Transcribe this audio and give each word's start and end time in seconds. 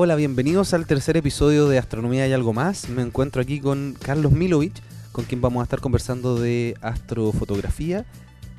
Hola, 0.00 0.14
bienvenidos 0.14 0.74
al 0.74 0.86
tercer 0.86 1.16
episodio 1.16 1.66
de 1.68 1.76
Astronomía 1.76 2.28
y 2.28 2.32
algo 2.32 2.52
más. 2.52 2.88
Me 2.88 3.02
encuentro 3.02 3.42
aquí 3.42 3.58
con 3.58 3.96
Carlos 4.00 4.30
Milovich, 4.30 4.80
con 5.10 5.24
quien 5.24 5.40
vamos 5.40 5.58
a 5.58 5.64
estar 5.64 5.80
conversando 5.80 6.36
de 6.38 6.76
astrofotografía 6.80 8.06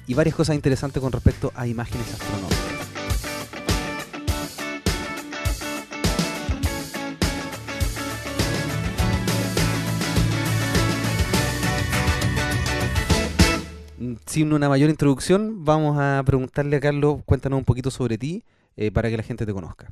y 0.05 0.15
varias 0.15 0.35
cosas 0.35 0.57
interesantes 0.57 1.01
con 1.01 1.13
respecto 1.13 1.53
a 1.55 1.65
imágenes 1.65 2.13
astronómicas. 2.13 2.59
Sin 14.25 14.51
una 14.51 14.67
mayor 14.67 14.89
introducción, 14.89 15.63
vamos 15.63 15.95
a 15.97 16.21
preguntarle 16.25 16.75
a 16.75 16.79
Carlos, 16.81 17.21
cuéntanos 17.23 17.59
un 17.59 17.63
poquito 17.63 17.89
sobre 17.91 18.17
ti 18.17 18.43
eh, 18.75 18.91
para 18.91 19.09
que 19.09 19.15
la 19.15 19.23
gente 19.23 19.45
te 19.45 19.53
conozca. 19.53 19.89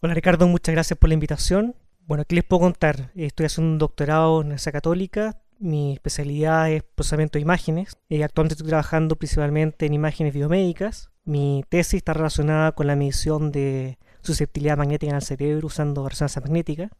Hola 0.00 0.14
Ricardo, 0.14 0.46
muchas 0.46 0.72
gracias 0.76 0.96
por 0.96 1.08
la 1.08 1.14
invitación. 1.14 1.74
Bueno, 2.06 2.22
¿qué 2.24 2.36
les 2.36 2.44
puedo 2.44 2.60
contar? 2.60 3.10
Estoy 3.16 3.46
haciendo 3.46 3.72
un 3.72 3.78
doctorado 3.78 4.36
en 4.36 4.46
Universidad 4.46 4.74
Católica. 4.74 5.42
Mi 5.58 5.92
especialidad 5.92 6.70
es 6.70 6.84
procesamiento 6.84 7.36
de 7.36 7.42
imágenes. 7.42 7.98
Eh, 8.08 8.22
actualmente 8.22 8.54
estoy 8.54 8.68
trabajando 8.68 9.16
principalmente 9.16 9.86
en 9.86 9.94
imágenes 9.94 10.34
biomédicas. 10.34 11.10
Mi 11.24 11.64
tesis 11.68 11.94
está 11.94 12.12
relacionada 12.12 12.70
con 12.76 12.86
la 12.86 12.94
medición 12.94 13.50
de 13.50 13.98
susceptibilidad 14.20 14.76
magnética 14.76 15.10
en 15.10 15.16
el 15.16 15.22
cerebro 15.22 15.66
usando 15.66 16.08
resonancia 16.08 16.42
magnética. 16.42 16.90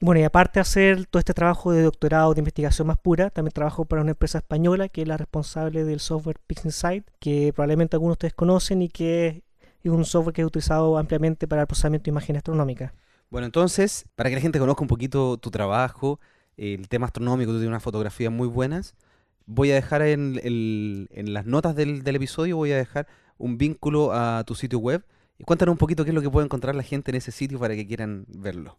Y 0.00 0.04
bueno, 0.04 0.20
y 0.20 0.24
aparte 0.24 0.60
de 0.60 0.62
hacer 0.62 1.06
todo 1.06 1.18
este 1.18 1.34
trabajo 1.34 1.72
de 1.72 1.82
doctorado 1.82 2.34
de 2.34 2.40
investigación 2.40 2.86
más 2.86 2.98
pura, 2.98 3.30
también 3.30 3.52
trabajo 3.52 3.84
para 3.84 4.00
una 4.00 4.12
empresa 4.12 4.38
española 4.38 4.88
que 4.88 5.02
es 5.02 5.08
la 5.08 5.16
responsable 5.16 5.82
del 5.82 5.98
software 5.98 6.38
PixInsight, 6.46 7.04
que 7.18 7.52
probablemente 7.52 7.96
algunos 7.96 8.12
de 8.12 8.18
ustedes 8.18 8.34
conocen 8.34 8.80
y 8.82 8.90
que 8.90 9.42
es 9.88 9.94
un 9.94 10.04
software 10.04 10.34
que 10.34 10.42
he 10.42 10.44
utilizado 10.44 10.98
ampliamente 10.98 11.46
para 11.46 11.62
el 11.62 11.66
procesamiento 11.66 12.04
de 12.04 12.10
imagen 12.10 12.36
astronómica. 12.36 12.94
Bueno, 13.30 13.46
entonces, 13.46 14.04
para 14.14 14.30
que 14.30 14.36
la 14.36 14.42
gente 14.42 14.58
conozca 14.58 14.82
un 14.82 14.88
poquito 14.88 15.36
tu 15.38 15.50
trabajo, 15.50 16.20
el 16.56 16.88
tema 16.88 17.06
astronómico, 17.06 17.50
tú 17.50 17.58
tienes 17.58 17.68
unas 17.68 17.82
fotografías 17.82 18.32
muy 18.32 18.48
buenas, 18.48 18.94
voy 19.46 19.70
a 19.70 19.74
dejar 19.74 20.02
en, 20.02 21.08
las 21.10 21.46
notas 21.46 21.74
del, 21.74 22.06
episodio, 22.06 22.56
voy 22.56 22.72
a 22.72 22.76
dejar 22.76 23.06
un 23.38 23.58
vínculo 23.58 24.12
a 24.12 24.44
tu 24.44 24.54
sitio 24.54 24.78
web. 24.78 25.04
Y 25.38 25.44
cuéntanos 25.44 25.72
un 25.72 25.78
poquito 25.78 26.04
qué 26.04 26.10
es 26.10 26.14
lo 26.14 26.22
que 26.22 26.30
puede 26.30 26.44
encontrar 26.44 26.76
la 26.76 26.84
gente 26.84 27.10
en 27.10 27.16
ese 27.16 27.32
sitio 27.32 27.58
para 27.58 27.74
que 27.74 27.86
quieran 27.86 28.24
verlo. 28.28 28.78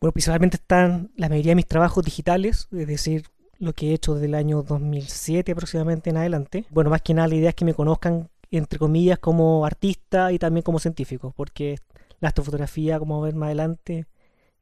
Bueno, 0.00 0.12
principalmente 0.12 0.56
están 0.56 1.10
la 1.16 1.30
mayoría 1.30 1.52
de 1.52 1.56
mis 1.56 1.66
trabajos 1.66 2.04
digitales, 2.04 2.68
es 2.72 2.86
decir, 2.86 3.24
lo 3.58 3.72
que 3.72 3.90
he 3.90 3.94
hecho 3.94 4.14
desde 4.14 4.26
el 4.26 4.34
año 4.34 4.62
2007 4.62 5.52
aproximadamente 5.52 6.10
en 6.10 6.18
adelante. 6.18 6.66
Bueno, 6.70 6.90
más 6.90 7.00
que 7.00 7.14
nada 7.14 7.28
la 7.28 7.36
idea 7.36 7.48
es 7.50 7.54
que 7.54 7.64
me 7.64 7.72
conozcan 7.72 8.28
entre 8.50 8.78
comillas, 8.78 9.18
como 9.18 9.66
artista 9.66 10.32
y 10.32 10.38
también 10.38 10.62
como 10.62 10.78
científico, 10.78 11.32
porque 11.36 11.78
la 12.20 12.28
astrofotografía, 12.28 12.98
como 12.98 13.20
ver 13.20 13.34
más 13.34 13.46
adelante, 13.46 14.06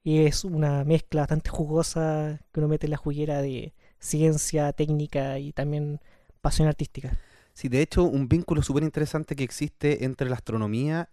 es 0.04 0.44
una 0.44 0.84
mezcla 0.84 1.22
bastante 1.22 1.50
jugosa 1.50 2.40
que 2.52 2.60
uno 2.60 2.68
mete 2.68 2.86
en 2.86 2.90
la 2.90 2.96
juguera 2.96 3.40
de 3.40 3.72
ciencia, 3.98 4.72
técnica 4.72 5.38
y 5.38 5.52
también 5.52 6.00
pasión 6.40 6.68
artística. 6.68 7.18
Sí, 7.54 7.68
de 7.68 7.82
hecho, 7.82 8.04
un 8.04 8.28
vínculo 8.28 8.62
súper 8.62 8.82
interesante 8.82 9.36
que 9.36 9.44
existe 9.44 10.04
entre 10.04 10.28
la 10.28 10.36
astronomía 10.36 11.10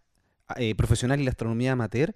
eh, 0.55 0.73
profesional 0.75 1.19
y 1.19 1.23
la 1.23 1.31
astronomía 1.31 1.73
amateur 1.73 2.15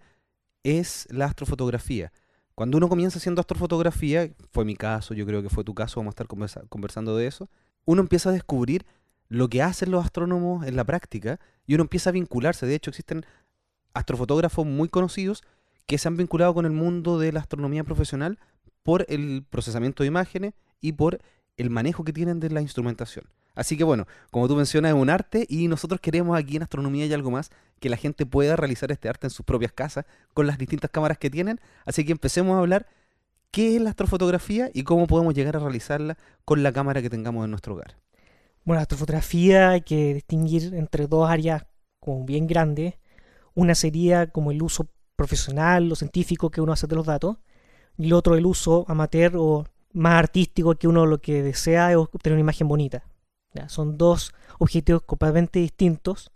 es 0.63 1.07
la 1.11 1.25
astrofotografía. 1.25 2.11
Cuando 2.55 2.77
uno 2.77 2.87
comienza 2.87 3.17
haciendo 3.17 3.41
astrofotografía, 3.41 4.31
fue 4.51 4.65
mi 4.65 4.75
caso, 4.75 5.13
yo 5.13 5.25
creo 5.25 5.41
que 5.41 5.49
fue 5.49 5.63
tu 5.63 5.73
caso, 5.73 5.99
vamos 5.99 6.11
a 6.11 6.23
estar 6.23 6.27
conversando 6.69 7.17
de 7.17 7.27
eso, 7.27 7.49
uno 7.85 8.01
empieza 8.01 8.29
a 8.29 8.33
descubrir 8.33 8.85
lo 9.29 9.49
que 9.49 9.61
hacen 9.61 9.91
los 9.91 10.03
astrónomos 10.03 10.65
en 10.65 10.75
la 10.75 10.83
práctica 10.83 11.39
y 11.65 11.75
uno 11.75 11.83
empieza 11.83 12.09
a 12.09 12.13
vincularse. 12.13 12.65
De 12.65 12.75
hecho, 12.75 12.89
existen 12.89 13.25
astrofotógrafos 13.93 14.65
muy 14.65 14.89
conocidos 14.89 15.43
que 15.85 15.97
se 15.97 16.07
han 16.07 16.17
vinculado 16.17 16.53
con 16.53 16.65
el 16.65 16.71
mundo 16.71 17.19
de 17.19 17.31
la 17.31 17.39
astronomía 17.39 17.83
profesional 17.83 18.39
por 18.83 19.05
el 19.09 19.45
procesamiento 19.49 20.03
de 20.03 20.07
imágenes 20.07 20.53
y 20.81 20.93
por 20.93 21.19
el 21.57 21.69
manejo 21.69 22.03
que 22.03 22.13
tienen 22.13 22.39
de 22.39 22.49
la 22.49 22.61
instrumentación. 22.61 23.25
Así 23.55 23.77
que 23.77 23.83
bueno, 23.83 24.07
como 24.31 24.47
tú 24.47 24.55
mencionas, 24.55 24.89
es 24.89 24.95
un 24.95 25.09
arte 25.09 25.45
y 25.47 25.67
nosotros 25.67 25.99
queremos 26.01 26.37
aquí 26.37 26.55
en 26.55 26.63
Astronomía 26.63 27.05
y 27.05 27.13
algo 27.13 27.29
más 27.29 27.51
que 27.79 27.89
la 27.89 27.97
gente 27.97 28.25
pueda 28.25 28.55
realizar 28.55 28.91
este 28.91 29.09
arte 29.09 29.27
en 29.27 29.31
sus 29.31 29.45
propias 29.45 29.71
casas 29.71 30.05
con 30.33 30.47
las 30.47 30.57
distintas 30.57 30.89
cámaras 30.89 31.17
que 31.17 31.29
tienen. 31.29 31.59
Así 31.85 32.03
que 32.03 32.11
empecemos 32.11 32.55
a 32.55 32.59
hablar 32.59 32.87
qué 33.51 33.75
es 33.75 33.81
la 33.81 33.91
astrofotografía 33.91 34.71
y 34.73 34.83
cómo 34.83 35.05
podemos 35.05 35.35
llegar 35.35 35.55
a 35.55 35.59
realizarla 35.59 36.17
con 36.45 36.63
la 36.63 36.71
cámara 36.71 37.01
que 37.01 37.09
tengamos 37.09 37.45
en 37.45 37.51
nuestro 37.51 37.75
hogar. 37.75 37.97
Bueno, 38.65 38.77
la 38.77 38.83
astrofotografía 38.83 39.71
hay 39.71 39.81
que 39.81 40.13
distinguir 40.13 40.73
entre 40.73 41.07
dos 41.07 41.29
áreas 41.29 41.65
como 41.99 42.23
bien 42.25 42.47
grandes. 42.47 42.95
Una 43.55 43.75
sería 43.75 44.27
como 44.27 44.51
el 44.51 44.61
uso 44.61 44.87
profesional 45.15 45.91
o 45.91 45.95
científico 45.95 46.49
que 46.49 46.61
uno 46.61 46.73
hace 46.73 46.87
de 46.87 46.95
los 46.95 47.05
datos, 47.05 47.37
y 47.97 48.05
el 48.07 48.13
otro 48.13 48.35
el 48.35 48.45
uso 48.45 48.85
amateur 48.87 49.33
o 49.37 49.65
más 49.93 50.15
artístico 50.15 50.75
que 50.75 50.87
uno 50.87 51.05
lo 51.05 51.21
que 51.21 51.43
desea 51.43 51.91
es 51.91 51.97
obtener 51.97 52.33
una 52.33 52.41
imagen 52.41 52.67
bonita. 52.67 53.03
Son 53.67 53.97
dos 53.97 54.33
objetivos 54.57 55.03
completamente 55.03 55.59
distintos 55.59 56.31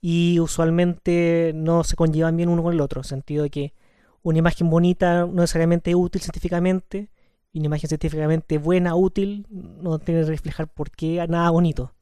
y 0.00 0.38
usualmente 0.38 1.52
no 1.54 1.82
se 1.82 1.96
conllevan 1.96 2.36
bien 2.36 2.48
uno 2.48 2.62
con 2.62 2.72
el 2.72 2.80
otro, 2.80 3.00
en 3.00 3.04
el 3.04 3.08
sentido 3.08 3.42
de 3.42 3.50
que 3.50 3.74
una 4.22 4.38
imagen 4.38 4.70
bonita 4.70 5.26
no 5.26 5.40
necesariamente 5.40 5.90
es 5.90 5.96
útil 5.96 6.20
científicamente, 6.20 7.10
y 7.54 7.60
una 7.60 7.66
imagen 7.66 7.88
científicamente 7.88 8.58
buena, 8.58 8.96
útil, 8.96 9.46
no 9.48 10.00
tiene 10.00 10.22
que 10.22 10.26
reflejar 10.26 10.66
por 10.66 10.90
qué 10.90 11.24
nada 11.28 11.48
bonito. 11.50 11.94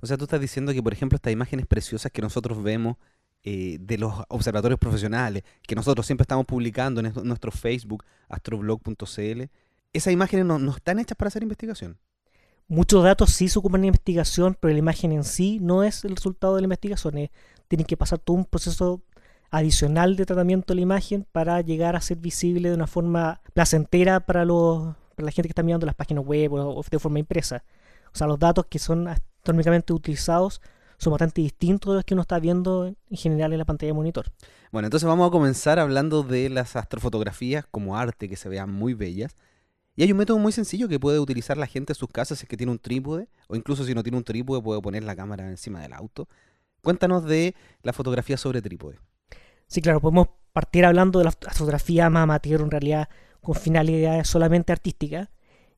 O 0.00 0.06
sea, 0.06 0.16
tú 0.16 0.24
estás 0.24 0.40
diciendo 0.40 0.72
que, 0.72 0.80
por 0.80 0.92
ejemplo, 0.92 1.16
estas 1.16 1.32
imágenes 1.32 1.66
preciosas 1.66 2.12
que 2.12 2.22
nosotros 2.22 2.62
vemos 2.62 2.96
eh, 3.42 3.78
de 3.80 3.98
los 3.98 4.14
observatorios 4.28 4.78
profesionales, 4.78 5.42
que 5.62 5.74
nosotros 5.74 6.06
siempre 6.06 6.22
estamos 6.22 6.46
publicando 6.46 7.00
en 7.00 7.12
nuestro 7.24 7.50
Facebook, 7.50 8.04
astroblog.cl, 8.28 9.42
esas 9.92 10.12
imágenes 10.12 10.46
no, 10.46 10.60
no, 10.60 10.76
están 10.76 11.00
hechas 11.00 11.16
para 11.16 11.26
hacer 11.26 11.42
investigación. 11.42 11.98
Muchos 12.68 13.02
datos 13.02 13.30
sí 13.30 13.48
se 13.48 13.58
ocupan 13.58 13.80
en 13.80 13.86
investigación, 13.86 14.56
pero 14.60 14.72
la 14.72 14.78
imagen 14.78 15.10
en 15.10 15.24
sí 15.24 15.58
no 15.60 15.82
es 15.82 16.04
el 16.04 16.14
resultado 16.14 16.54
de 16.54 16.60
la 16.60 16.66
investigación. 16.66 17.28
tienen 17.66 17.84
que 17.84 17.96
pasar 17.96 18.20
todo 18.20 18.36
un 18.36 18.44
proceso 18.44 19.02
adicional 19.50 20.14
de 20.14 20.24
tratamiento 20.24 20.72
de 20.72 20.76
la 20.76 20.82
imagen 20.82 21.26
para 21.32 21.60
llegar 21.62 21.96
a 21.96 22.00
ser 22.00 22.18
visible 22.18 22.68
de 22.68 22.76
una 22.76 22.86
forma 22.86 23.40
placentera 23.52 24.20
para, 24.20 24.44
los, 24.44 24.94
para 25.20 25.26
la 25.26 25.32
gente 25.32 25.48
que 25.48 25.52
está 25.52 25.62
mirando 25.62 25.84
las 25.84 25.94
páginas 25.94 26.24
web 26.24 26.52
o, 26.54 26.82
de 26.90 26.98
forma 26.98 27.18
impresa. 27.18 27.62
O 28.12 28.16
sea, 28.16 28.26
los 28.26 28.38
datos 28.38 28.66
que 28.66 28.78
son 28.78 29.06
astronómicamente 29.06 29.92
utilizados 29.92 30.62
son 30.96 31.12
bastante 31.12 31.42
distintos 31.42 31.92
de 31.92 31.96
los 31.96 32.04
que 32.04 32.14
uno 32.14 32.22
está 32.22 32.38
viendo 32.38 32.86
en 32.86 33.16
general 33.16 33.52
en 33.52 33.58
la 33.58 33.64
pantalla 33.64 33.88
de 33.88 33.94
monitor. 33.94 34.32
Bueno, 34.72 34.86
entonces 34.86 35.06
vamos 35.06 35.28
a 35.28 35.30
comenzar 35.30 35.78
hablando 35.78 36.22
de 36.22 36.48
las 36.48 36.74
astrofotografías 36.76 37.66
como 37.70 37.96
arte 37.96 38.28
que 38.28 38.36
se 38.36 38.48
vean 38.48 38.72
muy 38.72 38.94
bellas. 38.94 39.36
Y 39.96 40.02
hay 40.02 40.12
un 40.12 40.18
método 40.18 40.38
muy 40.38 40.52
sencillo 40.52 40.88
que 40.88 40.98
puede 40.98 41.18
utilizar 41.18 41.56
la 41.56 41.66
gente 41.66 41.92
en 41.92 41.96
sus 41.96 42.08
casas 42.08 42.38
si 42.38 42.44
es 42.44 42.48
que 42.48 42.56
tiene 42.56 42.72
un 42.72 42.78
trípode, 42.78 43.28
o 43.48 43.56
incluso 43.56 43.84
si 43.84 43.94
no 43.94 44.02
tiene 44.02 44.16
un 44.16 44.24
trípode 44.24 44.62
puede 44.62 44.80
poner 44.80 45.02
la 45.04 45.14
cámara 45.14 45.48
encima 45.48 45.80
del 45.80 45.92
auto. 45.92 46.28
Cuéntanos 46.82 47.24
de 47.24 47.54
la 47.82 47.92
fotografía 47.92 48.36
sobre 48.36 48.62
trípode. 48.62 48.98
Sí, 49.66 49.82
claro, 49.82 50.00
podemos 50.00 50.28
partir 50.52 50.84
hablando 50.84 51.18
de 51.18 51.26
la 51.26 51.32
fotografía 51.32 52.10
más 52.10 52.24
amateur 52.24 52.60
en 52.60 52.70
realidad 52.70 53.08
con 53.42 53.54
finalidades 53.54 54.28
solamente 54.28 54.72
artísticas. 54.72 55.28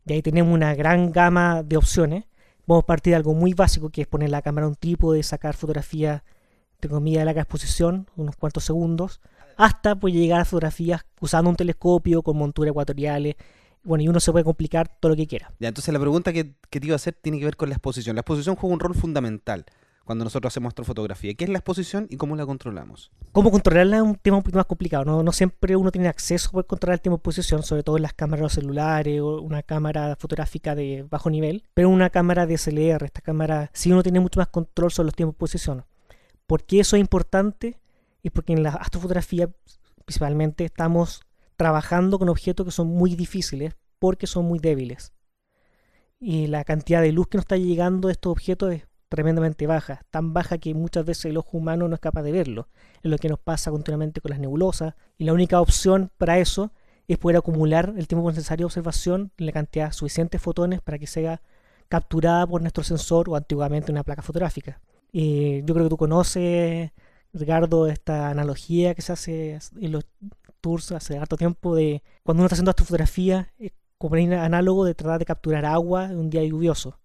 Y 0.04 0.14
ahí 0.14 0.22
tenemos 0.22 0.52
una 0.52 0.74
gran 0.74 1.12
gama 1.12 1.62
de 1.62 1.76
opciones. 1.76 2.24
Vamos 2.66 2.84
a 2.84 2.86
partir 2.86 3.12
de 3.12 3.16
algo 3.16 3.34
muy 3.34 3.54
básico 3.54 3.90
que 3.90 4.02
es 4.02 4.06
poner 4.06 4.30
la 4.30 4.42
cámara 4.42 4.66
a 4.66 4.70
un 4.70 4.76
trípode, 4.76 5.22
sacar 5.22 5.54
fotografías 5.54 6.22
de 6.80 6.88
comida 6.88 7.20
de 7.20 7.26
larga 7.26 7.42
exposición, 7.42 8.08
unos 8.16 8.36
cuantos 8.36 8.64
segundos, 8.64 9.20
hasta 9.56 9.94
pues, 9.94 10.14
llegar 10.14 10.40
a 10.40 10.44
fotografías 10.44 11.04
usando 11.20 11.50
un 11.50 11.56
telescopio 11.56 12.22
con 12.22 12.36
monturas 12.36 12.70
ecuatoriales. 12.70 13.36
Bueno, 13.84 14.04
y 14.04 14.08
uno 14.08 14.20
se 14.20 14.30
puede 14.30 14.44
complicar 14.44 14.88
todo 15.00 15.10
lo 15.10 15.16
que 15.16 15.26
quiera. 15.26 15.52
Ya, 15.58 15.68
entonces 15.68 15.92
la 15.92 15.98
pregunta 16.00 16.32
que, 16.32 16.54
que 16.70 16.80
te 16.80 16.86
iba 16.86 16.94
a 16.94 16.96
hacer 16.96 17.14
tiene 17.14 17.38
que 17.38 17.44
ver 17.44 17.56
con 17.56 17.68
la 17.68 17.74
exposición. 17.74 18.14
La 18.16 18.20
exposición 18.20 18.56
juega 18.56 18.74
un 18.74 18.80
rol 18.80 18.94
fundamental 18.94 19.64
cuando 20.04 20.24
nosotros 20.24 20.52
hacemos 20.52 20.70
astrofotografía. 20.70 21.34
¿Qué 21.34 21.44
es 21.44 21.50
la 21.50 21.58
exposición 21.58 22.06
y 22.10 22.16
cómo 22.16 22.36
la 22.36 22.46
controlamos? 22.46 23.10
Cómo 23.32 23.50
controlarla 23.50 23.96
es 23.96 24.02
un 24.02 24.16
tema 24.16 24.38
un 24.38 24.42
poquito 24.42 24.58
más 24.58 24.66
complicado. 24.66 25.22
No, 25.22 25.32
siempre 25.32 25.76
uno 25.76 25.90
tiene 25.90 26.08
acceso 26.08 26.58
a 26.58 26.62
controlar 26.64 26.94
el 26.94 27.00
tiempo 27.00 27.16
de 27.16 27.20
exposición, 27.20 27.62
sobre 27.62 27.82
todo 27.82 27.96
en 27.96 28.02
las 28.02 28.12
cámaras 28.12 28.52
celulares 28.52 29.20
o 29.20 29.40
una 29.40 29.62
cámara 29.62 30.16
fotográfica 30.18 30.74
de 30.74 31.06
bajo 31.08 31.30
nivel. 31.30 31.64
Pero 31.74 31.88
una 31.88 32.10
cámara 32.10 32.46
de 32.46 32.58
SLR, 32.58 33.04
esta 33.04 33.20
cámara, 33.20 33.70
sí 33.72 33.92
uno 33.92 34.02
tiene 34.02 34.20
mucho 34.20 34.40
más 34.40 34.48
control 34.48 34.90
sobre 34.90 35.06
los 35.06 35.14
tiempos 35.14 35.34
de 35.34 35.36
exposición. 35.36 35.84
¿Por 36.46 36.64
qué 36.64 36.80
eso 36.80 36.96
es 36.96 37.00
importante? 37.00 37.80
Es 38.22 38.32
porque 38.32 38.52
en 38.52 38.62
la 38.62 38.70
astrofotografía 38.70 39.48
principalmente 40.04 40.64
estamos 40.64 41.22
trabajando 41.56 42.18
con 42.18 42.28
objetos 42.28 42.66
que 42.66 42.72
son 42.72 42.88
muy 42.88 43.14
difíciles 43.14 43.74
porque 43.98 44.26
son 44.26 44.44
muy 44.46 44.58
débiles. 44.58 45.12
Y 46.18 46.46
la 46.46 46.64
cantidad 46.64 47.02
de 47.02 47.12
luz 47.12 47.28
que 47.28 47.36
nos 47.38 47.44
está 47.44 47.56
llegando 47.56 48.08
de 48.08 48.12
estos 48.12 48.30
objetos 48.30 48.72
es 48.72 48.84
tremendamente 49.12 49.66
baja, 49.66 50.06
tan 50.10 50.32
baja 50.32 50.56
que 50.56 50.72
muchas 50.72 51.04
veces 51.04 51.26
el 51.26 51.36
ojo 51.36 51.58
humano 51.58 51.86
no 51.86 51.94
es 51.96 52.00
capaz 52.00 52.22
de 52.22 52.32
verlo. 52.32 52.68
Es 53.02 53.10
lo 53.10 53.18
que 53.18 53.28
nos 53.28 53.38
pasa 53.38 53.70
continuamente 53.70 54.22
con 54.22 54.30
las 54.30 54.40
nebulosas. 54.40 54.94
Y 55.18 55.24
la 55.24 55.34
única 55.34 55.60
opción 55.60 56.10
para 56.16 56.38
eso 56.38 56.72
es 57.08 57.18
poder 57.18 57.36
acumular 57.36 57.92
el 57.98 58.08
tiempo 58.08 58.30
necesario 58.30 58.64
de 58.64 58.68
observación 58.68 59.30
en 59.36 59.44
la 59.44 59.52
cantidad 59.52 59.92
de 59.92 60.38
fotones 60.38 60.80
para 60.80 60.98
que 60.98 61.06
sea 61.06 61.42
capturada 61.90 62.46
por 62.46 62.62
nuestro 62.62 62.84
sensor 62.84 63.28
o 63.28 63.36
antiguamente 63.36 63.92
una 63.92 64.02
placa 64.02 64.22
fotográfica. 64.22 64.80
Y 65.12 65.62
yo 65.64 65.74
creo 65.74 65.84
que 65.84 65.90
tú 65.90 65.98
conoces, 65.98 66.90
Ricardo, 67.34 67.88
esta 67.88 68.30
analogía 68.30 68.94
que 68.94 69.02
se 69.02 69.12
hace 69.12 69.58
en 69.78 69.92
los 69.92 70.06
tours 70.62 70.90
hace 70.92 71.18
harto 71.18 71.36
tiempo 71.36 71.74
de 71.76 72.02
cuando 72.22 72.40
uno 72.40 72.46
está 72.46 72.54
haciendo 72.54 72.70
astrofotografía, 72.70 73.52
es 73.58 73.72
como 73.98 74.14
un 74.14 74.32
análogo 74.32 74.86
de 74.86 74.94
tratar 74.94 75.18
de 75.18 75.26
capturar 75.26 75.66
agua 75.66 76.06
en 76.06 76.18
un 76.18 76.30
día 76.30 76.42
lluvioso. 76.44 76.98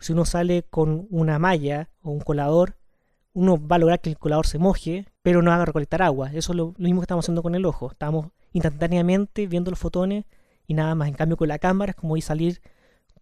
Si 0.00 0.12
uno 0.12 0.24
sale 0.24 0.62
con 0.62 1.06
una 1.10 1.38
malla 1.38 1.90
o 2.02 2.10
un 2.10 2.20
colador, 2.20 2.76
uno 3.32 3.58
va 3.64 3.76
a 3.76 3.78
lograr 3.78 4.00
que 4.00 4.10
el 4.10 4.18
colador 4.18 4.46
se 4.46 4.58
moje, 4.58 5.06
pero 5.22 5.42
no 5.42 5.52
haga 5.52 5.66
recolectar 5.66 6.02
agua. 6.02 6.30
Eso 6.32 6.52
es 6.52 6.56
lo, 6.56 6.74
mismo 6.78 7.00
que 7.00 7.04
estamos 7.04 7.24
haciendo 7.24 7.42
con 7.42 7.54
el 7.54 7.64
ojo. 7.64 7.90
Estamos 7.90 8.28
instantáneamente 8.52 9.46
viendo 9.46 9.70
los 9.70 9.78
fotones 9.78 10.24
y 10.66 10.74
nada 10.74 10.94
más. 10.94 11.08
En 11.08 11.14
cambio, 11.14 11.36
con 11.36 11.48
la 11.48 11.58
cámara 11.58 11.90
es 11.90 11.96
como 11.96 12.16
ir 12.16 12.22
salir 12.22 12.60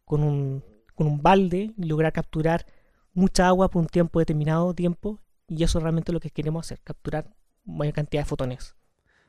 con 0.04 0.22
un, 0.22 0.64
con 0.94 1.06
un 1.06 1.22
balde 1.22 1.72
y 1.76 1.84
lograr 1.84 2.12
capturar 2.12 2.66
mucha 3.12 3.48
agua 3.48 3.68
por 3.68 3.82
un 3.82 3.88
tiempo 3.88 4.18
determinado 4.18 4.74
tiempo. 4.74 5.20
Y 5.48 5.62
eso 5.62 5.78
es 5.78 5.82
realmente 5.82 6.12
lo 6.12 6.20
que 6.20 6.30
queremos 6.30 6.66
hacer, 6.66 6.80
capturar 6.82 7.34
mayor 7.64 7.94
cantidad 7.94 8.22
de 8.22 8.28
fotones. 8.28 8.74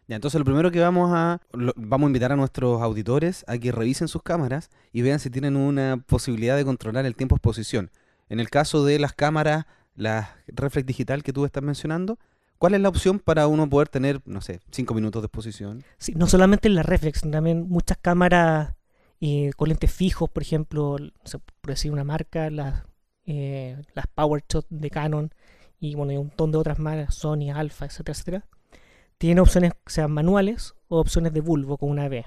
Ya, 0.08 0.16
entonces 0.16 0.40
lo 0.40 0.46
primero 0.46 0.72
que 0.72 0.80
vamos 0.80 1.12
a 1.14 1.42
vamos 1.52 2.08
a 2.08 2.10
invitar 2.10 2.32
a 2.32 2.38
nuestros 2.38 2.82
auditores 2.82 3.44
a 3.48 3.58
que 3.58 3.74
revisen 3.74 4.08
sus 4.08 4.24
cámaras 4.24 4.70
y 4.94 5.02
vean 5.02 5.20
si 5.20 5.30
tienen 5.30 5.58
una 5.58 5.98
posibilidad 5.98 6.56
de 6.56 6.64
controlar 6.64 7.06
el 7.06 7.16
tiempo 7.16 7.36
de 7.36 7.40
exposición. 7.40 7.92
En 8.30 8.40
el 8.40 8.50
caso 8.50 8.86
de 8.86 9.00
las 9.00 9.12
cámaras, 9.12 9.66
la 9.96 10.38
reflex 10.48 10.86
digital 10.86 11.24
que 11.24 11.34
tú 11.34 11.44
estás 11.44 11.62
mencionando, 11.62 12.20
¿cuál 12.58 12.74
es 12.74 12.82
la 12.82 12.88
opción 12.88 13.20
para 13.20 13.48
uno 13.48 13.70
poder 13.70 13.90
tener, 13.90 14.22
no 14.26 14.40
sé, 14.40 14.62
cinco 14.72 14.94
minutos 14.94 15.22
de 15.22 15.26
exposición? 15.26 15.84
Sí, 15.98 16.14
no 16.16 16.28
solamente 16.28 16.70
la 16.70 16.84
reflex, 16.84 17.22
también 17.30 17.68
muchas 17.68 17.98
cámaras 17.98 18.76
eh, 19.20 19.52
con 19.58 19.68
lentes 19.68 19.92
fijos, 19.92 20.30
por 20.30 20.42
ejemplo, 20.42 20.96
por 21.60 21.70
decir 21.70 21.92
una 21.92 22.06
marca, 22.06 22.50
las, 22.50 22.84
eh, 23.26 23.82
las 23.94 24.08
PowerShot 24.08 24.68
de 24.70 24.90
Canon 24.90 25.34
y 25.82 25.96
bueno, 25.96 26.14
y 26.14 26.18
un 26.18 26.28
montón 26.28 26.54
de 26.54 26.60
otras 26.60 26.80
más, 26.80 27.14
Sony, 27.14 27.52
Alpha, 27.54 27.86
etcétera, 27.86 28.14
etcétera 28.14 28.57
tiene 29.18 29.42
opciones 29.42 29.74
que 29.74 29.92
sean 29.92 30.12
manuales 30.12 30.76
o 30.88 31.00
opciones 31.00 31.34
de 31.34 31.42
bulbo 31.42 31.78
con 31.78 31.90
una 31.90 32.08
V. 32.08 32.26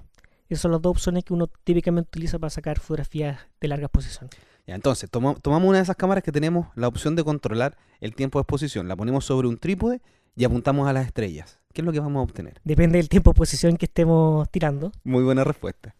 Esas 0.48 0.62
son 0.62 0.72
las 0.72 0.82
dos 0.82 0.90
opciones 0.90 1.24
que 1.24 1.32
uno 1.32 1.46
típicamente 1.46 2.08
utiliza 2.08 2.38
para 2.38 2.50
sacar 2.50 2.80
fotografías 2.80 3.38
de 3.60 3.68
larga 3.68 3.86
exposición. 3.86 4.28
Ya, 4.66 4.74
entonces, 4.74 5.08
tomamos 5.10 5.40
una 5.44 5.78
de 5.78 5.82
esas 5.84 5.96
cámaras 5.96 6.24
que 6.24 6.32
tenemos 6.32 6.68
la 6.74 6.88
opción 6.88 7.16
de 7.16 7.24
controlar 7.24 7.76
el 8.00 8.14
tiempo 8.14 8.38
de 8.38 8.42
exposición. 8.42 8.88
La 8.88 8.96
ponemos 8.96 9.24
sobre 9.24 9.48
un 9.48 9.58
trípode 9.58 10.00
y 10.36 10.44
apuntamos 10.44 10.88
a 10.88 10.92
las 10.92 11.06
estrellas. 11.06 11.60
¿Qué 11.72 11.82
es 11.82 11.84
lo 11.84 11.92
que 11.92 12.00
vamos 12.00 12.20
a 12.20 12.24
obtener? 12.24 12.60
Depende 12.64 12.98
del 12.98 13.08
tiempo 13.08 13.30
de 13.30 13.32
exposición 13.32 13.76
que 13.76 13.86
estemos 13.86 14.48
tirando. 14.50 14.90
Muy 15.04 15.22
buena 15.22 15.44
respuesta. 15.44 15.94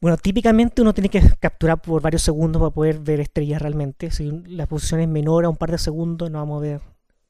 Bueno, 0.00 0.16
típicamente 0.16 0.82
uno 0.82 0.94
tiene 0.94 1.08
que 1.08 1.22
capturar 1.38 1.80
por 1.80 2.02
varios 2.02 2.22
segundos 2.22 2.60
para 2.60 2.70
poder 2.70 2.98
ver 2.98 3.20
estrellas 3.20 3.62
realmente. 3.62 4.10
Si 4.10 4.30
la 4.46 4.64
exposición 4.64 5.00
es 5.00 5.08
menor 5.08 5.44
a 5.44 5.48
un 5.48 5.56
par 5.56 5.70
de 5.70 5.78
segundos, 5.78 6.30
no 6.30 6.38
vamos 6.38 6.58
a 6.58 6.62
ver 6.62 6.80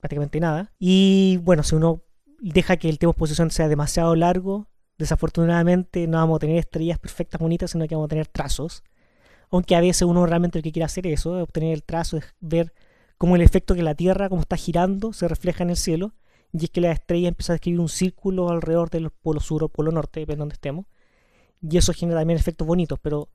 prácticamente 0.00 0.40
nada. 0.40 0.72
Y 0.78 1.38
bueno, 1.42 1.62
si 1.62 1.74
uno 1.74 2.02
deja 2.42 2.76
que 2.76 2.88
el 2.88 2.98
tiempo 2.98 3.12
de 3.12 3.16
exposición 3.16 3.50
sea 3.50 3.68
demasiado 3.68 4.16
largo, 4.16 4.66
desafortunadamente 4.98 6.06
no 6.08 6.18
vamos 6.18 6.36
a 6.36 6.40
tener 6.40 6.56
estrellas 6.58 6.98
perfectas, 6.98 7.40
bonitas, 7.40 7.70
sino 7.70 7.86
que 7.86 7.94
vamos 7.94 8.06
a 8.06 8.08
tener 8.08 8.26
trazos. 8.26 8.82
Aunque 9.50 9.76
a 9.76 9.80
veces 9.80 10.02
uno 10.02 10.26
realmente 10.26 10.58
lo 10.58 10.62
que 10.62 10.72
quiere 10.72 10.84
hacer 10.84 11.06
eso, 11.06 11.36
es 11.36 11.42
obtener 11.44 11.72
el 11.72 11.84
trazo, 11.84 12.16
es 12.16 12.24
ver 12.40 12.72
cómo 13.16 13.36
el 13.36 13.42
efecto 13.42 13.74
que 13.74 13.82
la 13.82 13.94
Tierra, 13.94 14.28
como 14.28 14.42
está 14.42 14.56
girando, 14.56 15.12
se 15.12 15.28
refleja 15.28 15.62
en 15.62 15.70
el 15.70 15.76
cielo. 15.76 16.14
Y 16.52 16.64
es 16.64 16.70
que 16.70 16.80
la 16.80 16.90
estrella 16.90 17.28
empieza 17.28 17.52
a 17.52 17.56
escribir 17.56 17.80
un 17.80 17.88
círculo 17.88 18.50
alrededor 18.50 18.90
del 18.90 19.10
polo 19.10 19.40
sur 19.40 19.62
o 19.64 19.68
polo 19.68 19.92
norte, 19.92 20.20
depende 20.20 20.36
de 20.36 20.40
donde 20.40 20.54
estemos. 20.54 20.86
Y 21.62 21.76
eso 21.76 21.92
genera 21.92 22.20
también 22.20 22.38
efectos 22.38 22.66
bonitos, 22.66 22.98
pero 23.00 23.28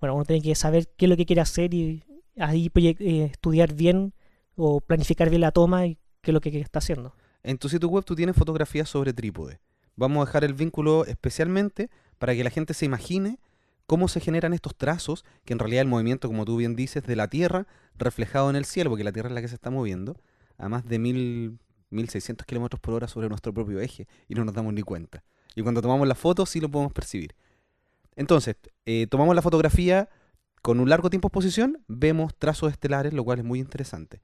bueno, 0.00 0.14
uno 0.14 0.24
tiene 0.24 0.42
que 0.42 0.54
saber 0.54 0.88
qué 0.96 1.04
es 1.06 1.10
lo 1.10 1.16
que 1.16 1.26
quiere 1.26 1.42
hacer 1.42 1.74
y 1.74 2.04
ahí 2.38 2.70
eh, 2.74 3.30
estudiar 3.32 3.74
bien 3.74 4.14
o 4.56 4.80
planificar 4.80 5.28
bien 5.28 5.42
la 5.42 5.52
toma 5.52 5.86
y 5.86 5.98
qué 6.22 6.30
es 6.30 6.32
lo 6.32 6.40
que 6.40 6.58
está 6.60 6.78
haciendo. 6.78 7.14
En 7.46 7.58
tu 7.58 7.68
sitio 7.68 7.88
web 7.88 8.04
tú 8.04 8.16
tienes 8.16 8.34
fotografías 8.34 8.88
sobre 8.88 9.12
trípode. 9.12 9.60
Vamos 9.94 10.20
a 10.20 10.26
dejar 10.26 10.42
el 10.42 10.52
vínculo 10.52 11.04
especialmente 11.04 11.90
para 12.18 12.34
que 12.34 12.42
la 12.42 12.50
gente 12.50 12.74
se 12.74 12.86
imagine 12.86 13.38
cómo 13.86 14.08
se 14.08 14.18
generan 14.18 14.52
estos 14.52 14.74
trazos, 14.74 15.24
que 15.44 15.52
en 15.52 15.60
realidad 15.60 15.82
el 15.82 15.86
movimiento, 15.86 16.26
como 16.26 16.44
tú 16.44 16.56
bien 16.56 16.74
dices, 16.74 17.04
de 17.04 17.14
la 17.14 17.28
Tierra 17.28 17.68
reflejado 17.94 18.50
en 18.50 18.56
el 18.56 18.64
cielo, 18.64 18.90
porque 18.90 19.04
la 19.04 19.12
Tierra 19.12 19.28
es 19.28 19.34
la 19.36 19.40
que 19.42 19.46
se 19.46 19.54
está 19.54 19.70
moviendo, 19.70 20.16
a 20.58 20.68
más 20.68 20.86
de 20.86 20.98
mil, 20.98 21.60
1600 21.90 22.44
kilómetros 22.48 22.80
por 22.80 22.94
hora 22.94 23.06
sobre 23.06 23.28
nuestro 23.28 23.54
propio 23.54 23.78
eje 23.78 24.08
y 24.26 24.34
no 24.34 24.44
nos 24.44 24.52
damos 24.52 24.74
ni 24.74 24.82
cuenta. 24.82 25.22
Y 25.54 25.62
cuando 25.62 25.80
tomamos 25.80 26.08
la 26.08 26.16
foto 26.16 26.46
sí 26.46 26.58
lo 26.58 26.68
podemos 26.68 26.92
percibir. 26.92 27.36
Entonces, 28.16 28.56
eh, 28.86 29.06
tomamos 29.08 29.36
la 29.36 29.42
fotografía 29.42 30.08
con 30.62 30.80
un 30.80 30.88
largo 30.88 31.10
tiempo 31.10 31.28
de 31.28 31.30
exposición, 31.30 31.84
vemos 31.86 32.34
trazos 32.36 32.72
estelares, 32.72 33.12
lo 33.12 33.22
cual 33.22 33.38
es 33.38 33.44
muy 33.44 33.60
interesante. 33.60 34.20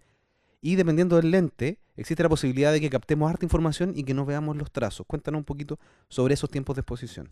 Y 0.65 0.77
dependiendo 0.77 1.17
del 1.17 1.33
lente, 1.33 1.81
existe 1.97 2.23
la 2.23 2.29
posibilidad 2.29 2.73
de 2.73 2.81
que 2.81 2.89
captemos 2.89 3.29
harta 3.29 3.45
información 3.45 3.93
y 3.97 4.05
que 4.05 4.15
no 4.15 4.25
veamos 4.25 4.57
los 4.57 4.71
trazos. 4.71 5.05
Cuéntanos 5.07 5.41
un 5.41 5.45
poquito 5.45 5.79
sobre 6.09 6.35
esos 6.35 6.49
tiempos 6.49 6.77
de 6.77 6.81
exposición. 6.81 7.31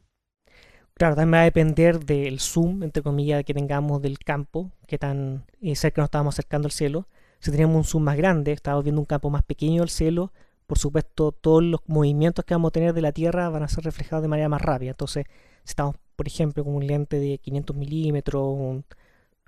Claro, 0.95 1.15
también 1.15 1.39
va 1.39 1.43
a 1.43 1.45
depender 1.45 2.05
del 2.05 2.41
zoom, 2.41 2.83
entre 2.83 3.03
comillas, 3.05 3.45
que 3.45 3.55
tengamos 3.55 4.03
del 4.03 4.19
campo, 4.19 4.73
que 4.89 4.99
tan 4.99 5.45
eh, 5.63 5.77
cerca 5.77 6.03
nos 6.03 6.09
estamos 6.09 6.35
acercando 6.35 6.67
al 6.67 6.73
cielo. 6.73 7.07
Si 7.39 7.53
tenemos 7.53 7.77
un 7.77 7.85
zoom 7.85 8.03
más 8.03 8.17
grande, 8.17 8.53
estamos 8.53 8.83
viendo 8.83 9.01
un 9.01 9.07
campo 9.07 9.31
más 9.31 9.45
pequeño 9.45 9.81
del 9.83 9.91
cielo, 9.91 10.33
por 10.67 10.79
supuesto 10.79 11.33
todos 11.33 11.63
los 11.63 11.81
movimientos 11.87 12.45
que 12.45 12.55
vamos 12.55 12.69
a 12.69 12.73
tener 12.73 12.95
de 12.95 13.01
la 13.01 13.13
Tierra 13.13 13.49
van 13.49 13.63
a 13.63 13.69
ser 13.69 13.85
reflejados 13.85 14.23
de 14.23 14.29
manera 14.29 14.49
más 14.49 14.61
rápida. 14.61 14.91
Entonces, 14.91 15.25
si 15.65 15.71
estamos, 15.71 15.97
por 16.17 16.27
ejemplo, 16.27 16.65
con 16.65 16.75
un 16.75 16.87
lente 16.87 17.19
de 17.19 17.39
500 17.39 17.77
milímetros, 17.77 18.85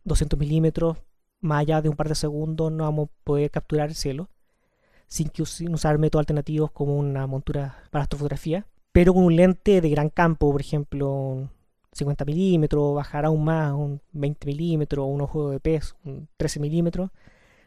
200 0.05 0.39
milímetros, 0.39 0.99
más 1.43 1.61
allá 1.61 1.83
de 1.83 1.91
un 1.91 1.97
par 1.97 2.09
de 2.09 2.15
segundos 2.15 2.73
no 2.73 2.85
vamos 2.85 3.09
a 3.09 3.25
poder 3.25 3.51
capturar 3.51 3.91
el 3.91 3.95
cielo 3.95 4.31
sin, 5.09 5.29
que, 5.29 5.43
usar 5.43 5.99
métodos 5.99 6.23
alternativos 6.23 6.71
como 6.71 6.97
una 6.97 7.27
montura 7.27 7.85
para 7.91 8.05
astrofotografía. 8.05 8.67
Pero 8.93 9.13
con 9.13 9.25
un 9.25 9.37
lente 9.37 9.81
de 9.81 9.91
gran 9.91 10.09
campo, 10.09 10.51
por 10.51 10.61
ejemplo, 10.61 11.51
50 11.93 12.25
milímetros, 12.25 12.95
bajar 12.95 13.27
aún 13.27 13.45
más, 13.45 13.73
un 13.73 14.01
20 14.13 14.47
milímetros, 14.47 15.07
un 15.09 15.21
ojo 15.21 15.51
de 15.51 15.61
pez, 15.61 15.95
un 16.05 16.29
13 16.37 16.61
milímetros, 16.61 17.11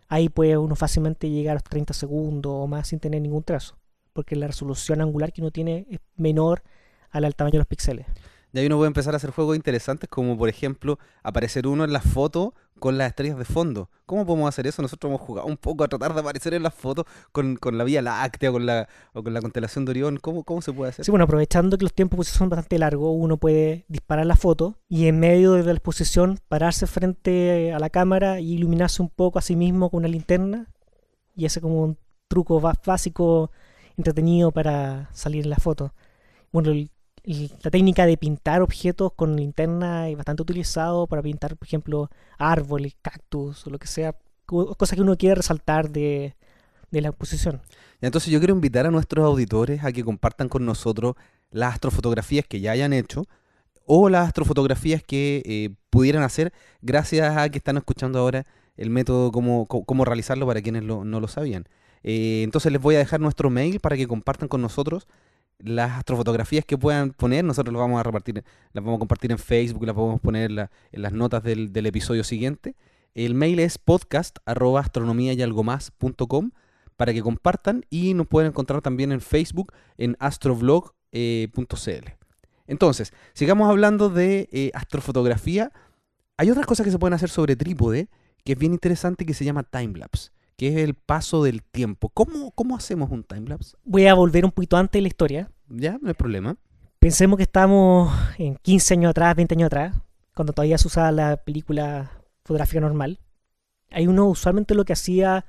ahí 0.07 0.30
puede 0.30 0.57
uno 0.57 0.75
fácilmente 0.75 1.30
llegar 1.30 1.51
a 1.51 1.56
los 1.56 1.63
30 1.63 1.94
segundos 1.94 2.51
o 2.54 2.68
más 2.68 2.88
sin 2.88 3.00
tener 3.00 3.22
ningún 3.22 3.44
trazo, 3.44 3.77
porque 4.13 4.36
la 4.36 4.48
resolución 4.48 5.01
angular 5.01 5.31
que 5.31 5.42
uno 5.42 5.51
tiene 5.51 5.86
es 5.89 6.00
menor 6.16 6.63
al 7.12 7.36
tamaño 7.36 7.54
de 7.54 7.60
los 7.60 7.68
píxeles. 7.68 8.07
Y 8.56 8.60
ahí 8.60 8.68
uno 8.68 8.78
puede 8.78 8.88
empezar 8.88 9.13
a 9.13 9.18
hacer 9.18 9.31
juegos 9.31 9.57
interesantes, 9.57 10.10
como 10.10 10.38
por 10.38 10.48
ejemplo 10.48 10.98
aparecer 11.24 11.68
uno 11.68 11.84
en 11.84 11.92
la 11.92 12.00
foto 12.00 12.54
con 12.80 12.98
las 12.98 13.10
estrellas 13.10 13.38
de 13.38 13.44
fondo. 13.44 13.90
¿Cómo 14.06 14.25
podemos 14.25 14.48
hacer 14.48 14.66
eso? 14.66 14.81
Nosotros 14.81 15.10
hemos 15.10 15.19
jugado 15.19 15.46
un 15.46 15.57
poco 15.57 15.84
a 15.84 15.90
tratar 15.90 16.13
de 16.13 16.22
aparecer 16.22 16.54
en 16.54 16.63
las 16.63 16.74
fotos 16.74 17.04
con, 17.34 17.60
la 17.74 17.84
Vía 17.84 18.02
Láctea 18.02 18.54
con 18.54 18.66
la, 18.66 18.88
o 19.12 19.24
con 19.24 19.34
la 19.34 19.42
constelación 19.42 19.84
de 19.84 19.90
Orión. 19.90 20.19
¿Cómo, 20.22 20.46
¿Cómo 20.46 20.62
se 20.62 20.72
puede 20.72 20.92
hacer? 20.92 21.04
Sí, 21.04 21.12
bueno, 21.12 21.25
aprovechando 21.25 21.78
que 21.78 21.84
los 21.84 21.94
tiempos 21.94 22.19
exposición 22.19 22.38
son 22.38 22.50
bastante 22.50 22.80
largos, 22.80 23.13
uno 23.13 23.36
puede 23.36 23.84
disparar 23.89 24.25
la 24.25 24.38
foto 24.38 24.77
y 24.88 25.08
en 25.08 25.20
medio 25.20 25.51
de 25.51 25.63
la 25.65 25.72
exposición 25.74 26.39
pararse 26.48 26.88
frente 26.88 27.74
a 27.74 27.79
la 27.79 27.89
cámara 27.89 28.39
y 28.39 28.53
iluminarse 28.53 29.01
un 29.01 29.10
poco 29.10 29.38
a 29.38 29.41
sí 29.41 29.58
mismo 29.58 29.89
con 29.89 29.98
una 29.98 30.08
linterna 30.08 30.70
y 31.36 31.44
ese 31.44 31.60
como 31.60 31.84
un 31.84 31.98
truco 32.29 32.62
básico 32.62 33.51
entretenido 33.98 34.53
para 34.53 35.10
salir 35.12 35.44
en 35.44 35.50
la 35.50 35.58
foto. 35.58 35.94
Bueno, 36.53 36.72
el 36.72 36.89
la 37.25 37.72
técnica 37.72 38.05
de 38.05 38.17
pintar 38.17 38.62
objetos 38.62 39.12
con 39.15 39.36
linterna 39.36 40.10
es 40.10 40.15
bastante 40.15 40.44
utilizado 40.44 41.08
para 41.08 41.22
pintar, 41.22 41.58
por 41.58 41.67
ejemplo, 41.67 42.10
árboles, 42.38 42.96
cactus 43.01 43.65
o 43.65 43.70
lo 43.70 43.79
que 43.79 43.88
sea, 43.88 44.15
cosas 44.46 44.96
que 44.96 45.01
uno 45.01 45.17
quiere 45.17 45.36
resaltar 45.36 45.89
de, 45.89 46.36
la 46.91 47.10
exposición. 47.10 47.62
Entonces 48.00 48.32
yo 48.32 48.39
quiero 48.39 48.53
invitar 48.53 48.86
a 48.86 48.91
nuestros 48.91 49.25
auditores 49.25 49.84
a 49.84 49.91
que 49.91 50.03
compartan 50.03 50.48
con 50.48 50.65
nosotros 50.65 51.15
las 51.51 51.74
astrofotografías 51.74 52.46
que 52.48 52.62
ya 52.62 52.72
hayan 52.72 52.94
hecho 52.94 53.25
o 53.86 54.10
las 54.10 54.27
astrofotografías 54.27 55.03
que 55.03 55.41
eh, 55.46 55.75
pudieran 55.89 56.24
hacer 56.24 56.53
gracias 56.82 57.36
a 57.36 57.50
que 57.50 57.58
están 57.58 57.77
escuchando 57.77 58.20
ahora 58.20 58.46
el 58.77 58.89
método 58.89 59.32
cómo, 59.32 59.67
cómo 59.67 60.05
realizarlo 60.05 60.48
para 60.48 60.62
quienes 60.62 60.84
no 60.84 61.03
lo 61.03 61.27
sabían. 61.27 61.65
Eh, 62.08 62.44
entonces 62.44 62.72
les 62.72 62.79
voy 62.79 62.94
a 62.94 63.00
dejar 63.00 63.20
nuestro 63.20 63.50
mail 63.50 63.79
para 63.79 63.98
que 63.98 64.08
compartan 64.08 64.48
con 64.48 64.62
nosotros 64.62 65.08
las 65.59 65.91
astrofotografías 65.91 66.65
que 66.65 66.77
puedan 66.77 67.12
poner, 67.12 67.43
nosotros 67.43 67.74
las 67.74 67.79
vamos 67.79 68.00
a 68.00 68.03
repartir, 68.03 68.43
las 68.74 68.83
vamos 68.83 68.97
a 68.97 69.00
compartir 69.00 69.31
en 69.31 69.38
Facebook, 69.38 69.85
las 69.85 69.95
podemos 69.95 70.19
poner 70.21 70.51
en, 70.51 71.01
las 71.01 71.12
notas 71.13 71.43
del, 71.43 71.85
episodio 71.85 72.24
siguiente. 72.24 72.75
El 73.13 73.33
mail 73.33 73.59
es 73.59 73.77
podcast 73.77 74.39
y 75.33 75.41
algo 75.41 75.63
para 76.97 77.13
que 77.13 77.21
compartan 77.21 77.85
y 77.89 78.13
nos 78.13 78.27
pueden 78.27 78.50
encontrar 78.50 78.81
también 78.81 79.12
en 79.12 79.21
Facebook 79.21 79.74
en 79.97 80.17
astroblog.cl. 80.19 82.09
Entonces, 82.67 83.13
sigamos 83.33 83.69
hablando 83.69 84.09
de 84.09 84.50
eh, 84.51 84.71
astrofotografía. 84.74 85.71
Hay 86.38 86.50
otras 86.50 86.65
cosas 86.65 86.85
que 86.85 86.91
se 86.91 87.00
pueden 87.00 87.13
hacer 87.13 87.29
sobre 87.29 87.55
trípode 87.55 88.09
que 88.43 88.53
es 88.53 88.59
bien 88.59 88.74
interesante 88.74 89.25
que 89.25 89.33
se 89.33 89.45
llama 89.45 89.63
timelapse 89.63 90.31
que 90.57 90.69
es 90.69 90.77
el 90.77 90.93
paso 90.93 91.43
del 91.43 91.63
tiempo. 91.63 92.09
¿Cómo, 92.09 92.51
cómo 92.51 92.75
hacemos 92.75 93.12
un 93.12 93.24
timelapse? 93.24 93.77
Voy 93.83 94.07
a 94.07 94.13
volver 94.13 94.45
un 94.45 94.51
poquito 94.51 94.77
antes 94.77 95.00
de 95.00 95.01
la 95.01 95.07
historia. 95.07 95.51
Ya, 95.67 95.97
no 96.01 96.07
hay 96.07 96.13
problema. 96.13 96.57
Pensemos 97.00 97.38
que 97.38 97.43
estamos 97.43 98.13
en 98.38 98.55
15 98.55 98.93
años 98.95 99.09
atrás, 99.12 99.35
20 99.35 99.55
años 99.55 99.67
atrás, 99.67 99.95
cuando 100.33 100.53
todavía 100.53 100.77
se 100.77 100.88
usaba 100.88 101.12
la 101.12 101.38
película 101.38 102.12
fotográfica 102.43 102.79
normal. 102.79 103.19
Hay 103.91 104.07
uno 104.07 104.27
usualmente 104.27 104.75
lo 104.75 104.85
que 104.85 104.93
hacía 104.93 105.45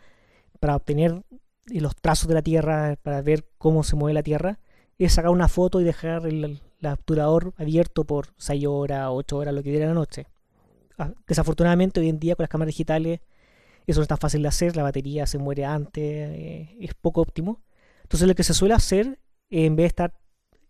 para 0.61 0.77
obtener 0.77 1.23
los 1.67 1.97
trazos 1.97 2.29
de 2.29 2.35
la 2.35 2.43
Tierra, 2.43 2.97
para 3.03 3.23
ver 3.23 3.49
cómo 3.59 3.85
se 3.85 3.97
mueve 3.97 4.15
la 4.15 4.23
Tierra, 4.23 4.59
es 4.99 5.15
sacar 5.15 5.31
una 5.31 5.49
foto 5.49 5.81
y 5.81 5.85
dejar 5.85 6.27
el, 6.27 6.61
el 6.81 6.87
obturador 6.87 7.55
abierto 7.57 8.05
por 8.05 8.29
6 8.37 8.67
horas, 8.67 9.09
8 9.11 9.37
horas, 9.37 9.55
lo 9.55 9.63
que 9.63 9.71
diera 9.71 9.87
la 9.87 9.95
noche. 9.95 10.27
Ah, 10.99 11.13
desafortunadamente 11.27 12.01
hoy 12.01 12.09
en 12.09 12.19
día 12.19 12.37
con 12.37 12.45
las 12.45 12.51
cámaras 12.51 12.69
digitales 12.69 13.21
eso 13.87 14.01
no 14.01 14.03
es 14.03 14.09
tan 14.09 14.19
fácil 14.19 14.43
de 14.43 14.49
hacer, 14.49 14.77
la 14.77 14.83
batería 14.83 15.27
se 15.27 15.39
muere 15.39 15.65
antes, 15.65 16.03
eh, 16.05 16.77
es 16.81 16.95
poco 16.95 17.21
óptimo. 17.21 17.63
Entonces 18.03 18.27
lo 18.29 18.35
que 18.35 18.43
se 18.43 18.55
suele 18.55 18.75
hacer, 18.75 19.21
en 19.49 19.77
vez 19.77 19.85
de 19.85 19.89
estar 19.89 20.15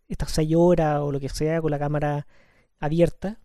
estas 0.08 0.30
6 0.32 0.54
horas 0.56 1.00
o 1.00 1.12
lo 1.12 1.20
que 1.20 1.28
sea 1.28 1.60
con 1.60 1.70
la 1.70 1.78
cámara 1.78 2.26
abierta, 2.78 3.40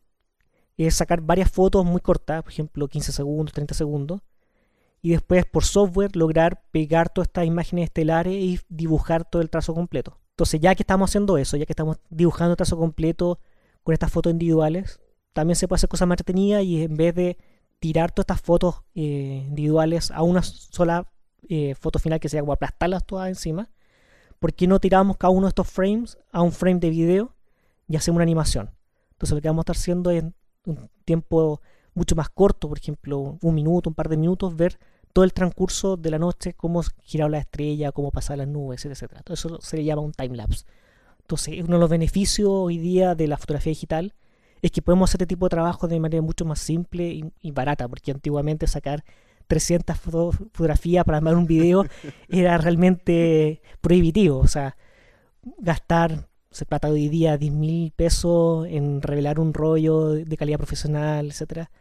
es 0.78 0.96
sacar 0.96 1.22
varias 1.22 1.52
fotos 1.52 1.86
muy 1.86 2.02
cortas, 2.02 2.44
por 2.44 2.52
ejemplo 2.52 2.88
15 2.88 3.12
segundos, 3.12 3.54
30 3.54 3.74
segundos, 3.74 4.22
y 5.02 5.12
después 5.12 5.46
por 5.46 5.64
software 5.64 6.16
lograr 6.16 6.64
pegar 6.72 7.10
todas 7.10 7.28
estas 7.28 7.46
imágenes 7.46 7.86
estelares 7.86 8.34
y 8.34 8.60
dibujar 8.70 9.30
todo 9.30 9.42
el 9.42 9.50
trazo 9.50 9.74
completo. 9.74 10.20
Entonces 10.32 10.60
ya 10.60 10.76
que 10.76 10.84
estamos 10.84 11.10
haciendo 11.10 11.38
eso, 11.38 11.58
ya 11.58 11.66
que 11.66 11.74
estamos 11.74 11.98
dibujando 12.10 12.52
el 12.52 12.58
trazo 12.58 12.78
completo 12.78 13.40
con 13.84 13.94
estas 13.94 14.12
fotos 14.12 14.32
individuales, 14.32 15.00
también 15.34 15.56
se 15.56 15.68
puede 15.68 15.78
hacer 15.78 15.90
cosas 15.90 16.08
más 16.08 16.16
entretenidas 16.16 16.64
y 16.64 16.84
en 16.84 16.96
vez 16.96 17.16
de 17.16 17.38
tirar 17.82 18.12
todas 18.12 18.26
estas 18.26 18.42
fotos 18.42 18.84
eh, 18.94 19.44
individuales 19.48 20.12
a 20.12 20.22
una 20.22 20.44
sola 20.44 21.12
eh, 21.50 21.74
foto 21.74 21.98
final 21.98 22.20
que 22.20 22.30
sea 22.30 22.40
como 22.40 22.54
aplastarlas 22.54 23.04
todas 23.06 23.28
encima, 23.28 23.70
¿por 24.40 24.54
qué 24.54 24.68
no 24.68 24.80
tiramos 24.80 25.18
cada 25.18 25.32
uno 25.32 25.48
de 25.48 25.50
estos 25.50 25.68
frames 25.68 26.18
a 26.32 26.44
un 26.44 26.52
frame 26.52 26.80
de 26.80 26.92
video 26.92 27.36
y 27.88 27.96
hacemos 27.96 28.18
una 28.18 28.24
animación? 28.24 28.70
Entonces 29.14 29.34
lo 29.34 29.42
que 29.42 29.48
vamos 29.48 29.62
a 29.62 29.64
estar 29.64 29.76
haciendo 29.76 30.12
es 30.12 30.24
un 30.66 30.90
tiempo 31.06 31.60
mucho 31.96 32.16
más 32.16 32.30
corto, 32.30 32.70
por 32.70 32.78
ejemplo, 32.78 33.40
un 33.42 33.56
minuto, 33.56 33.90
un 33.90 33.96
par 33.96 34.10
de 34.10 34.18
minutos, 34.18 34.56
ver 34.56 34.78
todo 35.12 35.26
el 35.26 35.34
transcurso 35.34 35.98
de 35.98 36.12
la 36.12 36.20
noche, 36.20 36.54
cómo 36.54 36.84
giraba 37.02 37.32
la 37.32 37.40
estrella, 37.40 37.92
cómo 37.92 38.12
pasaban 38.12 38.38
las 38.38 38.48
nubes, 38.48 38.86
etc. 38.86 39.22
Todo 39.24 39.34
eso 39.34 39.60
se 39.60 39.78
le 39.78 39.86
llama 39.86 40.04
un 40.04 40.12
time 40.12 40.38
lapse. 40.38 40.66
Entonces, 41.22 41.64
uno 41.64 41.78
de 41.78 41.80
los 41.80 41.90
beneficios 41.90 42.48
hoy 42.48 42.78
día 42.78 43.16
de 43.16 43.28
la 43.28 43.38
fotografía 43.38 43.72
digital 43.72 44.14
es 44.62 44.72
que 44.72 44.82
podemos 44.82 45.10
hacer 45.10 45.22
este 45.24 45.28
tipo 45.36 45.46
de 45.46 45.50
trabajo 45.52 45.88
de 45.88 46.00
manera 46.00 46.22
mucho 46.22 46.46
más 46.46 46.60
simple 46.60 47.10
y, 47.10 47.24
y 47.42 47.52
barata, 47.52 47.88
porque 47.88 48.12
antiguamente 48.12 48.68
sacar 48.68 49.04
300 49.48 49.98
foto- 49.98 50.32
fotografías 50.32 51.04
para 51.06 51.18
armar 51.18 51.36
un 51.36 51.48
video 51.48 51.86
era 52.30 52.58
realmente 52.58 53.62
prohibitivo. 53.82 54.38
O 54.40 54.48
sea, 54.48 54.78
gastar, 55.58 56.28
se 56.52 56.66
plata 56.66 56.90
hoy 56.90 57.10
día 57.10 57.38
10 57.38 57.54
mil 57.54 57.92
pesos 57.92 58.68
en 58.68 59.02
revelar 59.02 59.40
un 59.40 59.54
rollo 59.54 60.10
de 60.10 60.38
calidad 60.38 60.58
profesional, 60.58 61.28
etcétera, 61.28 61.72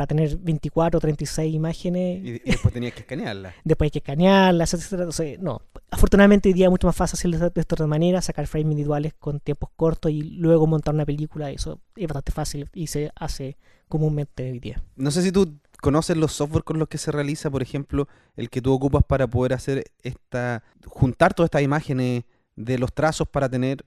para 0.00 0.06
tener 0.06 0.38
24 0.38 0.96
o 0.96 1.00
36 1.00 1.54
imágenes. 1.54 2.24
Y, 2.24 2.38
después 2.38 2.72
tenías 2.72 2.94
que 2.94 3.00
escanearla. 3.00 3.54
Después 3.64 3.88
hay 3.88 3.90
que 3.90 3.98
escanearlas, 3.98 4.72
etcétera. 4.72 5.02
Entonces, 5.02 5.38
no. 5.40 5.60
Afortunadamente 5.90 6.48
hoy 6.48 6.54
día 6.54 6.66
es 6.66 6.70
mucho 6.70 6.86
más 6.86 6.96
fácil 6.96 7.34
hacer 7.34 7.52
de 7.52 7.60
esta 7.60 7.74
otra 7.74 7.86
manera, 7.86 8.22
sacar 8.22 8.46
frames 8.46 8.70
individuales 8.70 9.12
con 9.18 9.40
tiempos 9.40 9.68
cortos 9.76 10.10
y 10.10 10.22
luego 10.22 10.66
montar 10.66 10.94
una 10.94 11.04
película. 11.04 11.50
Eso 11.50 11.82
es 11.96 12.06
bastante 12.06 12.32
fácil 12.32 12.70
y 12.72 12.86
se 12.86 13.10
hace 13.14 13.58
comúnmente 13.88 14.50
hoy 14.50 14.58
día. 14.58 14.82
No 14.96 15.10
sé 15.10 15.20
si 15.20 15.32
tú 15.32 15.58
conoces 15.82 16.16
los 16.16 16.32
software 16.32 16.64
con 16.64 16.78
los 16.78 16.88
que 16.88 16.96
se 16.96 17.12
realiza, 17.12 17.50
por 17.50 17.60
ejemplo, 17.60 18.08
el 18.36 18.48
que 18.48 18.62
tú 18.62 18.72
ocupas 18.72 19.04
para 19.06 19.26
poder 19.26 19.52
hacer 19.52 19.84
esta, 20.02 20.64
juntar 20.86 21.34
todas 21.34 21.48
estas 21.48 21.60
imágenes 21.60 22.24
de 22.56 22.78
los 22.78 22.94
trazos 22.94 23.28
para 23.28 23.50
tener, 23.50 23.84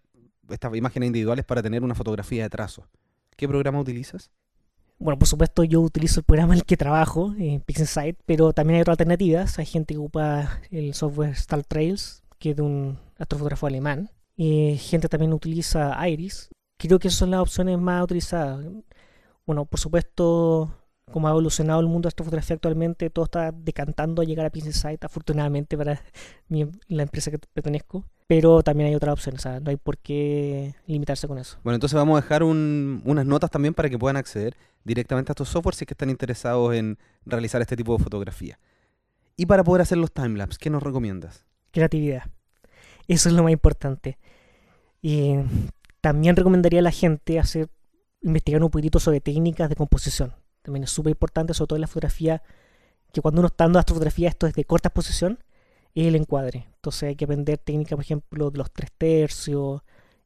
estas 0.48 0.76
imágenes 0.76 1.08
individuales 1.08 1.44
para 1.44 1.64
tener 1.64 1.82
una 1.82 1.96
fotografía 1.96 2.44
de 2.44 2.52
trazos. 2.52 2.86
¿Qué 3.36 3.48
programa 3.48 3.80
utilizas? 3.80 4.30
Bueno, 5.04 5.20
por 5.20 5.28
supuesto 5.28 5.66
yo 5.66 5.82
utilizo 5.82 6.22
el 6.22 6.24
programa 6.24 6.54
en 6.54 6.60
el 6.60 6.66
que 6.66 6.78
trabajo, 6.78 7.34
en 7.38 7.60
PixelSite, 7.60 8.18
pero 8.26 8.54
también 8.54 8.76
hay 8.76 8.82
otras 8.84 8.94
alternativas. 8.94 9.60
Hay 9.60 9.66
gente 9.66 9.94
que 9.94 9.98
ocupa 9.98 10.62
el 10.72 10.94
software 10.94 11.32
Star 11.32 11.62
Trails, 11.66 12.24
que 12.40 12.52
es 12.52 12.56
de 12.56 12.62
un 12.62 12.98
astrofotógrafo 13.18 13.68
alemán. 13.68 14.12
Y 14.38 14.78
gente 14.78 15.10
también 15.10 15.34
utiliza 15.34 15.94
Iris. 16.08 16.50
Creo 16.78 17.00
que 17.00 17.10
esas 17.10 17.20
son 17.20 17.32
las 17.32 17.42
opciones 17.42 17.78
más 17.80 18.02
utilizadas. 18.02 18.66
Bueno, 19.46 19.66
por 19.66 19.78
supuesto, 19.78 20.74
como 21.12 21.28
ha 21.28 21.32
evolucionado 21.32 21.80
el 21.80 21.88
mundo 21.88 22.08
de 22.08 22.10
astrofotografía 22.10 22.56
actualmente, 22.56 23.10
todo 23.10 23.26
está 23.26 23.52
decantando 23.52 24.22
a 24.22 24.26
llegar 24.26 24.46
a 24.46 24.50
PixelSite, 24.50 25.06
afortunadamente 25.06 25.78
para 25.78 26.02
mi- 26.48 26.70
la 26.88 27.04
empresa 27.04 27.30
que 27.32 27.40
pertenezco. 27.40 28.04
Pero 28.26 28.64
también 28.64 28.90
hay 28.90 28.96
otras 28.96 29.14
opciones, 29.14 29.42
o 29.42 29.44
sea, 29.44 29.60
no 29.60 29.70
hay 29.70 29.76
por 29.76 29.98
qué 29.98 30.74
limitarse 30.88 31.28
con 31.28 31.38
eso. 31.38 31.58
Bueno, 31.64 31.76
entonces 31.76 31.96
vamos 31.96 32.18
a 32.18 32.22
dejar 32.22 32.42
un- 32.44 33.02
unas 33.06 33.26
notas 33.26 33.52
también 33.52 33.74
para 33.74 33.90
que 33.90 34.00
puedan 34.00 34.16
acceder 34.18 34.56
directamente 34.86 35.32
a 35.32 35.34
estos 35.34 35.50
softwares 35.50 35.78
si 35.78 35.84
es 35.84 35.88
que 35.88 35.94
están 35.94 36.10
interesados 36.10 36.74
en 36.74 36.98
realizar 37.26 37.62
este 37.62 37.76
tipo 37.76 37.96
de 37.98 38.04
fotografía. 38.04 38.58
Y 39.36 39.46
para 39.46 39.64
poder 39.64 39.82
hacer 39.82 39.98
los 39.98 40.12
timelapse, 40.12 40.58
¿qué 40.60 40.70
nos 40.70 40.84
recomiendas? 40.84 41.46
creatividad. 41.72 42.24
Eso 43.08 43.30
es 43.30 43.36
lo 43.36 43.42
más 43.44 43.52
importante. 43.52 44.18
Y 45.02 45.34
también 46.02 46.36
recomendaría 46.36 46.80
a 46.80 46.84
la 46.84 46.92
gente 46.92 47.40
hacer 47.40 47.68
investigar 48.22 48.64
un 48.64 48.70
poquitito 48.70 49.00
sobre 49.00 49.20
técnicas 49.22 49.70
de 49.70 49.76
composición. 49.76 50.34
También 50.64 50.84
es 50.84 50.90
súper 50.90 51.12
importante, 51.12 51.54
sobre 51.54 51.68
todo 51.68 51.78
en 51.78 51.82
la 51.82 51.88
fotografía, 51.88 52.42
que 53.12 53.22
cuando 53.22 53.42
uno 53.42 53.48
está 53.48 53.66
dando 53.66 53.80
astrofotografía, 53.80 54.30
esto 54.30 54.48
es 54.48 54.56
de 54.56 54.66
corta 54.66 54.90
exposición, 54.90 55.40
es 55.94 56.08
el 56.08 56.16
encuadre. 56.16 56.68
Entonces 56.76 57.04
hay 57.04 57.16
que 57.16 57.26
aprender 57.26 57.60
técnicas, 57.60 57.96
por 57.96 58.04
ejemplo, 58.04 58.50
de 58.50 58.58
los 58.58 58.72
tres 58.72 58.92
tercios, 58.98 59.82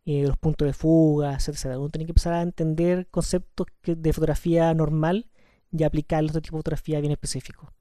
eh, 0.05 0.25
los 0.25 0.37
puntos 0.37 0.65
de 0.65 0.73
fuga, 0.73 1.33
etcétera. 1.35 1.77
Uno 1.77 1.89
tiene 1.89 2.05
que 2.05 2.11
empezar 2.11 2.33
a 2.33 2.41
entender 2.41 3.07
conceptos 3.07 3.67
de 3.83 4.13
fotografía 4.13 4.73
normal 4.73 5.27
y 5.71 5.83
aplicarlos 5.83 6.29
a 6.29 6.31
otro 6.33 6.41
tipo 6.41 6.55
de 6.55 6.59
fotografía 6.59 7.01
bien 7.01 7.11
específico. 7.11 7.73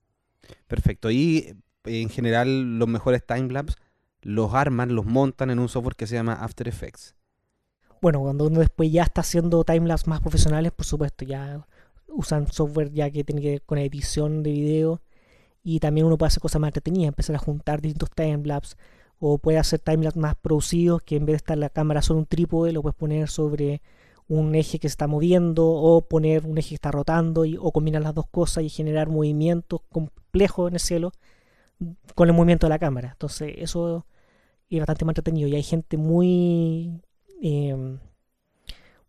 Perfecto. 0.66 1.10
Y 1.10 1.56
eh, 1.84 2.02
en 2.02 2.08
general 2.08 2.78
los 2.78 2.88
mejores 2.88 3.24
timelapse 3.24 3.76
los 4.22 4.54
arman, 4.54 4.92
los 4.94 5.06
montan 5.06 5.50
en 5.50 5.60
un 5.60 5.68
software 5.68 5.94
que 5.94 6.08
se 6.08 6.16
llama 6.16 6.32
After 6.32 6.66
Effects. 6.66 7.14
Bueno, 8.02 8.20
cuando 8.20 8.46
uno 8.46 8.58
después 8.58 8.90
ya 8.90 9.04
está 9.04 9.20
haciendo 9.20 9.62
timelapse 9.62 10.10
más 10.10 10.20
profesionales, 10.20 10.72
por 10.72 10.84
supuesto, 10.84 11.24
ya 11.24 11.64
usan 12.08 12.50
software 12.52 12.92
ya 12.92 13.10
que 13.10 13.24
tiene 13.24 13.42
que 13.42 13.50
ver 13.50 13.62
con 13.62 13.78
edición 13.78 14.42
de 14.42 14.50
video 14.52 15.02
y 15.62 15.80
también 15.80 16.06
uno 16.06 16.16
puede 16.16 16.28
hacer 16.28 16.40
cosas 16.40 16.60
más 16.60 16.68
entretenidas, 16.68 17.08
empezar 17.08 17.36
a 17.36 17.40
juntar 17.40 17.80
distintos 17.80 18.10
timelapse 18.14 18.76
o 19.18 19.38
puede 19.38 19.58
hacer 19.58 19.80
timelapse 19.80 20.20
más 20.20 20.34
producidos 20.36 21.02
que 21.02 21.16
en 21.16 21.26
vez 21.26 21.34
de 21.34 21.38
estar 21.38 21.58
la 21.58 21.70
cámara 21.70 22.02
solo 22.02 22.20
un 22.20 22.26
trípode, 22.26 22.72
lo 22.72 22.82
puedes 22.82 22.96
poner 22.96 23.28
sobre 23.28 23.82
un 24.28 24.54
eje 24.54 24.78
que 24.78 24.88
se 24.88 24.92
está 24.92 25.06
moviendo 25.06 25.66
o 25.66 26.02
poner 26.02 26.44
un 26.46 26.58
eje 26.58 26.70
que 26.70 26.74
está 26.76 26.90
rotando 26.90 27.44
y, 27.44 27.56
o 27.56 27.72
combinar 27.72 28.02
las 28.02 28.14
dos 28.14 28.26
cosas 28.28 28.64
y 28.64 28.68
generar 28.68 29.08
movimientos 29.08 29.80
complejos 29.90 30.68
en 30.68 30.74
el 30.74 30.80
cielo 30.80 31.12
con 32.14 32.28
el 32.28 32.34
movimiento 32.34 32.66
de 32.66 32.70
la 32.70 32.78
cámara. 32.78 33.10
Entonces 33.12 33.54
eso 33.58 34.06
es 34.68 34.78
bastante 34.78 35.04
más 35.04 35.12
entretenido 35.12 35.48
y 35.48 35.54
hay 35.56 35.62
gente 35.62 35.96
muy 35.96 37.00
eh, 37.42 37.98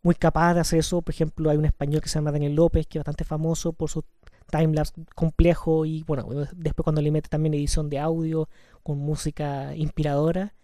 muy 0.04 0.16
capaz 0.16 0.54
de 0.54 0.62
hacer 0.62 0.80
eso. 0.80 1.02
Por 1.02 1.14
ejemplo, 1.14 1.50
hay 1.50 1.58
un 1.58 1.66
español 1.66 2.02
que 2.02 2.10
se 2.10 2.16
llama 2.16 2.32
Daniel 2.32 2.56
López, 2.56 2.88
que 2.88 2.98
es 2.98 3.02
bastante 3.02 3.24
famoso 3.24 3.74
por 3.74 3.90
su 3.90 4.04
timelapse 4.50 4.94
complejo 5.16 5.86
y 5.86 6.04
bueno, 6.04 6.28
después 6.56 6.84
cuando 6.84 7.02
le 7.02 7.12
mete 7.12 7.30
también 7.30 7.54
edición 7.54 7.90
de 7.90 8.00
audio 8.00 8.48
con 8.84 8.98
música 8.98 9.76
inspiradora, 9.76 10.56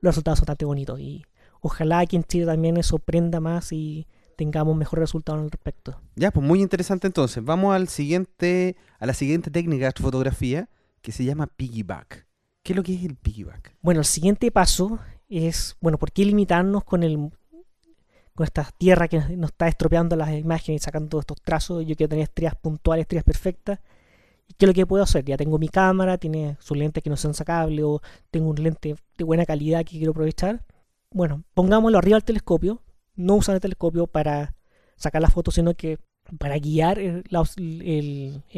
los 0.00 0.14
resultados 0.14 0.38
son 0.40 0.44
bastante 0.44 0.64
bonitos 0.64 0.98
y 1.00 1.24
ojalá 1.60 2.00
aquí 2.00 2.16
en 2.16 2.24
Chile 2.24 2.46
también 2.46 2.76
eso 2.76 2.98
prenda 2.98 3.40
más 3.40 3.72
y 3.72 4.06
tengamos 4.36 4.76
mejores 4.76 5.02
resultados 5.02 5.42
al 5.42 5.50
respecto. 5.50 6.00
Ya, 6.14 6.30
pues 6.30 6.46
muy 6.46 6.62
interesante 6.62 7.06
entonces. 7.06 7.44
Vamos 7.44 7.74
al 7.74 7.88
siguiente, 7.88 8.76
a 8.98 9.06
la 9.06 9.14
siguiente 9.14 9.50
técnica 9.50 9.86
de 9.86 10.02
fotografía 10.02 10.68
que 11.00 11.12
se 11.12 11.24
llama 11.24 11.46
piggyback. 11.46 12.26
¿Qué 12.62 12.72
es 12.72 12.76
lo 12.76 12.82
que 12.82 12.94
es 12.94 13.04
el 13.04 13.16
piggyback? 13.16 13.76
Bueno, 13.82 14.00
el 14.00 14.06
siguiente 14.06 14.50
paso 14.50 14.98
es, 15.28 15.76
bueno, 15.80 15.98
¿por 15.98 16.12
qué 16.12 16.24
limitarnos 16.24 16.84
con 16.84 17.02
el 17.02 17.30
con 18.38 18.44
esta 18.44 18.70
tierra 18.78 19.08
que 19.08 19.18
nos 19.36 19.50
está 19.50 19.66
estropeando 19.66 20.14
las 20.14 20.30
imágenes 20.30 20.80
y 20.80 20.84
sacando 20.84 21.18
estos 21.18 21.38
trazos? 21.42 21.84
Yo 21.84 21.96
quiero 21.96 22.08
tener 22.10 22.22
estrellas 22.22 22.54
puntuales, 22.54 23.02
estrellas 23.02 23.24
perfectas. 23.24 23.80
¿Y 24.46 24.54
qué 24.54 24.64
es 24.64 24.68
lo 24.68 24.74
que 24.74 24.86
puedo 24.86 25.02
hacer? 25.02 25.24
Ya 25.24 25.36
tengo 25.36 25.58
mi 25.58 25.68
cámara, 25.68 26.18
tiene 26.18 26.56
sus 26.60 26.76
lentes 26.76 27.02
que 27.02 27.10
no 27.10 27.16
son 27.16 27.34
sacables 27.34 27.84
o 27.84 28.00
tengo 28.30 28.48
un 28.50 28.62
lente 28.62 28.94
de 29.18 29.24
buena 29.24 29.44
calidad 29.44 29.80
que 29.84 29.96
quiero 29.98 30.12
aprovechar. 30.12 30.64
Bueno, 31.10 31.42
pongámoslo 31.52 31.98
arriba 31.98 32.14
del 32.16 32.24
telescopio. 32.24 32.80
No 33.16 33.34
usar 33.34 33.56
el 33.56 33.60
telescopio 33.60 34.06
para 34.06 34.54
sacar 34.96 35.20
la 35.20 35.30
foto, 35.30 35.50
sino 35.50 35.74
que 35.74 35.98
para 36.38 36.56
guiar 36.58 37.00
el, 37.00 37.24
la- 37.30 37.42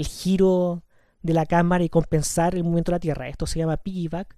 giro 0.05 0.83
de 1.23 1.33
la 1.35 1.47
cámara 1.47 1.85
y 1.85 1.89
compensar 1.89 2.55
el 2.55 2.65
movimiento 2.65 2.93
de 2.93 2.97
la 2.97 3.01
Tierra. 3.01 3.29
Esto 3.31 3.47
se 3.47 3.59
llama 3.59 3.79
piggyback. 3.79 4.37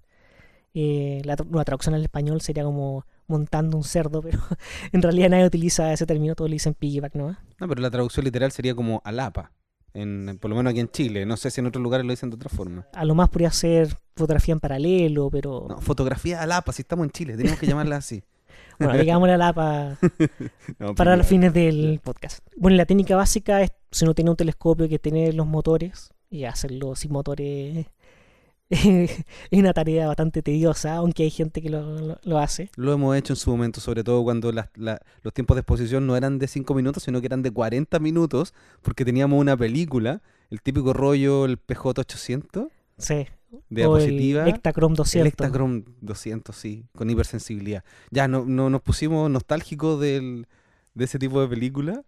Eh, 0.73 1.21
la, 1.25 1.35
una 1.49 1.65
traducción 1.65 1.95
al 1.95 2.01
español 2.03 2.39
sería 2.41 2.63
como 2.63 3.05
montando 3.33 3.75
un 3.77 3.83
cerdo, 3.83 4.21
pero 4.21 4.39
en 4.91 5.01
realidad 5.01 5.29
nadie 5.29 5.45
utiliza 5.45 5.91
ese 5.91 6.05
término, 6.05 6.35
todos 6.35 6.49
le 6.49 6.55
dicen 6.55 6.73
piggyback, 6.73 7.15
¿no? 7.15 7.35
No, 7.59 7.67
pero 7.67 7.81
la 7.81 7.89
traducción 7.91 8.23
literal 8.25 8.51
sería 8.51 8.73
como 8.75 9.01
alapa. 9.03 9.51
En, 9.95 10.39
por 10.41 10.49
lo 10.49 10.55
menos 10.55 10.71
aquí 10.71 10.79
en 10.79 10.89
Chile. 10.89 11.25
No 11.25 11.37
sé 11.37 11.51
si 11.51 11.61
en 11.61 11.67
otros 11.67 11.83
lugares 11.83 12.03
lo 12.05 12.11
dicen 12.13 12.29
de 12.31 12.35
otra 12.35 12.49
forma. 12.49 12.87
A 12.93 13.05
lo 13.05 13.13
más 13.13 13.29
podría 13.29 13.51
ser 13.51 13.95
fotografía 14.15 14.53
en 14.53 14.59
paralelo, 14.59 15.29
pero 15.29 15.67
No, 15.69 15.81
fotografía 15.81 16.41
alapa, 16.41 16.71
si 16.71 16.81
estamos 16.81 17.03
en 17.05 17.11
Chile, 17.11 17.37
tenemos 17.37 17.59
que 17.59 17.67
llamarla 17.67 17.97
así. 17.97 18.23
bueno, 18.79 18.97
digámosle 18.97 19.33
a 19.33 19.37
la 19.37 19.53
pa- 19.53 19.97
No, 20.79 20.95
para 20.95 21.15
los 21.15 21.27
fines 21.27 21.53
del 21.53 21.99
podcast. 22.03 22.39
Bueno, 22.57 22.75
la 22.77 22.85
técnica 22.87 23.15
básica 23.15 23.61
es, 23.61 23.71
si 23.91 24.05
uno 24.05 24.15
tiene 24.15 24.31
un 24.31 24.37
telescopio, 24.37 24.89
que 24.89 24.97
tener 24.97 25.35
los 25.35 25.45
motores 25.45 26.09
y 26.29 26.45
hacerlo 26.45 26.95
sin 26.95 27.11
motores 27.11 27.85
es 29.51 29.59
una 29.59 29.73
tarea 29.73 30.07
bastante 30.07 30.41
tediosa, 30.41 30.95
aunque 30.95 31.23
hay 31.23 31.29
gente 31.29 31.61
que 31.61 31.69
lo, 31.69 31.99
lo- 31.99 32.19
lo 32.23 32.37
hace. 32.39 32.69
Lo 32.75 32.93
hemos 32.93 33.15
hecho 33.15 33.33
en 33.33 33.37
su 33.37 33.49
momento, 33.51 33.79
sobre 33.81 34.03
todo 34.03 34.23
cuando 34.23 34.51
la- 34.51 34.69
los 35.21 35.33
tiempos 35.33 35.55
de 35.55 35.61
exposición 35.61 36.05
no 36.07 36.15
eran 36.17 36.39
de 36.39 36.47
5 36.47 36.73
minutos, 36.73 37.03
sino 37.03 37.19
que 37.21 37.27
eran 37.27 37.41
de 37.41 37.51
40 37.51 37.99
minutos, 37.99 38.53
porque 38.81 39.05
teníamos 39.05 39.39
una 39.39 39.55
película, 39.57 40.21
el 40.49 40.61
típico 40.61 40.93
rollo, 40.93 41.45
el 41.45 41.57
PJ800, 41.57 42.67
Sí. 42.97 43.25
de 43.69 43.85
o 43.85 43.95
diapositiva. 43.97 44.43
el 44.43 44.49
Ektachrome 44.49 44.95
200. 44.95 45.21
El 45.21 45.27
Ektachrome 45.27 45.83
200, 46.01 46.55
sí, 46.55 46.85
con 46.95 47.09
hipersensibilidad. 47.09 47.83
Ya, 48.11 48.27
no, 48.27 48.45
no 48.45 48.69
nos 48.69 48.81
pusimos 48.81 49.29
nostálgicos 49.29 49.99
del, 49.99 50.47
de 50.93 51.05
ese 51.05 51.19
tipo 51.19 51.41
de 51.41 51.47
película. 51.47 52.03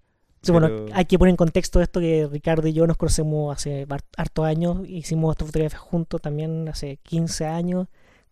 Sí, 0.46 0.52
bueno, 0.52 0.86
hay 0.94 1.06
que 1.06 1.18
poner 1.18 1.32
en 1.32 1.38
contexto 1.38 1.82
esto 1.82 2.00
que 2.00 2.28
Ricardo 2.32 2.68
y 2.68 2.74
yo 2.74 2.86
nos 2.86 2.98
conocemos 2.98 3.56
hace 3.56 3.88
hartos 4.16 4.46
años, 4.46 4.88
hicimos 4.88 5.34
esta 5.34 5.44
fotografía 5.44 5.80
juntos 5.80 6.22
también 6.22 6.70
hace 6.70 6.98
15 6.98 7.48
años, 7.48 7.88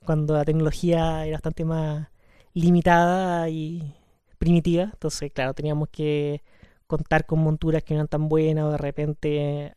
cuando 0.06 0.36
la 0.36 0.46
tecnología 0.46 1.26
era 1.26 1.38
bastante 1.38 1.66
más 1.66 2.10
limitada 2.54 3.50
y 3.50 3.96
primitiva, 4.38 4.92
entonces 4.94 5.32
claro, 5.32 5.56
teníamos 5.56 5.90
que 5.90 6.44
contar 6.86 7.26
con 7.26 7.40
monturas 7.40 7.84
que 7.84 7.96
no 7.96 8.02
eran 8.02 8.08
tan 8.10 8.30
buenas 8.30 8.66
o 8.66 8.72
de 8.72 8.78
repente 8.78 9.76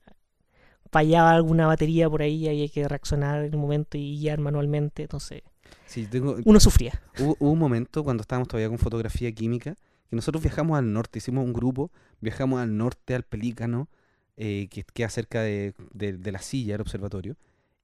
fallaba 0.93 1.31
alguna 1.31 1.66
batería 1.66 2.11
por 2.11 2.21
ahí 2.21 2.45
y 2.45 2.49
había 2.49 2.69
que 2.69 2.87
reaccionar 2.87 3.45
en 3.45 3.55
el 3.55 3.59
momento 3.59 3.97
y 3.97 4.19
guiar 4.19 4.40
manualmente, 4.40 5.05
entonces 5.05 5.43
Sí, 5.87 6.07
tengo, 6.07 6.37
uno 6.45 6.61
sufría. 6.61 7.00
Hubo, 7.19 7.37
hubo 7.40 7.50
un 7.50 7.59
momento 7.59 8.05
cuando 8.05 8.21
estábamos 8.21 8.49
todavía 8.49 8.69
con 8.69 8.78
fotografía 8.78 9.33
química 9.33 9.75
que 10.08 10.16
nosotros 10.16 10.42
viajamos 10.42 10.78
al 10.78 10.92
norte, 10.92 11.18
hicimos 11.18 11.44
un 11.44 11.52
grupo, 11.52 11.90
viajamos 12.20 12.60
al 12.60 12.76
norte, 12.76 13.14
al 13.14 13.22
Pelícano, 13.25 13.88
eh, 14.36 14.68
que 14.70 14.84
queda 14.84 15.08
cerca 15.08 15.42
de, 15.42 15.75
de- 15.92 16.32
la 16.32 16.40
silla, 16.40 16.75
el 16.75 16.80
observatorio, 16.80 17.36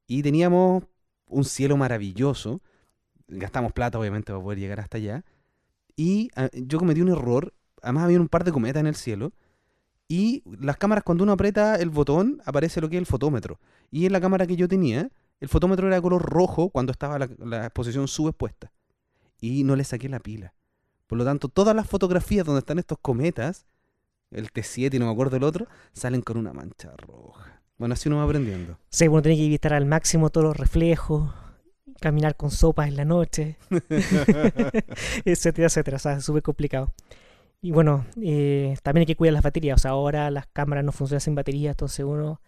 y 0.07 0.23
teníamos 0.23 0.85
un 1.27 1.45
cielo 1.45 1.77
maravilloso, 1.77 2.61
gastamos 3.29 3.73
plata 3.73 3.99
obviamente 3.99 4.33
para 4.33 4.43
poder 4.43 4.59
llegar 4.59 4.81
hasta 4.81 4.99
allá, 4.99 5.25
y 5.97 6.31
ah, 6.37 6.49
yo 6.53 6.79
cometí 6.79 7.01
un 7.01 7.09
error, 7.09 7.55
además 7.83 8.05
había 8.05 8.21
un 8.21 8.29
par 8.29 8.45
de 8.45 8.53
cometas 8.53 8.81
en 8.81 8.87
el 8.87 8.95
cielo, 8.95 9.33
y 10.09 10.43
las 10.61 10.77
cámaras 10.77 11.05
cuando 11.05 11.25
uno 11.25 11.33
aprieta 11.33 11.77
el 11.77 11.91
botón 11.91 12.43
aparece 12.45 12.81
lo 12.81 12.89
que 12.91 12.97
es 12.97 13.01
el 13.01 13.07
fotómetro, 13.07 13.59
y 13.91 14.07
en 14.07 14.13
la 14.13 14.21
cámara 14.21 14.47
que 14.47 14.57
yo 14.57 14.69
tenía, 14.69 15.11
el 15.41 15.49
fotómetro 15.49 15.87
era 15.89 15.97
de 15.97 16.03
color 16.03 16.23
rojo 16.23 16.71
cuando 16.71 16.93
estaba 16.93 17.19
la, 17.19 17.29
la 17.39 17.65
exposición 17.65 18.07
subexpuesta. 18.07 18.71
Y 19.41 19.65
no 19.65 19.75
le 19.75 19.83
saqué 19.83 20.09
la 20.09 20.21
pila. 20.21 20.55
Por 21.13 21.19
lo 21.19 21.27
tanto, 21.27 21.49
todas 21.49 21.77
las 21.77 21.87
fotografías 21.87 22.47
donde 22.47 22.61
están 22.61 22.79
estos 22.79 22.97
cometas, 22.97 23.67
el 24.31 24.51
T7 24.51 24.95
y 24.95 24.99
no 24.99 25.05
me 25.05 25.13
acuerdo 25.13 25.37
el 25.37 25.45
otro, 25.45 25.67
salen 25.93 26.23
con 26.23 26.39
una 26.39 26.55
mancha 26.55 26.91
roja. 26.97 27.61
Bueno, 27.77 27.93
así 27.93 28.09
uno 28.09 28.17
va 28.17 28.25
aprendiendo. 28.25 28.79
Sí, 28.89 29.09
uno 29.09 29.21
tiene 29.21 29.37
que 29.37 29.45
evitar 29.45 29.75
al 29.75 29.85
máximo 29.85 30.31
todos 30.31 30.47
los 30.47 30.57
reflejos, 30.57 31.31
caminar 32.01 32.35
con 32.35 32.51
sopas 32.51 32.89
en 32.89 32.97
la 32.97 33.05
noche, 33.05 33.59
etcétera, 35.27 35.67
etcétera. 35.67 35.97
O 35.99 36.01
sea, 36.01 36.13
es 36.15 36.25
súper 36.25 36.43
complicado. 36.43 36.95
Y 37.61 37.73
bueno, 37.73 38.07
eh, 38.23 38.75
también 38.83 39.03
hay 39.03 39.07
que 39.07 39.17
cuidar 39.17 39.35
las 39.35 39.43
baterías. 39.43 39.81
O 39.81 39.83
sea, 39.83 39.91
ahora 39.91 40.31
las 40.31 40.47
cámaras 40.47 40.83
no 40.83 40.93
funcionan 40.93 41.21
sin 41.21 41.35
batería, 41.35 41.73
entonces 41.73 42.07
uno 42.07 42.41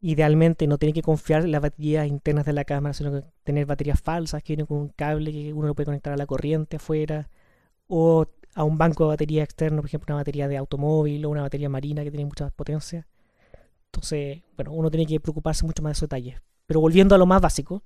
idealmente 0.00 0.68
no 0.68 0.78
tiene 0.78 0.92
que 0.92 1.02
confiar 1.02 1.42
en 1.42 1.50
las 1.50 1.60
baterías 1.60 2.06
internas 2.06 2.46
de 2.46 2.52
la 2.52 2.64
cámara, 2.64 2.94
sino 2.94 3.10
que 3.10 3.24
tener 3.42 3.66
baterías 3.66 4.00
falsas 4.00 4.44
que 4.44 4.52
vienen 4.52 4.66
con 4.66 4.76
un 4.76 4.88
cable 4.90 5.32
que 5.32 5.52
uno 5.52 5.66
lo 5.66 5.74
puede 5.74 5.86
conectar 5.86 6.12
a 6.12 6.16
la 6.16 6.26
corriente 6.26 6.76
afuera 6.76 7.28
o 7.90 8.24
a 8.54 8.64
un 8.64 8.78
banco 8.78 9.04
de 9.04 9.08
batería 9.08 9.42
externo, 9.42 9.82
por 9.82 9.86
ejemplo, 9.86 10.14
una 10.14 10.20
batería 10.22 10.48
de 10.48 10.56
automóvil 10.56 11.24
o 11.24 11.30
una 11.30 11.42
batería 11.42 11.68
marina 11.68 12.02
que 12.02 12.10
tiene 12.10 12.24
mucha 12.24 12.44
más 12.44 12.52
potencia. 12.52 13.06
Entonces, 13.86 14.42
bueno, 14.56 14.72
uno 14.72 14.90
tiene 14.90 15.06
que 15.06 15.20
preocuparse 15.20 15.66
mucho 15.66 15.82
más 15.82 15.90
de 15.90 15.92
esos 15.94 16.08
detalles. 16.08 16.40
Pero 16.66 16.80
volviendo 16.80 17.14
a 17.14 17.18
lo 17.18 17.26
más 17.26 17.40
básico, 17.42 17.82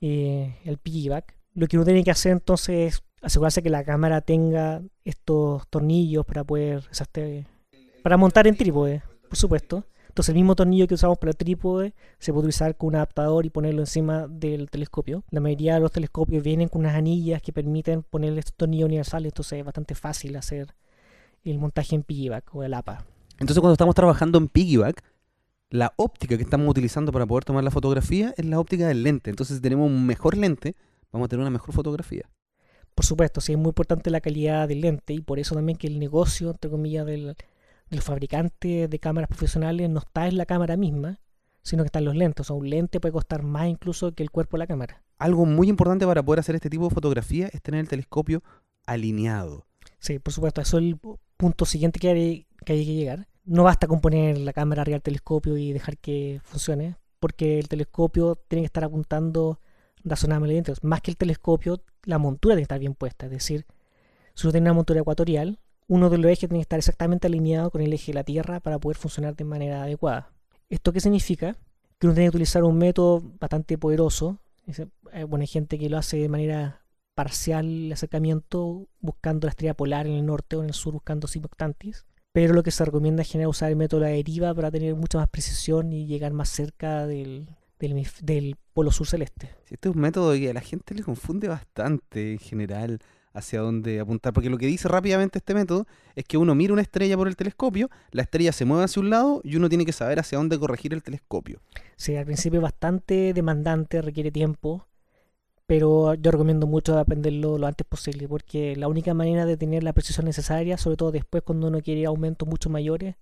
eh, 0.00 0.56
el 0.64 0.78
piggyback, 0.78 1.36
lo 1.54 1.66
que 1.66 1.76
uno 1.76 1.84
tiene 1.84 2.02
que 2.02 2.10
hacer 2.10 2.32
entonces 2.32 2.94
es 2.94 3.02
asegurarse 3.20 3.62
que 3.62 3.70
la 3.70 3.84
cámara 3.84 4.20
tenga 4.22 4.82
estos 5.04 5.66
tornillos 5.68 6.24
para 6.24 6.44
poder, 6.44 6.78
o 6.90 6.94
sea, 6.94 7.04
este- 7.04 7.46
para 8.02 8.16
montar 8.16 8.46
en 8.46 8.56
trípode, 8.56 9.02
por 9.28 9.36
supuesto. 9.36 9.84
Entonces 10.18 10.30
el 10.30 10.34
mismo 10.34 10.56
tornillo 10.56 10.88
que 10.88 10.94
usamos 10.94 11.16
para 11.16 11.30
el 11.30 11.36
trípode 11.36 11.94
se 12.18 12.32
puede 12.32 12.48
utilizar 12.48 12.76
con 12.76 12.88
un 12.88 12.96
adaptador 12.96 13.46
y 13.46 13.50
ponerlo 13.50 13.82
encima 13.82 14.26
del 14.26 14.68
telescopio. 14.68 15.22
La 15.30 15.38
mayoría 15.38 15.74
de 15.74 15.80
los 15.80 15.92
telescopios 15.92 16.42
vienen 16.42 16.66
con 16.66 16.80
unas 16.80 16.96
anillas 16.96 17.40
que 17.40 17.52
permiten 17.52 18.02
ponerle 18.02 18.40
estos 18.40 18.56
tornillos 18.56 18.86
universales, 18.86 19.30
entonces 19.30 19.60
es 19.60 19.64
bastante 19.64 19.94
fácil 19.94 20.34
hacer 20.34 20.74
el 21.44 21.60
montaje 21.60 21.94
en 21.94 22.02
piggyback 22.02 22.52
o 22.52 22.64
el 22.64 22.74
APA. 22.74 23.06
Entonces, 23.38 23.60
cuando 23.60 23.74
estamos 23.74 23.94
trabajando 23.94 24.38
en 24.38 24.48
piggyback, 24.48 25.04
la 25.70 25.92
óptica 25.94 26.36
que 26.36 26.42
estamos 26.42 26.68
utilizando 26.68 27.12
para 27.12 27.24
poder 27.24 27.44
tomar 27.44 27.62
la 27.62 27.70
fotografía 27.70 28.34
es 28.36 28.44
la 28.44 28.58
óptica 28.58 28.88
del 28.88 29.04
lente. 29.04 29.30
Entonces, 29.30 29.58
si 29.58 29.62
tenemos 29.62 29.88
un 29.88 30.04
mejor 30.04 30.36
lente, 30.36 30.74
vamos 31.12 31.26
a 31.26 31.28
tener 31.28 31.42
una 31.42 31.50
mejor 31.50 31.72
fotografía. 31.72 32.28
Por 32.96 33.06
supuesto, 33.06 33.40
sí 33.40 33.52
es 33.52 33.58
muy 33.58 33.68
importante 33.68 34.10
la 34.10 34.20
calidad 34.20 34.66
del 34.66 34.80
lente 34.80 35.14
y 35.14 35.20
por 35.20 35.38
eso 35.38 35.54
también 35.54 35.78
que 35.78 35.86
el 35.86 36.00
negocio, 36.00 36.50
entre 36.50 36.68
comillas, 36.68 37.06
del, 37.06 37.36
del 37.90 38.02
fabricante 38.02 38.88
de 38.88 38.98
cámaras 38.98 39.28
profesionales 39.28 39.88
no 39.90 40.00
está 40.00 40.28
en 40.28 40.36
la 40.36 40.46
cámara 40.46 40.76
misma, 40.76 41.20
sino 41.62 41.82
que 41.82 41.86
está 41.86 41.98
en 41.98 42.04
los 42.06 42.16
lentes. 42.16 42.42
O 42.42 42.44
sea, 42.44 42.56
un 42.56 42.68
lente 42.70 43.00
puede 43.00 43.12
costar 43.12 43.42
más 43.42 43.68
incluso 43.68 44.12
que 44.14 44.22
el 44.22 44.30
cuerpo 44.30 44.56
de 44.56 44.60
la 44.60 44.66
cámara. 44.66 45.02
Algo 45.18 45.46
muy 45.46 45.68
importante 45.68 46.06
para 46.06 46.22
poder 46.22 46.40
hacer 46.40 46.54
este 46.54 46.70
tipo 46.70 46.84
de 46.88 46.94
fotografía 46.94 47.48
es 47.52 47.60
tener 47.62 47.80
el 47.80 47.88
telescopio 47.88 48.42
alineado. 48.86 49.66
Sí, 49.98 50.18
por 50.18 50.32
supuesto, 50.32 50.60
eso 50.60 50.78
es 50.78 50.84
el 50.84 51.00
pu- 51.00 51.18
punto 51.36 51.64
siguiente 51.64 51.98
que 51.98 52.08
hay, 52.08 52.46
que 52.64 52.72
hay 52.74 52.86
que 52.86 52.94
llegar. 52.94 53.28
No 53.44 53.64
basta 53.64 53.86
con 53.86 54.00
poner 54.00 54.38
la 54.38 54.52
cámara 54.52 54.82
arriba 54.82 54.96
del 54.96 55.02
telescopio 55.02 55.56
y 55.56 55.72
dejar 55.72 55.98
que 55.98 56.40
funcione, 56.44 56.96
porque 57.18 57.58
el 57.58 57.68
telescopio 57.68 58.36
tiene 58.48 58.62
que 58.62 58.66
estar 58.66 58.84
apuntando 58.84 59.60
razonablemente. 60.04 60.72
Más 60.82 61.00
que 61.00 61.10
el 61.10 61.16
telescopio, 61.16 61.82
la 62.04 62.18
montura 62.18 62.52
tiene 62.54 62.60
que 62.62 62.64
estar 62.64 62.78
bien 62.78 62.94
puesta. 62.94 63.26
Es 63.26 63.32
decir, 63.32 63.66
si 64.34 64.46
uno 64.46 64.52
tiene 64.52 64.66
una 64.66 64.74
montura 64.74 65.00
ecuatorial, 65.00 65.58
uno 65.88 66.10
de 66.10 66.18
los 66.18 66.30
ejes 66.30 66.48
tiene 66.48 66.58
que 66.58 66.62
estar 66.62 66.78
exactamente 66.78 67.26
alineado 67.26 67.70
con 67.70 67.80
el 67.80 67.92
eje 67.92 68.12
de 68.12 68.16
la 68.16 68.24
Tierra 68.24 68.60
para 68.60 68.78
poder 68.78 68.96
funcionar 68.96 69.34
de 69.34 69.44
manera 69.44 69.82
adecuada. 69.82 70.30
¿Esto 70.68 70.92
qué 70.92 71.00
significa? 71.00 71.56
Que 71.98 72.06
uno 72.06 72.14
tiene 72.14 72.26
que 72.26 72.36
utilizar 72.36 72.62
un 72.62 72.76
método 72.76 73.22
bastante 73.40 73.78
poderoso. 73.78 74.38
Eh, 74.66 75.24
Bueno, 75.24 75.42
hay 75.42 75.46
gente 75.46 75.78
que 75.78 75.88
lo 75.88 75.96
hace 75.96 76.18
de 76.18 76.28
manera 76.28 76.82
parcial 77.14 77.66
el 77.66 77.92
acercamiento 77.92 78.86
buscando 79.00 79.46
la 79.46 79.50
estrella 79.50 79.74
polar 79.74 80.06
en 80.06 80.12
el 80.12 80.26
norte 80.26 80.56
o 80.56 80.62
en 80.62 80.68
el 80.68 80.74
sur 80.74 80.92
buscando 80.92 81.26
simultantes. 81.26 82.06
Pero 82.32 82.52
lo 82.52 82.62
que 82.62 82.70
se 82.70 82.84
recomienda 82.84 83.22
es 83.22 83.46
usar 83.46 83.70
el 83.70 83.76
método 83.76 84.02
de 84.02 84.06
la 84.06 84.12
deriva 84.12 84.54
para 84.54 84.70
tener 84.70 84.94
mucha 84.94 85.18
más 85.18 85.28
precisión 85.28 85.92
y 85.92 86.06
llegar 86.06 86.32
más 86.32 86.50
cerca 86.50 87.06
del, 87.06 87.48
del, 87.78 88.56
polo 88.74 88.92
sur 88.92 89.06
celeste. 89.06 89.50
Este 89.70 89.88
es 89.88 89.94
un 89.94 90.00
método 90.00 90.34
que 90.34 90.50
a 90.50 90.54
la 90.54 90.60
gente 90.60 90.94
le 90.94 91.02
confunde 91.02 91.48
bastante 91.48 92.32
en 92.32 92.38
general 92.38 93.00
hacia 93.38 93.60
dónde 93.60 94.00
apuntar, 94.00 94.32
porque 94.32 94.50
lo 94.50 94.58
que 94.58 94.66
dice 94.66 94.88
rápidamente 94.88 95.38
este 95.38 95.54
método 95.54 95.86
es 96.14 96.24
que 96.24 96.36
uno 96.36 96.54
mira 96.54 96.72
una 96.72 96.82
estrella 96.82 97.16
por 97.16 97.28
el 97.28 97.36
telescopio, 97.36 97.88
la 98.10 98.22
estrella 98.22 98.52
se 98.52 98.64
mueve 98.64 98.84
hacia 98.84 99.00
un 99.00 99.10
lado 99.10 99.40
y 99.44 99.56
uno 99.56 99.68
tiene 99.68 99.84
que 99.86 99.92
saber 99.92 100.18
hacia 100.20 100.38
dónde 100.38 100.58
corregir 100.58 100.92
el 100.92 101.02
telescopio. 101.02 101.60
Sí, 101.96 102.16
al 102.16 102.26
principio 102.26 102.58
es 102.58 102.62
bastante 102.62 103.32
demandante, 103.32 104.02
requiere 104.02 104.30
tiempo, 104.30 104.86
pero 105.66 106.14
yo 106.14 106.30
recomiendo 106.30 106.66
mucho 106.66 106.98
aprenderlo 106.98 107.58
lo 107.58 107.66
antes 107.66 107.86
posible, 107.86 108.28
porque 108.28 108.74
la 108.76 108.88
única 108.88 109.14
manera 109.14 109.46
de 109.46 109.56
tener 109.56 109.82
la 109.82 109.92
precisión 109.92 110.26
necesaria, 110.26 110.78
sobre 110.78 110.96
todo 110.96 111.12
después 111.12 111.42
cuando 111.42 111.68
uno 111.68 111.80
quiere 111.80 112.06
aumentos 112.06 112.48
mucho 112.48 112.70
mayores, 112.70 113.16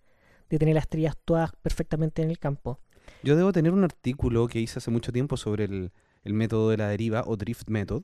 de 0.48 0.58
tener 0.58 0.74
las 0.74 0.84
estrellas 0.84 1.16
todas 1.24 1.50
perfectamente 1.62 2.22
en 2.22 2.30
el 2.30 2.38
campo. 2.38 2.78
Yo 3.22 3.36
debo 3.36 3.52
tener 3.52 3.72
un 3.72 3.84
artículo 3.84 4.46
que 4.46 4.60
hice 4.60 4.78
hace 4.78 4.90
mucho 4.90 5.12
tiempo 5.12 5.36
sobre 5.36 5.64
el, 5.64 5.90
el 6.22 6.34
método 6.34 6.70
de 6.70 6.76
la 6.76 6.88
deriva 6.88 7.24
o 7.26 7.36
drift 7.36 7.68
method. 7.68 8.02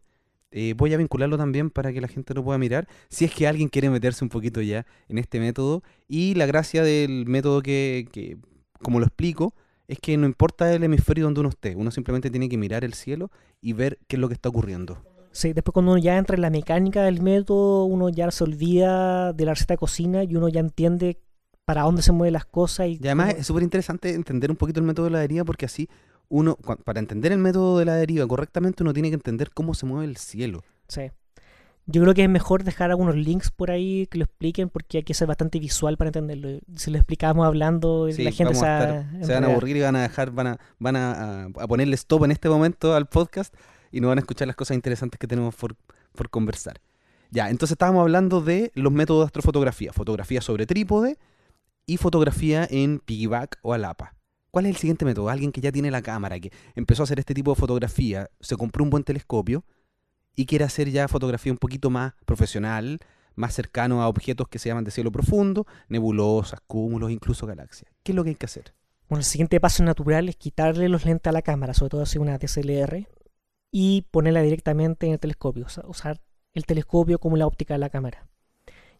Eh, 0.53 0.75
voy 0.77 0.93
a 0.95 0.99
vincularlo 0.99 1.39
también 1.39 1.71
para 1.71 1.93
que 1.93 2.01
la 2.01 2.09
gente 2.09 2.35
lo 2.35 2.45
pueda 2.45 2.59
mirar, 2.59 2.87
si 3.09 3.25
es 3.25 3.35
que 3.35 3.49
alguien 3.49 3.69
quiere 3.69 3.91
meterse 3.91 4.25
un 4.25 4.29
poquito 4.29 4.61
ya 4.61 4.87
en 5.09 5.19
este 5.19 5.41
método. 5.41 5.83
Y 6.09 6.35
la 6.35 6.47
gracia 6.47 6.83
del 6.83 7.27
método 7.27 7.63
que, 7.63 8.07
que, 8.13 8.37
como 8.83 9.01
lo 9.01 9.07
explico, 9.07 9.55
es 9.89 9.99
que 9.99 10.17
no 10.17 10.27
importa 10.27 10.73
el 10.73 10.85
hemisferio 10.85 11.25
donde 11.25 11.41
uno 11.41 11.49
esté, 11.49 11.75
uno 11.75 11.91
simplemente 11.91 12.31
tiene 12.31 12.49
que 12.49 12.57
mirar 12.57 12.85
el 12.85 12.95
cielo 12.95 13.31
y 13.61 13.73
ver 13.73 13.99
qué 14.07 14.17
es 14.17 14.21
lo 14.21 14.29
que 14.29 14.35
está 14.35 14.49
ocurriendo. 14.49 15.03
Sí, 15.33 15.55
después 15.55 15.73
cuando 15.73 15.93
uno 15.93 16.01
ya 16.01 16.19
entra 16.19 16.37
en 16.37 16.43
la 16.43 16.51
mecánica 16.51 17.03
del 17.03 17.23
método, 17.23 17.87
uno 17.87 18.11
ya 18.11 18.31
se 18.31 18.45
olvida 18.45 19.33
de 19.33 19.45
la 19.47 19.55
receta 19.55 19.75
de 19.75 19.79
cocina 19.79 20.25
y 20.25 20.37
uno 20.37 20.49
ya 20.49 20.61
entiende 20.61 21.19
para 21.65 21.83
dónde 21.83 22.03
se 22.03 22.13
mueven 22.13 22.35
las 22.35 22.45
cosas. 22.45 22.89
Y, 22.89 22.99
Y 23.03 23.07
además 23.07 23.35
es 23.39 23.47
súper 23.47 23.63
interesante 23.63 24.13
entender 24.13 24.51
un 24.51 24.57
poquito 24.57 24.81
el 24.81 24.87
método 24.87 25.07
de 25.07 25.13
la 25.13 25.21
deriva 25.21 25.45
porque 25.45 25.65
así 25.65 25.89
uno, 26.33 26.57
para 26.57 26.99
entender 26.99 27.31
el 27.33 27.39
método 27.39 27.79
de 27.79 27.85
la 27.85 27.95
deriva 27.95 28.27
correctamente, 28.27 28.83
uno 28.83 28.93
tiene 28.93 29.11
que 29.11 29.15
entender 29.17 29.51
cómo 29.53 29.75
se 29.75 29.85
mueve 29.87 30.07
el 30.07 30.17
cielo. 30.17 30.63
Sí. 30.89 31.11
Yo 31.87 32.01
creo 32.03 32.15
que 32.15 32.23
es 32.23 32.29
mejor 32.31 32.63
dejar 32.65 32.91
algunos 32.91 33.17
links 33.17 33.51
por 33.51 33.71
ahí 33.71 34.07
que 34.07 34.17
lo 34.19 34.25
expliquen 34.25 34.69
porque 34.69 34.99
hay 34.99 35.03
que 35.05 35.15
ser 35.15 35.27
bastante 35.27 35.59
visual 35.59 35.97
para 35.97 36.09
entenderlo. 36.09 36.61
Si 36.77 36.91
lo 36.91 36.97
explicamos 36.97 37.45
hablando, 37.47 38.09
Sí, 38.13 38.23
la 38.23 38.31
gente 38.31 38.55
se, 38.55 38.65
a 38.65 38.69
va 38.69 38.79
estar- 38.85 39.21
a 39.23 39.25
se 39.27 39.33
van 39.35 39.45
a 39.45 39.47
aburrir 39.49 39.77
y 39.77 39.81
van 39.81 39.97
a 39.97 40.03
dejar, 40.03 40.31
van 40.31 40.47
a, 40.47 40.61
van 40.79 40.97
a, 40.97 41.13
a- 41.13 41.45
a 41.47 41.67
ponerle 41.69 41.95
stop 41.97 42.25
en 42.25 42.31
este 42.31 42.49
momento 42.49 42.95
al 42.95 43.07
podcast 43.09 43.53
y 43.91 44.01
no 44.01 44.09
van 44.09 44.19
a 44.19 44.21
escuchar 44.21 44.47
las 44.47 44.57
cosas 44.57 44.75
interesantes 44.77 45.19
que 45.19 45.27
tenemos 45.27 45.55
por, 45.57 45.77
por 46.15 46.31
conversar. 46.31 46.81
Ya, 47.31 47.51
entonces 47.51 47.73
estábamos 47.73 48.01
hablando 48.03 48.41
de 48.41 48.71
los 48.75 48.93
métodos 48.93 49.23
de 49.23 49.27
astrofotografía, 49.27 49.93
fotografía 49.93 50.41
sobre 50.41 50.67
trípode 50.67 51.19
y 51.85 51.97
fotografía 51.97 52.67
en 52.71 53.01
piggyback 53.01 53.59
o 53.63 53.75
alapa. 53.75 54.15
¿Cuál 54.53 54.67
es 54.67 54.73
el 54.73 54.77
siguiente 54.77 55.07
método? 55.07 55.31
Alguien 55.31 55.51
que 55.51 55.63
ya 55.63 55.73
tiene 55.73 55.91
la 55.91 56.03
cámara, 56.03 56.39
que 56.39 56.53
empezó 56.75 57.03
a 57.03 57.05
hacer 57.05 57.19
este 57.19 57.33
tipo 57.33 57.53
de 57.53 57.57
fotografía, 57.57 58.29
se 58.39 58.55
compró 58.57 58.85
un 58.85 58.91
buen 58.91 59.03
telescopio 59.03 59.65
y 60.37 60.45
quiere 60.45 60.67
hacer 60.67 60.91
ya 60.91 61.09
fotografía 61.09 61.51
un 61.51 61.57
poquito 61.57 61.89
más 61.89 62.13
profesional, 62.27 63.01
más 63.35 63.55
cercano 63.55 64.03
a 64.03 64.09
objetos 64.09 64.49
que 64.49 64.59
se 64.59 64.69
llaman 64.69 64.85
de 64.85 64.91
cielo 64.91 65.11
profundo, 65.11 65.67
nebulosas, 65.89 66.61
cúmulos, 66.67 67.11
incluso 67.11 67.47
galaxias. 67.47 67.91
¿Qué 68.03 68.13
es 68.13 68.17
lo 68.17 68.25
que 68.25 68.31
hay 68.31 68.37
que 68.37 68.45
hacer? 68.45 68.75
Bueno, 69.09 69.21
el 69.21 69.25
siguiente 69.25 69.59
paso 69.59 69.85
natural 69.85 70.29
es 70.29 70.37
quitarle 70.37 70.91
los 70.91 71.07
lentes 71.07 71.31
a 71.31 71.33
la 71.33 71.41
cámara, 71.41 71.73
sobre 71.73 71.89
todo 71.89 72.05
si 72.05 72.19
una 72.19 72.37
DSLR, 72.37 73.09
y 73.71 74.03
ponerla 74.11 74.43
directamente 74.43 75.07
en 75.07 75.15
el 75.15 75.19
telescopio, 75.19 75.67
o 75.83 75.89
usar 75.89 76.21
el 76.53 76.67
telescopio 76.67 77.19
como 77.19 77.39
la 77.39 77.47
óptica 77.47 77.73
de 77.73 77.79
la 77.79 77.89
cámara. 77.89 78.29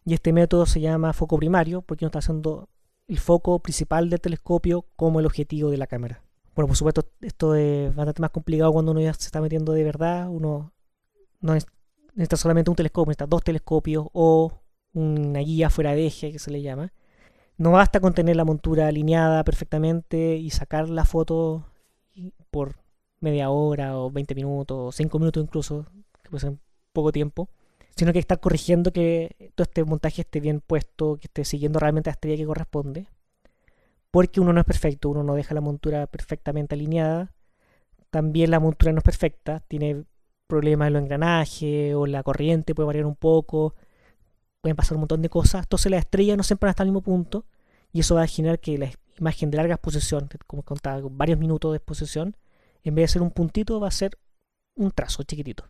Y 0.03 0.15
este 0.15 0.33
método 0.33 0.65
se 0.65 0.81
llama 0.81 1.13
foco 1.13 1.37
primario 1.37 1.83
porque 1.83 2.05
uno 2.05 2.07
está 2.07 2.19
haciendo 2.19 2.69
el 3.07 3.19
foco 3.19 3.59
principal 3.59 4.09
del 4.09 4.21
telescopio 4.21 4.85
como 4.95 5.19
el 5.19 5.25
objetivo 5.25 5.69
de 5.69 5.77
la 5.77 5.87
cámara. 5.87 6.23
Bueno, 6.55 6.67
por 6.67 6.77
supuesto, 6.77 7.09
esto 7.21 7.55
es 7.55 7.93
bastante 7.95 8.21
más 8.21 8.31
complicado 8.31 8.71
cuando 8.71 8.91
uno 8.91 9.01
ya 9.01 9.13
se 9.13 9.25
está 9.25 9.41
metiendo 9.41 9.73
de 9.73 9.83
verdad. 9.83 10.29
Uno 10.29 10.73
no 11.41 11.53
necesita 12.13 12.37
solamente 12.37 12.69
un 12.69 12.75
telescopio, 12.75 13.09
necesita 13.09 13.27
dos 13.27 13.43
telescopios 13.43 14.07
o 14.13 14.51
una 14.93 15.39
guía 15.39 15.69
fuera 15.69 15.95
de 15.95 16.05
eje 16.07 16.31
que 16.31 16.39
se 16.39 16.51
le 16.51 16.61
llama. 16.61 16.93
No 17.57 17.71
basta 17.71 17.99
con 17.99 18.13
tener 18.13 18.35
la 18.35 18.45
montura 18.45 18.87
alineada 18.87 19.43
perfectamente 19.43 20.35
y 20.37 20.49
sacar 20.51 20.89
la 20.89 21.05
foto 21.05 21.65
por 22.51 22.77
media 23.19 23.49
hora 23.49 23.97
o 23.97 24.11
20 24.11 24.35
minutos 24.35 24.77
o 24.79 24.91
5 24.91 25.19
minutos 25.19 25.43
incluso, 25.43 25.85
que 26.21 26.29
puede 26.29 26.41
ser 26.41 26.57
poco 26.91 27.11
tiempo, 27.11 27.49
sino 27.95 28.13
que 28.13 28.19
estar 28.19 28.39
corrigiendo 28.39 28.91
que 28.91 29.51
todo 29.55 29.63
este 29.63 29.83
montaje 29.83 30.21
esté 30.21 30.39
bien 30.39 30.61
puesto, 30.61 31.17
que 31.17 31.27
esté 31.27 31.45
siguiendo 31.45 31.79
realmente 31.79 32.09
la 32.09 32.13
estrella 32.13 32.37
que 32.37 32.45
corresponde, 32.45 33.07
porque 34.11 34.39
uno 34.39 34.53
no 34.53 34.59
es 34.59 34.65
perfecto, 34.65 35.09
uno 35.09 35.23
no 35.23 35.35
deja 35.35 35.53
la 35.53 35.61
montura 35.61 36.07
perfectamente 36.07 36.75
alineada, 36.75 37.33
también 38.09 38.51
la 38.51 38.59
montura 38.59 38.91
no 38.91 38.99
es 38.99 39.03
perfecta, 39.03 39.59
tiene 39.61 40.05
problemas 40.47 40.87
en 40.87 40.93
los 40.93 41.01
engranajes 41.03 41.95
o 41.95 42.05
la 42.05 42.23
corriente 42.23 42.75
puede 42.75 42.87
variar 42.87 43.05
un 43.05 43.15
poco, 43.15 43.75
pueden 44.61 44.75
pasar 44.75 44.95
un 44.95 45.01
montón 45.01 45.21
de 45.21 45.29
cosas, 45.29 45.63
entonces 45.63 45.91
la 45.91 45.97
estrella 45.97 46.37
no 46.37 46.43
siempre 46.43 46.69
está 46.69 46.83
al 46.83 46.89
mismo 46.89 47.01
punto 47.01 47.45
y 47.91 48.01
eso 48.01 48.15
va 48.15 48.23
a 48.23 48.27
generar 48.27 48.59
que 48.59 48.77
la 48.77 48.91
imagen 49.19 49.51
de 49.51 49.57
larga 49.57 49.75
exposición, 49.75 50.29
como 50.47 50.63
contaba, 50.63 51.01
varios 51.11 51.39
minutos 51.39 51.71
de 51.71 51.77
exposición, 51.77 52.37
en 52.83 52.95
vez 52.95 53.03
de 53.03 53.13
ser 53.13 53.21
un 53.21 53.31
puntito 53.31 53.79
va 53.79 53.87
a 53.87 53.91
ser 53.91 54.17
un 54.75 54.91
trazo 54.91 55.23
chiquitito. 55.23 55.65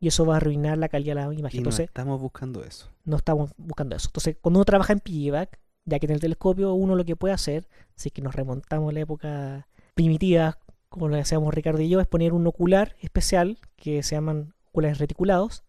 Y 0.00 0.08
eso 0.08 0.24
va 0.24 0.34
a 0.34 0.36
arruinar 0.36 0.78
la 0.78 0.88
calidad 0.88 1.14
de 1.14 1.20
la 1.20 1.34
imagen. 1.34 1.40
Y 1.40 1.42
no 1.42 1.58
Entonces, 1.58 1.86
estamos 1.86 2.20
buscando 2.20 2.62
eso. 2.62 2.88
no 3.04 3.16
estamos 3.16 3.50
buscando 3.56 3.96
eso. 3.96 4.08
Entonces, 4.08 4.36
cuando 4.40 4.58
uno 4.60 4.64
trabaja 4.64 4.92
en 4.92 5.00
piggyback, 5.00 5.58
ya 5.84 5.98
que 5.98 6.06
en 6.06 6.12
el 6.12 6.20
telescopio 6.20 6.74
uno 6.74 6.94
lo 6.94 7.04
que 7.04 7.16
puede 7.16 7.34
hacer, 7.34 7.68
si 7.96 8.08
es 8.08 8.12
que 8.12 8.22
nos 8.22 8.34
remontamos 8.34 8.90
a 8.90 8.92
la 8.92 9.00
época 9.00 9.68
primitiva, 9.94 10.58
como 10.88 11.08
lo 11.08 11.16
hacíamos 11.16 11.52
Ricardo 11.52 11.80
y 11.80 11.88
yo, 11.88 12.00
es 12.00 12.06
poner 12.06 12.32
un 12.32 12.46
ocular 12.46 12.94
especial 13.00 13.58
que 13.76 14.02
se 14.02 14.14
llaman 14.14 14.54
oculares 14.66 14.98
reticulados, 14.98 15.64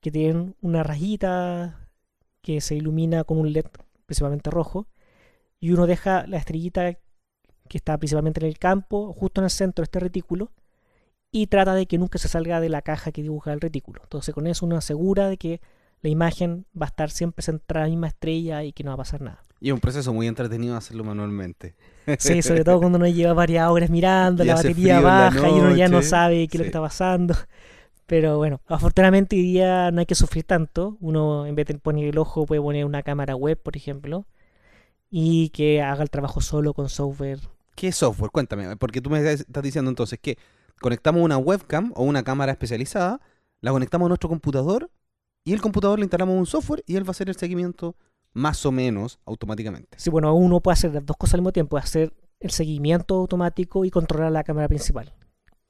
que 0.00 0.10
tienen 0.10 0.54
una 0.60 0.82
rayita 0.82 1.88
que 2.40 2.60
se 2.60 2.76
ilumina 2.76 3.24
con 3.24 3.38
un 3.38 3.52
LED 3.52 3.66
principalmente 4.06 4.50
rojo, 4.50 4.86
y 5.58 5.72
uno 5.72 5.86
deja 5.86 6.26
la 6.26 6.36
estrellita 6.38 6.94
que 7.68 7.78
está 7.78 7.98
principalmente 7.98 8.40
en 8.40 8.46
el 8.46 8.58
campo, 8.58 9.12
justo 9.12 9.40
en 9.40 9.46
el 9.46 9.50
centro 9.50 9.82
de 9.82 9.86
este 9.86 10.00
retículo, 10.00 10.52
y 11.32 11.48
trata 11.48 11.74
de 11.74 11.86
que 11.86 11.98
nunca 11.98 12.18
se 12.18 12.28
salga 12.28 12.60
de 12.60 12.68
la 12.68 12.82
caja 12.82 13.12
que 13.12 13.22
dibuja 13.22 13.52
el 13.52 13.60
retículo. 13.60 14.00
Entonces 14.04 14.34
con 14.34 14.46
eso 14.46 14.64
uno 14.66 14.76
asegura 14.76 15.28
de 15.28 15.36
que 15.36 15.60
la 16.02 16.10
imagen 16.10 16.66
va 16.80 16.86
a 16.86 16.88
estar 16.88 17.10
siempre 17.10 17.42
centrada 17.42 17.86
en 17.86 17.92
la 17.92 17.96
misma 17.96 18.08
estrella 18.08 18.62
y 18.64 18.72
que 18.72 18.84
no 18.84 18.90
va 18.90 18.94
a 18.94 18.98
pasar 18.98 19.20
nada. 19.22 19.42
Y 19.60 19.68
es 19.68 19.74
un 19.74 19.80
proceso 19.80 20.12
muy 20.12 20.26
entretenido 20.26 20.76
hacerlo 20.76 21.02
manualmente. 21.04 21.74
Sí, 22.18 22.42
sobre 22.42 22.62
todo 22.62 22.78
cuando 22.78 22.98
uno 22.98 23.08
lleva 23.08 23.32
varias 23.32 23.68
horas 23.68 23.90
mirando, 23.90 24.44
Y 24.44 24.46
la 24.46 24.54
batería 24.54 24.98
en 24.98 25.02
la 25.04 25.08
baja 25.30 25.48
y 25.48 25.52
uno 25.52 25.74
ya 25.74 25.88
no 25.88 26.02
sabe 26.02 26.46
qué 26.48 26.56
es 26.56 26.58
lo 26.58 26.58
Sí. 26.58 26.58
que 26.58 26.66
está 26.68 26.80
pasando. 26.80 27.34
Pero 28.06 28.36
bueno, 28.36 28.60
afortunadamente 28.68 29.34
hoy 29.34 29.42
día 29.42 29.90
no 29.90 30.00
hay 30.00 30.06
que 30.06 30.14
sufrir 30.14 30.44
tanto. 30.44 30.96
Uno 31.00 31.46
en 31.46 31.54
vez 31.56 31.66
de 31.66 31.74
poner 31.78 32.06
el 32.08 32.18
ojo 32.18 32.46
puede 32.46 32.60
poner 32.60 32.84
una 32.84 33.02
cámara 33.02 33.34
web, 33.34 33.58
por 33.60 33.76
ejemplo, 33.76 34.26
y 35.10 35.48
que 35.48 35.82
haga 35.82 36.02
el 36.02 36.10
trabajo 36.10 36.40
solo 36.40 36.72
con 36.74 36.88
software. 36.88 37.40
¿Qué 37.74 37.90
software? 37.92 38.30
Cuéntame, 38.30 38.76
porque 38.76 39.00
tú 39.00 39.10
me 39.10 39.18
estás 39.28 39.62
diciendo 39.62 39.90
entonces 39.90 40.18
que 40.20 40.38
conectamos 40.80 41.22
una 41.22 41.38
webcam 41.38 41.92
o 41.94 42.04
una 42.04 42.22
cámara 42.22 42.52
especializada, 42.52 43.20
la 43.60 43.70
conectamos 43.70 44.06
a 44.06 44.08
nuestro 44.08 44.28
computador 44.28 44.90
y 45.44 45.52
el 45.52 45.60
computador 45.60 45.98
le 45.98 46.04
instalamos 46.04 46.38
un 46.38 46.46
software 46.46 46.82
y 46.86 46.96
él 46.96 47.04
va 47.04 47.08
a 47.08 47.10
hacer 47.12 47.28
el 47.28 47.36
seguimiento 47.36 47.96
más 48.32 48.66
o 48.66 48.72
menos 48.72 49.18
automáticamente. 49.24 49.96
Sí, 49.98 50.10
bueno, 50.10 50.34
uno 50.34 50.60
puede 50.60 50.74
hacer 50.74 51.04
dos 51.04 51.16
cosas 51.16 51.34
al 51.34 51.40
mismo 51.40 51.52
tiempo, 51.52 51.78
hacer 51.78 52.12
el 52.40 52.50
seguimiento 52.50 53.14
automático 53.14 53.84
y 53.84 53.90
controlar 53.90 54.32
la 54.32 54.44
cámara 54.44 54.68
principal. 54.68 55.14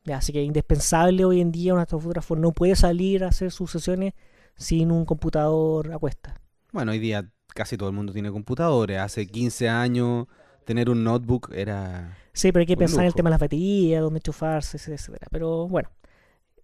Ya, 0.04 0.18
así 0.18 0.32
que 0.32 0.42
indispensable 0.42 1.24
hoy 1.24 1.40
en 1.40 1.52
día 1.52 1.74
un 1.74 1.80
astrofotógrafo 1.80 2.36
no 2.36 2.52
puede 2.52 2.76
salir 2.76 3.24
a 3.24 3.28
hacer 3.28 3.50
sus 3.50 3.70
sesiones 3.70 4.14
sin 4.56 4.90
un 4.90 5.04
computador 5.04 5.92
a 5.92 5.98
cuesta. 5.98 6.40
Bueno, 6.72 6.92
hoy 6.92 6.98
día 6.98 7.30
casi 7.48 7.76
todo 7.76 7.88
el 7.88 7.94
mundo 7.94 8.12
tiene 8.12 8.30
computadores. 8.30 8.98
Hace 8.98 9.26
15 9.26 9.68
años 9.68 10.26
tener 10.66 10.90
un 10.90 11.02
notebook 11.04 11.50
era... 11.54 12.18
Sí, 12.32 12.52
pero 12.52 12.60
hay 12.60 12.66
que 12.66 12.76
pensar 12.76 13.00
en 13.00 13.06
el 13.06 13.14
tema 13.14 13.30
de 13.30 13.34
las 13.34 13.40
baterías, 13.40 14.02
dónde 14.02 14.18
enchufarse, 14.18 14.76
etcétera. 14.76 15.28
Pero 15.30 15.68
bueno, 15.68 15.88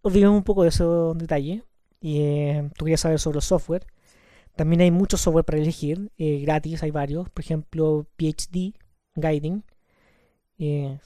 olvidemos 0.03 0.37
un 0.37 0.45
poco 0.45 0.65
de 0.65 0.69
esos 0.69 1.17
detalles. 1.17 1.63
Y 2.01 2.21
eh, 2.21 2.71
tú 2.77 2.85
querías 2.85 3.01
saber 3.01 3.19
sobre 3.19 3.39
el 3.39 3.43
software. 3.43 3.87
También 4.57 4.83
hay 4.83 4.91
mucho 4.91 5.17
software 5.17 5.45
para 5.45 5.59
elegir, 5.59 6.11
eh, 6.19 6.41
gratis, 6.41 6.83
hay 6.83 6.91
varios. 6.91 7.31
Por 7.31 7.43
ejemplo, 7.43 8.07
PhD 8.17 8.75
Guiding. 9.15 9.65
Eh, 10.59 10.99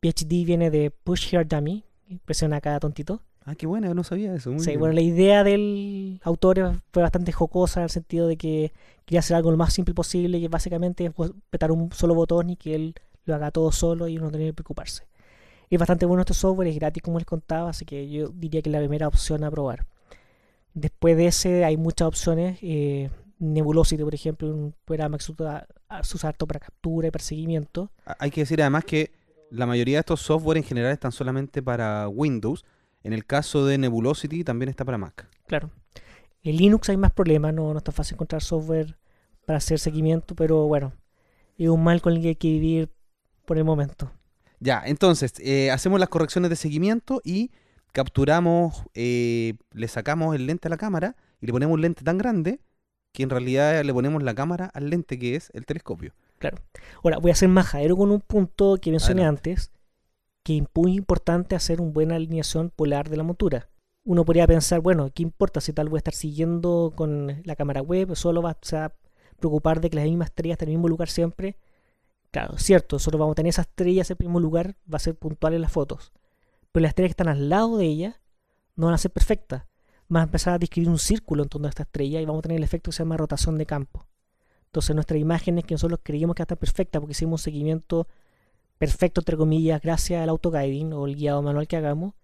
PhD 0.00 0.44
viene 0.44 0.70
de 0.70 0.90
Push 0.90 1.34
Here 1.34 1.44
Dummy, 1.44 1.84
presiona 2.24 2.60
cada 2.60 2.78
tontito. 2.78 3.22
Ah, 3.46 3.54
qué 3.54 3.66
buena, 3.66 3.94
no 3.94 4.02
sabía 4.04 4.34
eso. 4.34 4.50
Muy 4.52 4.60
Sí, 4.60 4.70
bien. 4.70 4.80
bueno, 4.80 4.94
la 4.94 5.02
idea 5.02 5.44
del 5.44 6.20
autor 6.24 6.80
fue 6.92 7.02
bastante 7.02 7.30
jocosa 7.32 7.80
en 7.80 7.84
el 7.84 7.90
sentido 7.90 8.26
de 8.26 8.36
que 8.36 8.72
quería 9.04 9.20
hacer 9.20 9.36
algo 9.36 9.52
lo 9.52 9.56
más 9.56 9.72
simple 9.72 9.94
posible, 9.94 10.40
que 10.40 10.48
básicamente 10.48 11.06
es 11.06 11.12
pues, 11.12 11.30
apretar 11.48 11.70
un 11.70 11.92
solo 11.92 12.14
botón 12.14 12.50
y 12.50 12.56
que 12.56 12.74
él 12.74 12.94
lo 13.24 13.34
haga 13.36 13.52
todo 13.52 13.70
solo 13.72 14.08
y 14.08 14.16
uno 14.16 14.26
no 14.26 14.32
tener 14.32 14.48
que 14.48 14.54
preocuparse. 14.54 15.04
Es 15.70 15.78
bastante 15.78 16.06
bueno 16.06 16.22
este 16.22 16.34
software, 16.34 16.68
es 16.68 16.76
gratis 16.76 17.02
como 17.02 17.18
les 17.18 17.26
contaba, 17.26 17.70
así 17.70 17.84
que 17.86 18.08
yo 18.10 18.28
diría 18.30 18.62
que 18.62 18.70
es 18.70 18.72
la 18.72 18.80
primera 18.80 19.08
opción 19.08 19.44
a 19.44 19.50
probar. 19.50 19.86
Después 20.74 21.16
de 21.16 21.26
ese 21.28 21.64
hay 21.64 21.76
muchas 21.76 22.08
opciones. 22.08 22.58
eh, 22.62 23.10
Nebulosity, 23.38 24.02
por 24.02 24.14
ejemplo, 24.14 24.48
un 24.48 24.74
programa 24.86 25.18
que 25.18 25.24
se 25.24 25.32
usa, 25.32 25.66
se 26.02 26.16
usa 26.16 26.30
harto 26.30 26.46
para 26.46 26.60
captura 26.60 27.08
y 27.08 27.10
perseguimiento. 27.10 27.90
Ah, 28.06 28.16
Hay 28.20 28.30
que 28.30 28.40
decir 28.42 28.60
además 28.62 28.84
que 28.84 29.12
la 29.50 29.66
mayoría 29.66 29.96
de 29.98 30.00
estos 30.00 30.20
software 30.22 30.56
en 30.58 30.64
general 30.64 30.92
están 30.92 31.12
solamente 31.12 31.62
para 31.62 32.08
Windows. 32.08 32.64
En 33.06 33.12
el 33.12 33.24
caso 33.24 33.64
de 33.64 33.78
Nebulosity 33.78 34.42
también 34.42 34.68
está 34.68 34.84
para 34.84 34.98
Mac. 34.98 35.28
Claro. 35.46 35.70
En 36.42 36.56
Linux 36.56 36.88
hay 36.88 36.96
más 36.96 37.12
problemas, 37.12 37.54
no, 37.54 37.72
no 37.72 37.78
es 37.78 37.84
tan 37.84 37.94
fácil 37.94 38.14
encontrar 38.14 38.42
software 38.42 38.98
para 39.44 39.58
hacer 39.58 39.78
seguimiento, 39.78 40.34
pero 40.34 40.66
bueno, 40.66 40.92
es 41.56 41.68
un 41.68 41.84
mal 41.84 42.02
con 42.02 42.14
el 42.14 42.20
que 42.20 42.28
hay 42.30 42.34
que 42.34 42.48
vivir 42.48 42.90
por 43.44 43.58
el 43.58 43.64
momento. 43.64 44.10
Ya, 44.58 44.82
entonces, 44.84 45.34
eh, 45.38 45.70
hacemos 45.70 46.00
las 46.00 46.08
correcciones 46.08 46.50
de 46.50 46.56
seguimiento 46.56 47.20
y 47.22 47.52
capturamos, 47.92 48.82
eh, 48.94 49.54
le 49.70 49.86
sacamos 49.86 50.34
el 50.34 50.46
lente 50.46 50.66
a 50.66 50.70
la 50.70 50.76
cámara 50.76 51.14
y 51.40 51.46
le 51.46 51.52
ponemos 51.52 51.74
un 51.74 51.82
lente 51.82 52.02
tan 52.02 52.18
grande 52.18 52.58
que 53.12 53.22
en 53.22 53.30
realidad 53.30 53.84
le 53.84 53.94
ponemos 53.94 54.20
la 54.24 54.34
cámara 54.34 54.68
al 54.74 54.90
lente 54.90 55.16
que 55.16 55.36
es 55.36 55.50
el 55.54 55.64
telescopio. 55.64 56.12
Claro. 56.38 56.58
Ahora, 57.04 57.18
voy 57.18 57.30
a 57.30 57.36
ser 57.36 57.50
majadero 57.50 57.96
con 57.96 58.10
un 58.10 58.20
punto 58.20 58.78
que 58.82 58.90
mencioné 58.90 59.22
Adelante. 59.22 59.50
antes, 59.52 59.70
que 60.46 60.58
es 60.58 60.62
muy 60.76 60.94
importante 60.94 61.56
hacer 61.56 61.80
una 61.80 61.90
buena 61.90 62.14
alineación 62.14 62.70
polar 62.70 63.10
de 63.10 63.16
la 63.16 63.24
montura. 63.24 63.68
Uno 64.04 64.24
podría 64.24 64.46
pensar, 64.46 64.78
bueno, 64.78 65.10
¿qué 65.12 65.24
importa 65.24 65.60
si 65.60 65.72
tal 65.72 65.88
voy 65.88 65.96
a 65.96 65.98
estar 65.98 66.14
siguiendo 66.14 66.92
con 66.94 67.42
la 67.42 67.56
cámara 67.56 67.82
web? 67.82 68.14
Solo 68.14 68.42
va 68.42 68.56
se 68.62 68.76
va 68.76 68.84
a 68.84 68.92
preocupar 69.40 69.80
de 69.80 69.90
que 69.90 69.96
las 69.96 70.04
mismas 70.04 70.28
estrellas 70.28 70.54
estén 70.54 70.68
en 70.68 70.74
el 70.74 70.78
mismo 70.78 70.88
lugar 70.88 71.08
siempre. 71.08 71.56
Claro, 72.30 72.58
cierto, 72.58 73.00
solo 73.00 73.18
vamos 73.18 73.32
a 73.32 73.34
tener 73.34 73.50
esas 73.50 73.66
estrellas 73.66 74.08
en 74.08 74.18
el 74.20 74.26
mismo 74.26 74.38
lugar, 74.38 74.76
va 74.88 74.98
a 74.98 75.00
ser 75.00 75.16
puntual 75.16 75.54
en 75.54 75.62
las 75.62 75.72
fotos. 75.72 76.12
Pero 76.70 76.82
las 76.82 76.90
estrellas 76.90 77.08
que 77.08 77.22
están 77.22 77.28
al 77.28 77.48
lado 77.48 77.76
de 77.78 77.86
ella 77.86 78.20
no 78.76 78.86
van 78.86 78.94
a 78.94 78.98
ser 78.98 79.10
perfectas. 79.10 79.64
Van 80.06 80.20
a 80.20 80.24
empezar 80.26 80.54
a 80.54 80.58
describir 80.58 80.88
un 80.88 81.00
círculo 81.00 81.42
en 81.42 81.48
torno 81.48 81.66
a 81.66 81.70
esta 81.70 81.82
estrella 81.82 82.20
y 82.20 82.24
vamos 82.24 82.38
a 82.38 82.42
tener 82.42 82.58
el 82.58 82.64
efecto 82.64 82.92
que 82.92 82.96
se 82.96 83.02
llama 83.02 83.16
rotación 83.16 83.58
de 83.58 83.66
campo. 83.66 84.06
Entonces 84.66 84.94
nuestras 84.94 85.20
imágenes 85.20 85.64
que 85.64 85.74
nosotros 85.74 85.98
creíamos 86.04 86.36
que 86.36 86.42
están 86.42 86.56
perfectas 86.56 87.00
porque 87.00 87.14
hicimos 87.14 87.40
un 87.40 87.42
seguimiento 87.42 88.06
perfecto, 88.78 89.20
entre 89.20 89.36
comillas, 89.36 89.80
gracias 89.80 90.22
al 90.22 90.28
autoguiding 90.28 90.92
o 90.92 91.06
el 91.06 91.16
guiado 91.16 91.42
manual 91.42 91.66
que 91.66 91.76
hagamos, 91.76 92.14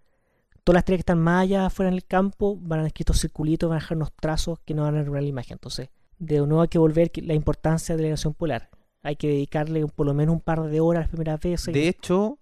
todas 0.65 0.75
las 0.75 0.81
estrellas 0.83 0.99
que 0.99 1.12
están 1.12 1.21
más 1.21 1.43
allá 1.43 1.67
afuera 1.67 1.88
en 1.88 1.95
el 1.95 2.05
campo 2.05 2.57
van 2.61 2.81
a 2.81 2.87
escribir 2.87 3.03
estos 3.03 3.21
circulitos, 3.21 3.69
van 3.69 3.79
a 3.79 3.81
dejar 3.81 3.97
unos 3.97 4.12
trazos 4.12 4.59
que 4.61 4.75
no 4.75 4.83
van 4.83 4.97
a 4.97 5.01
arruinar 5.01 5.23
la 5.23 5.29
imagen. 5.29 5.55
Entonces, 5.55 5.88
de 6.19 6.38
nuevo 6.38 6.62
hay 6.62 6.69
que 6.69 6.79
volver 6.79 7.11
la 7.23 7.35
importancia 7.35 7.95
de 7.95 8.03
la 8.03 8.07
alineación 8.07 8.35
polar. 8.35 8.71
Hay 9.03 9.17
que 9.17 9.29
dedicarle 9.29 9.85
por 9.87 10.07
lo 10.07 10.15
menos 10.15 10.35
un 10.35 10.41
par 10.41 10.62
de 10.62 10.81
horas 10.81 11.03
las 11.03 11.09
primeras 11.09 11.41
veces. 11.41 11.75
De 11.75 11.88
hecho, 11.88 12.38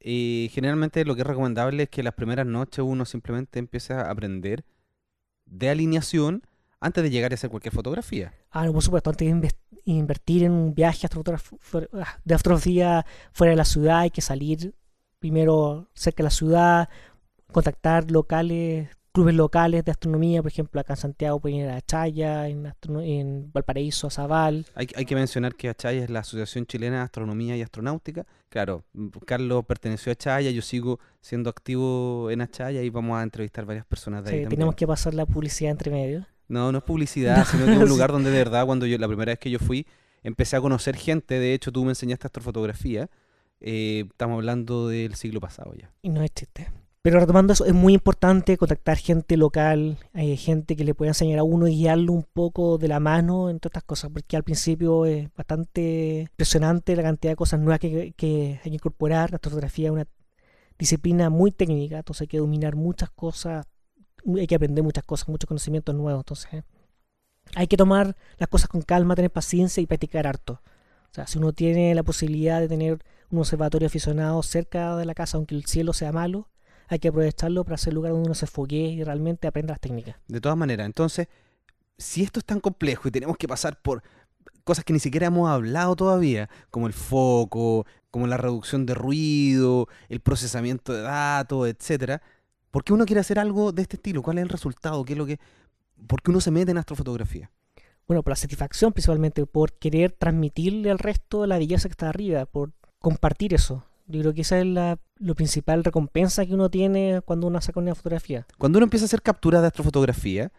eh, 0.00 0.50
generalmente 0.52 1.04
lo 1.04 1.14
que 1.14 1.22
es 1.22 1.26
recomendable 1.26 1.84
es 1.84 1.88
que 1.88 2.02
las 2.02 2.14
primeras 2.14 2.46
noches 2.46 2.84
uno 2.86 3.04
simplemente 3.04 3.58
empiece 3.58 3.94
a 3.94 4.10
aprender 4.10 4.64
de 5.46 5.70
alineación 5.70 6.42
antes 6.82 7.02
de 7.02 7.10
llegar 7.10 7.32
a 7.32 7.34
hacer 7.34 7.48
cualquier 7.48 7.72
fotografía. 7.72 8.34
Ah, 8.50 8.66
no, 8.66 8.72
por 8.72 8.82
supuesto, 8.82 9.10
antes 9.10 9.40
de 9.40 9.50
invertir 9.84 10.42
en 10.42 10.52
un 10.52 10.74
viaje 10.74 11.06
ah, 11.06 12.18
de 12.24 12.34
astrofotografía 12.34 13.06
fuera 13.32 13.50
de 13.52 13.56
la 13.56 13.64
ciudad, 13.64 14.00
hay 14.00 14.10
que 14.10 14.20
salir 14.20 14.74
primero 15.20 15.88
cerca 15.94 16.18
de 16.18 16.24
la 16.24 16.30
ciudad, 16.30 16.88
contactar 17.52 18.10
locales, 18.10 18.88
clubes 19.12 19.36
locales 19.36 19.84
de 19.84 19.92
astronomía, 19.92 20.42
por 20.42 20.50
ejemplo, 20.50 20.80
acá 20.80 20.94
en 20.94 20.96
Santiago 20.96 21.38
pueden 21.38 21.58
ir 21.58 21.68
a 21.68 21.76
Achaya, 21.76 22.48
en, 22.48 22.72
en 23.00 23.52
Valparaíso, 23.52 24.08
a 24.08 24.10
Zabal. 24.10 24.66
Hay, 24.74 24.88
hay, 24.96 25.04
que 25.04 25.14
mencionar 25.14 25.54
que 25.54 25.68
Achaya 25.68 26.02
es 26.02 26.10
la 26.10 26.20
Asociación 26.20 26.66
Chilena 26.66 26.96
de 26.96 27.02
Astronomía 27.02 27.56
y 27.56 27.62
Astronáutica. 27.62 28.26
Claro, 28.48 28.84
Carlos 29.24 29.64
perteneció 29.66 30.10
a 30.10 30.14
Achaya, 30.14 30.50
yo 30.50 30.62
sigo 30.62 30.98
siendo 31.20 31.48
activo 31.48 32.28
en 32.30 32.40
Achaya 32.40 32.82
y 32.82 32.90
vamos 32.90 33.18
a 33.18 33.22
entrevistar 33.22 33.64
varias 33.64 33.86
personas 33.86 34.24
de 34.24 34.30
ahí. 34.32 34.42
Sí, 34.42 34.48
tenemos 34.48 34.74
que 34.74 34.86
pasar 34.86 35.14
la 35.14 35.26
publicidad 35.26 35.70
entre 35.70 35.92
medio. 35.92 36.26
No, 36.48 36.72
no 36.72 36.78
es 36.78 36.84
publicidad, 36.84 37.46
sino 37.50 37.66
que 37.66 37.72
es 37.72 37.78
un 37.78 37.88
lugar 37.88 38.12
donde 38.12 38.30
de 38.30 38.38
verdad, 38.38 38.66
cuando 38.66 38.86
yo 38.86 38.98
la 38.98 39.08
primera 39.08 39.32
vez 39.32 39.38
que 39.38 39.50
yo 39.50 39.58
fui, 39.58 39.86
empecé 40.22 40.56
a 40.56 40.60
conocer 40.60 40.96
gente. 40.96 41.38
De 41.38 41.54
hecho, 41.54 41.72
tú 41.72 41.84
me 41.84 41.90
enseñaste 41.90 42.26
astrofotografía. 42.26 43.08
Eh, 43.60 44.04
estamos 44.10 44.36
hablando 44.36 44.88
del 44.88 45.14
siglo 45.14 45.40
pasado 45.40 45.74
ya. 45.74 45.92
Y 46.02 46.08
no 46.08 46.22
es 46.22 46.32
chiste. 46.32 46.70
Pero 47.02 47.18
retomando 47.18 47.52
eso, 47.52 47.64
es 47.64 47.74
muy 47.74 47.94
importante 47.94 48.56
contactar 48.56 48.96
gente 48.96 49.36
local, 49.36 49.98
hay 50.12 50.36
gente 50.36 50.76
que 50.76 50.84
le 50.84 50.94
pueda 50.94 51.10
enseñar 51.10 51.40
a 51.40 51.42
uno 51.42 51.66
y 51.66 51.74
guiarlo 51.74 52.12
un 52.12 52.22
poco 52.22 52.78
de 52.78 52.86
la 52.86 53.00
mano 53.00 53.50
en 53.50 53.58
todas 53.58 53.72
estas 53.72 53.82
cosas, 53.82 54.10
porque 54.12 54.36
al 54.36 54.44
principio 54.44 55.04
es 55.04 55.28
bastante 55.34 56.28
impresionante 56.30 56.94
la 56.94 57.02
cantidad 57.02 57.32
de 57.32 57.36
cosas 57.36 57.58
nuevas 57.58 57.80
que, 57.80 58.12
que 58.16 58.60
hay 58.62 58.70
que 58.70 58.76
incorporar. 58.76 59.32
La 59.32 59.40
fotografía 59.42 59.88
es 59.88 59.92
una 59.92 60.06
disciplina 60.78 61.28
muy 61.28 61.50
técnica, 61.50 61.98
entonces 61.98 62.22
hay 62.22 62.28
que 62.28 62.38
dominar 62.38 62.76
muchas 62.76 63.10
cosas, 63.10 63.66
hay 64.36 64.46
que 64.46 64.54
aprender 64.54 64.84
muchas 64.84 65.04
cosas, 65.04 65.28
muchos 65.28 65.48
conocimientos 65.48 65.94
nuevos, 65.94 66.20
entonces 66.20 66.64
hay 67.54 67.66
que 67.66 67.76
tomar 67.76 68.16
las 68.38 68.48
cosas 68.48 68.68
con 68.68 68.82
calma, 68.82 69.14
tener 69.14 69.30
paciencia 69.30 69.82
y 69.82 69.86
practicar 69.86 70.26
harto. 70.26 70.60
O 71.10 71.14
sea, 71.14 71.26
si 71.26 71.38
uno 71.38 71.52
tiene 71.52 71.94
la 71.94 72.02
posibilidad 72.02 72.60
de 72.60 72.68
tener 72.68 73.04
un 73.30 73.38
observatorio 73.38 73.86
aficionado 73.86 74.42
cerca 74.42 74.96
de 74.96 75.04
la 75.04 75.14
casa, 75.14 75.36
aunque 75.36 75.54
el 75.54 75.66
cielo 75.66 75.92
sea 75.92 76.12
malo, 76.12 76.48
hay 76.88 76.98
que 76.98 77.08
aprovecharlo 77.08 77.64
para 77.64 77.74
hacer 77.74 77.92
lugar 77.92 78.12
donde 78.12 78.26
uno 78.26 78.34
se 78.34 78.46
foguee 78.46 78.92
y 78.92 79.04
realmente 79.04 79.46
aprenda 79.46 79.72
las 79.72 79.80
técnicas. 79.80 80.16
De 80.28 80.40
todas 80.40 80.56
maneras, 80.56 80.86
entonces, 80.86 81.28
si 81.98 82.22
esto 82.22 82.40
es 82.40 82.46
tan 82.46 82.60
complejo 82.60 83.08
y 83.08 83.10
tenemos 83.10 83.36
que 83.36 83.48
pasar 83.48 83.80
por 83.80 84.02
cosas 84.64 84.84
que 84.84 84.92
ni 84.92 85.00
siquiera 85.00 85.26
hemos 85.26 85.50
hablado 85.50 85.96
todavía, 85.96 86.48
como 86.70 86.86
el 86.86 86.92
foco, 86.92 87.86
como 88.10 88.26
la 88.26 88.36
reducción 88.36 88.86
de 88.86 88.94
ruido, 88.94 89.88
el 90.08 90.20
procesamiento 90.20 90.92
de 90.92 91.02
datos, 91.02 91.68
etcétera, 91.68 92.22
¿por 92.72 92.82
qué 92.82 92.92
uno 92.92 93.06
quiere 93.06 93.20
hacer 93.20 93.38
algo 93.38 93.70
de 93.70 93.82
este 93.82 93.96
estilo? 93.96 94.22
¿Cuál 94.22 94.38
es 94.38 94.42
el 94.42 94.48
resultado? 94.48 95.04
¿Qué 95.04 95.12
es 95.12 95.18
lo 95.18 95.26
que 95.26 95.38
¿Por 96.08 96.20
qué 96.20 96.32
uno 96.32 96.40
se 96.40 96.50
mete 96.50 96.72
en 96.72 96.78
astrofotografía? 96.78 97.52
Bueno, 98.08 98.24
por 98.24 98.32
la 98.32 98.36
satisfacción 98.36 98.92
principalmente, 98.92 99.46
por 99.46 99.72
querer 99.74 100.10
transmitirle 100.10 100.90
al 100.90 100.98
resto 100.98 101.46
la 101.46 101.58
belleza 101.58 101.88
que 101.88 101.92
está 101.92 102.08
arriba, 102.08 102.46
por 102.46 102.72
compartir 102.98 103.54
eso. 103.54 103.84
Yo 104.08 104.20
creo 104.20 104.34
que 104.34 104.40
esa 104.40 104.58
es 104.58 104.66
la 104.66 104.98
lo 105.22 105.36
principal 105.36 105.84
recompensa 105.84 106.44
que 106.44 106.52
uno 106.52 106.68
tiene 106.68 107.20
cuando 107.24 107.46
uno 107.46 107.60
saca 107.60 107.78
una 107.78 107.94
fotografía. 107.94 108.44
Cuando 108.58 108.78
uno 108.78 108.84
empieza 108.84 109.04
a 109.04 109.06
hacer 109.06 109.22
captura 109.22 109.60
de 109.60 109.68
astrofotografía, 109.68 110.50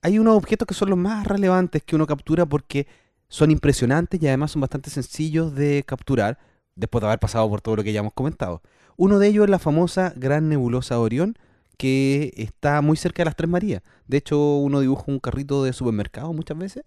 hay 0.00 0.18
unos 0.18 0.36
objetos 0.36 0.66
que 0.66 0.74
son 0.74 0.90
los 0.90 0.98
más 0.98 1.26
relevantes 1.26 1.82
que 1.82 1.96
uno 1.96 2.06
captura 2.06 2.46
porque 2.46 2.86
son 3.28 3.50
impresionantes 3.50 4.22
y 4.22 4.28
además 4.28 4.52
son 4.52 4.60
bastante 4.60 4.90
sencillos 4.90 5.54
de 5.54 5.82
capturar 5.84 6.38
después 6.76 7.00
de 7.00 7.08
haber 7.08 7.18
pasado 7.18 7.48
por 7.48 7.60
todo 7.60 7.76
lo 7.76 7.82
que 7.82 7.92
ya 7.92 8.00
hemos 8.00 8.12
comentado. 8.12 8.62
Uno 8.96 9.18
de 9.18 9.26
ellos 9.26 9.44
es 9.44 9.50
la 9.50 9.58
famosa 9.58 10.12
Gran 10.16 10.48
Nebulosa 10.48 11.00
Orión, 11.00 11.36
que 11.82 12.32
está 12.36 12.80
muy 12.80 12.96
cerca 12.96 13.22
de 13.22 13.24
las 13.24 13.34
Tres 13.34 13.50
Marías. 13.50 13.82
De 14.06 14.18
hecho, 14.18 14.38
uno 14.58 14.78
dibuja 14.78 15.02
un 15.08 15.18
carrito 15.18 15.64
de 15.64 15.72
supermercado 15.72 16.32
muchas 16.32 16.56
veces 16.56 16.84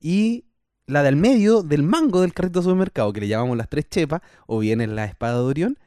y 0.00 0.44
la 0.86 1.02
del 1.02 1.16
medio 1.16 1.62
del 1.62 1.82
mango 1.82 2.20
del 2.20 2.34
carrito 2.34 2.58
de 2.58 2.64
supermercado, 2.64 3.10
que 3.14 3.20
le 3.22 3.28
llamamos 3.28 3.56
las 3.56 3.70
tres 3.70 3.88
chepas, 3.88 4.20
o 4.46 4.58
bien 4.58 4.82
es 4.82 4.90
la 4.90 5.06
espada 5.06 5.38
de 5.38 5.44
Orión, 5.44 5.78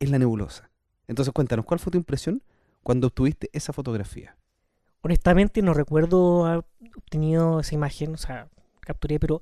es 0.00 0.10
la 0.10 0.18
nebulosa. 0.18 0.72
Entonces 1.06 1.32
cuéntanos, 1.32 1.64
¿cuál 1.66 1.78
fue 1.78 1.92
tu 1.92 1.98
impresión 1.98 2.42
cuando 2.82 3.06
obtuviste 3.06 3.48
esa 3.52 3.72
fotografía? 3.72 4.36
Honestamente 5.02 5.62
no 5.62 5.72
recuerdo 5.72 6.46
haber 6.46 6.64
obtenido 6.96 7.60
esa 7.60 7.76
imagen, 7.76 8.14
o 8.14 8.18
sea, 8.18 8.48
capturé, 8.80 9.20
pero 9.20 9.40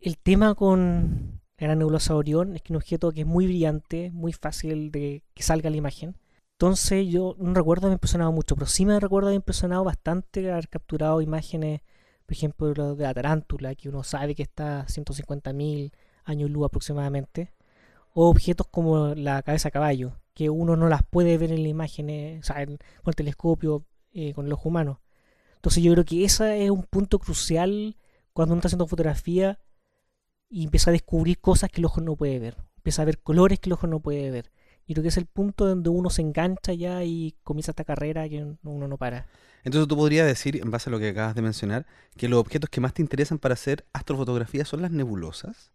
el 0.00 0.18
tema 0.18 0.54
con 0.54 1.40
la 1.56 1.74
nebulosa 1.74 2.14
Orión 2.14 2.56
es 2.56 2.60
que 2.60 2.66
es 2.66 2.70
un 2.72 2.76
objeto 2.76 3.10
que 3.10 3.22
es 3.22 3.26
muy 3.26 3.46
brillante, 3.46 4.10
muy 4.12 4.34
fácil 4.34 4.90
de 4.90 5.22
que 5.32 5.42
salga 5.42 5.70
la 5.70 5.78
imagen. 5.78 6.14
Entonces 6.58 7.06
yo 7.08 7.34
no 7.38 7.52
recuerdo 7.54 7.86
haber 7.86 7.96
impresionado 7.96 8.32
mucho, 8.32 8.54
pero 8.54 8.66
sí 8.66 8.86
me 8.86 8.98
recuerdo 9.00 9.28
haber 9.28 9.36
impresionado 9.36 9.84
bastante 9.84 10.50
haber 10.52 10.68
capturado 10.68 11.20
imágenes, 11.20 11.80
por 12.26 12.34
ejemplo, 12.36 12.94
de 12.94 13.04
la 13.04 13.14
tarántula, 13.14 13.74
que 13.74 13.88
uno 13.88 14.04
sabe 14.04 14.34
que 14.34 14.44
está 14.44 14.82
a 14.82 14.86
150.000 14.86 15.92
años 16.24 16.50
luz 16.50 16.66
aproximadamente 16.66 17.52
o 18.14 18.28
objetos 18.30 18.68
como 18.70 19.14
la 19.14 19.42
cabeza 19.42 19.68
de 19.68 19.72
caballo, 19.72 20.20
que 20.34 20.50
uno 20.50 20.76
no 20.76 20.88
las 20.88 21.02
puede 21.04 21.38
ver 21.38 21.52
en 21.52 21.62
la 21.62 21.68
imagen, 21.68 22.38
o 22.40 22.42
sea, 22.44 22.64
con 22.66 22.78
el 23.06 23.14
telescopio, 23.16 23.84
eh, 24.12 24.32
con 24.34 24.46
el 24.46 24.52
ojo 24.52 24.68
humano. 24.68 25.00
Entonces 25.56 25.82
yo 25.82 25.92
creo 25.92 26.04
que 26.04 26.24
ese 26.24 26.64
es 26.64 26.70
un 26.70 26.84
punto 26.84 27.18
crucial 27.18 27.96
cuando 28.32 28.54
uno 28.54 28.60
está 28.60 28.68
haciendo 28.68 28.86
fotografía 28.86 29.58
y 30.48 30.64
empieza 30.64 30.90
a 30.90 30.92
descubrir 30.92 31.40
cosas 31.40 31.70
que 31.70 31.80
el 31.80 31.86
ojo 31.86 32.00
no 32.00 32.16
puede 32.16 32.38
ver, 32.38 32.56
empieza 32.76 33.02
a 33.02 33.06
ver 33.06 33.20
colores 33.20 33.58
que 33.60 33.68
el 33.70 33.74
ojo 33.74 33.86
no 33.86 34.00
puede 34.00 34.30
ver. 34.30 34.52
Y 34.86 34.94
creo 34.94 35.02
que 35.02 35.08
es 35.08 35.16
el 35.16 35.26
punto 35.26 35.66
donde 35.66 35.88
uno 35.88 36.10
se 36.10 36.22
engancha 36.22 36.72
ya 36.72 37.04
y 37.04 37.34
comienza 37.42 37.72
esta 37.72 37.84
carrera 37.84 38.28
que 38.28 38.44
uno 38.62 38.88
no 38.88 38.96
para. 38.98 39.26
Entonces 39.64 39.88
tú 39.88 39.96
podrías 39.96 40.26
decir, 40.26 40.56
en 40.56 40.70
base 40.70 40.90
a 40.90 40.92
lo 40.92 40.98
que 40.98 41.08
acabas 41.08 41.34
de 41.34 41.42
mencionar, 41.42 41.86
que 42.16 42.28
los 42.28 42.38
objetos 42.38 42.68
que 42.68 42.80
más 42.80 42.92
te 42.92 43.02
interesan 43.02 43.38
para 43.38 43.54
hacer 43.54 43.86
astrofotografía 43.94 44.64
son 44.64 44.82
las 44.82 44.90
nebulosas. 44.90 45.72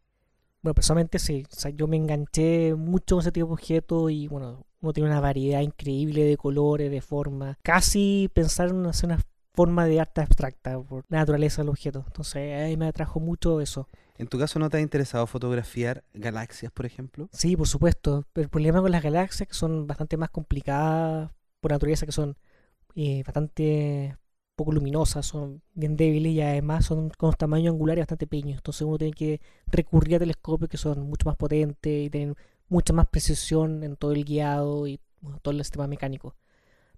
Bueno, 0.61 0.75
personalmente 0.75 1.19
sí, 1.19 1.45
o 1.49 1.55
sea, 1.55 1.71
yo 1.71 1.87
me 1.87 1.95
enganché 1.95 2.75
mucho 2.75 3.15
con 3.15 3.21
ese 3.21 3.31
tipo 3.31 3.47
de 3.47 3.53
objetos 3.53 4.11
y 4.11 4.27
bueno, 4.27 4.65
uno 4.81 4.93
tiene 4.93 5.09
una 5.09 5.21
variedad 5.21 5.61
increíble 5.61 6.23
de 6.23 6.37
colores, 6.37 6.91
de 6.91 7.01
formas. 7.01 7.57
Casi 7.63 8.29
pensar 8.33 8.69
en 8.69 8.85
hacer 8.85 9.09
una 9.09 9.19
forma 9.53 9.85
de 9.85 9.99
arte 9.99 10.21
abstracta 10.21 10.79
por 10.79 11.05
la 11.09 11.19
naturaleza 11.19 11.61
del 11.61 11.69
objeto. 11.69 12.03
Entonces 12.05 12.61
ahí 12.61 12.77
me 12.77 12.87
atrajo 12.87 13.19
mucho 13.19 13.59
eso. 13.61 13.87
¿En 14.19 14.27
tu 14.27 14.37
caso 14.37 14.59
no 14.59 14.69
te 14.69 14.75
ha 14.75 14.81
interesado 14.81 15.25
fotografiar 15.27 16.03
galaxias, 16.13 16.73
por 16.73 16.85
ejemplo? 16.85 17.29
Sí, 17.31 17.55
por 17.55 17.69
supuesto. 17.69 18.25
Pero 18.33 18.43
el 18.43 18.49
problema 18.49 18.81
con 18.81 18.91
las 18.91 19.01
galaxias 19.01 19.47
que 19.47 19.55
son 19.55 19.87
bastante 19.87 20.17
más 20.17 20.29
complicadas 20.29 21.31
por 21.61 21.71
naturaleza, 21.71 22.05
que 22.05 22.11
son 22.11 22.37
eh, 22.95 23.23
bastante 23.25 24.17
poco 24.57 24.73
luminosas, 24.73 25.25
son 25.25 25.61
bien 25.73 25.95
débiles 25.95 26.33
y 26.33 26.41
además 26.41 26.85
son 26.85 27.09
con 27.11 27.31
tamaño 27.31 27.71
angular 27.71 27.97
bastante 27.97 28.27
pequeños. 28.27 28.57
Entonces 28.57 28.81
uno 28.81 28.97
tiene 28.97 29.13
que 29.13 29.39
recurrir 29.67 30.17
a 30.17 30.19
telescopios 30.19 30.69
que 30.69 30.77
son 30.77 31.01
mucho 31.03 31.25
más 31.25 31.37
potentes 31.37 32.07
y 32.07 32.09
tienen 32.09 32.35
mucha 32.67 32.91
más 32.91 33.07
precisión 33.07 33.83
en 33.85 33.95
todo 33.95 34.11
el 34.11 34.25
guiado 34.25 34.85
y 34.85 34.99
todo 35.41 35.53
el 35.53 35.63
sistema 35.63 35.87
mecánico. 35.87 36.35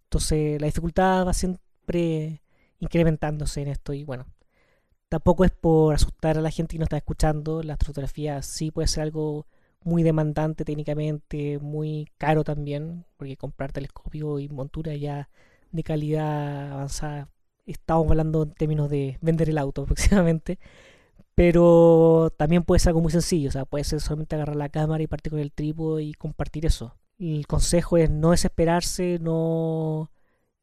Entonces 0.06 0.60
la 0.60 0.66
dificultad 0.66 1.28
va 1.28 1.34
siempre 1.34 2.42
incrementándose 2.80 3.62
en 3.62 3.68
esto 3.68 3.94
y 3.94 4.06
bueno, 4.06 4.26
tampoco 5.12 5.44
es 5.44 5.52
por 5.52 5.94
asustar 5.94 6.38
a 6.38 6.42
la 6.42 6.52
gente 6.52 6.76
que 6.76 6.80
no 6.80 6.86
está 6.86 6.96
escuchando. 6.96 7.64
La 7.64 7.76
fotografía 7.76 8.42
sí 8.42 8.72
puede 8.72 8.88
ser 8.88 9.04
algo 9.04 9.46
muy 9.84 10.04
demandante 10.04 10.64
técnicamente, 10.64 11.60
muy 11.60 12.08
caro 12.18 12.46
también, 12.46 13.06
porque 13.18 13.36
comprar 13.36 13.74
telescopio 13.74 14.40
y 14.40 14.48
montura 14.48 14.96
ya 14.96 15.30
de 15.72 15.84
calidad 15.84 16.72
avanzada 16.72 17.30
estamos 17.66 18.10
hablando 18.10 18.44
en 18.44 18.54
términos 18.54 18.90
de 18.90 19.18
vender 19.22 19.50
el 19.50 19.58
auto 19.58 19.82
aproximadamente, 19.84 20.60
pero 21.36 22.32
también 22.38 22.64
puede 22.64 22.80
ser 22.80 22.92
algo 22.92 23.02
muy 23.02 23.12
sencillo, 23.12 23.50
o 23.50 23.52
sea, 23.52 23.66
puede 23.66 23.84
ser 23.84 24.02
solamente 24.02 24.36
agarrar 24.36 24.56
la 24.56 24.70
cámara 24.70 25.04
y 25.04 25.08
partir 25.08 25.32
con 25.32 25.40
el 25.40 25.52
trípode 25.52 26.04
y 26.04 26.14
compartir 26.14 26.66
eso. 26.66 26.96
El 27.20 27.48
consejo 27.48 27.98
es 27.98 28.10
no 28.10 28.32
desesperarse, 28.32 29.20
no 29.20 30.10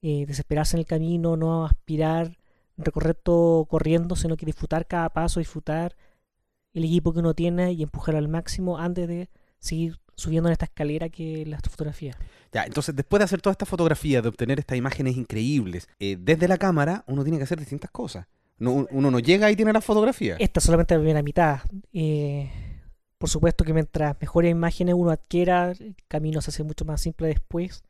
eh, 0.02 0.26
desesperarse 0.26 0.76
en 0.76 0.80
el 0.80 0.86
camino, 0.86 1.36
no 1.36 1.66
aspirar, 1.66 2.38
recorrer 2.78 3.14
todo 3.14 3.64
corriendo, 3.66 4.16
sino 4.16 4.36
que 4.36 4.46
disfrutar 4.46 4.86
cada 4.86 5.08
paso, 5.10 5.40
disfrutar 5.40 5.96
el 6.72 6.84
equipo 6.84 7.12
que 7.12 7.18
uno 7.18 7.34
tiene 7.34 7.72
y 7.72 7.82
empujarlo 7.82 8.18
al 8.18 8.28
máximo 8.28 8.78
antes 8.78 9.08
de 9.08 9.28
seguir 9.58 9.98
subiendo 10.14 10.48
en 10.48 10.52
esta 10.52 10.66
escalera 10.66 11.08
que 11.08 11.44
la 11.46 11.58
fotografía. 11.58 12.16
Ya, 12.52 12.64
entonces 12.64 12.94
después 12.94 13.18
de 13.18 13.24
hacer 13.24 13.40
toda 13.40 13.52
esta 13.52 13.66
fotografía, 13.66 14.20
de 14.20 14.28
obtener 14.28 14.58
estas 14.58 14.76
imágenes 14.76 15.16
increíbles, 15.16 15.88
eh, 15.98 16.16
desde 16.18 16.48
la 16.48 16.58
cámara 16.58 17.04
uno 17.06 17.22
tiene 17.22 17.38
que 17.38 17.44
hacer 17.44 17.58
distintas 17.58 17.90
cosas. 17.90 18.26
uno 18.60 19.10
no 19.10 19.18
llega 19.20 19.50
y 19.50 19.56
tiene 19.56 19.72
la 19.72 19.80
fotografía. 19.80 20.36
Esta 20.38 20.60
solamente 20.60 20.94
la 20.94 21.00
primera 21.00 21.22
mitad. 21.22 21.60
Eh, 21.92 22.50
por 23.18 23.28
supuesto 23.28 23.64
que 23.64 23.72
mientras 23.72 24.16
mejores 24.20 24.50
imágenes 24.50 24.94
uno 24.96 25.10
adquiera, 25.10 25.70
el 25.70 25.96
camino 26.08 26.40
se 26.40 26.50
hace 26.50 26.64
mucho 26.64 26.84
más 26.84 27.00
simple 27.00 27.28
después. 27.28 27.82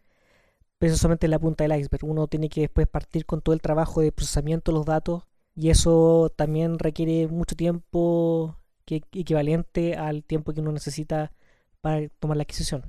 Pero 0.78 0.88
eso 0.88 0.94
es 0.94 1.00
solamente 1.00 1.28
la 1.28 1.38
punta 1.38 1.64
del 1.64 1.78
iceberg. 1.78 2.04
Uno 2.04 2.28
tiene 2.28 2.48
que 2.48 2.62
después 2.62 2.86
partir 2.86 3.26
con 3.26 3.40
todo 3.40 3.52
el 3.52 3.60
trabajo 3.60 4.00
de 4.00 4.12
procesamiento 4.12 4.70
de 4.70 4.78
los 4.78 4.86
datos 4.86 5.24
y 5.54 5.70
eso 5.70 6.32
también 6.36 6.78
requiere 6.78 7.26
mucho 7.26 7.56
tiempo 7.56 8.56
que, 8.84 9.02
equivalente 9.12 9.96
al 9.96 10.22
tiempo 10.22 10.52
que 10.52 10.60
uno 10.60 10.70
necesita 10.70 11.32
para 11.80 12.08
tomar 12.20 12.36
la 12.36 12.44
adquisición. 12.44 12.84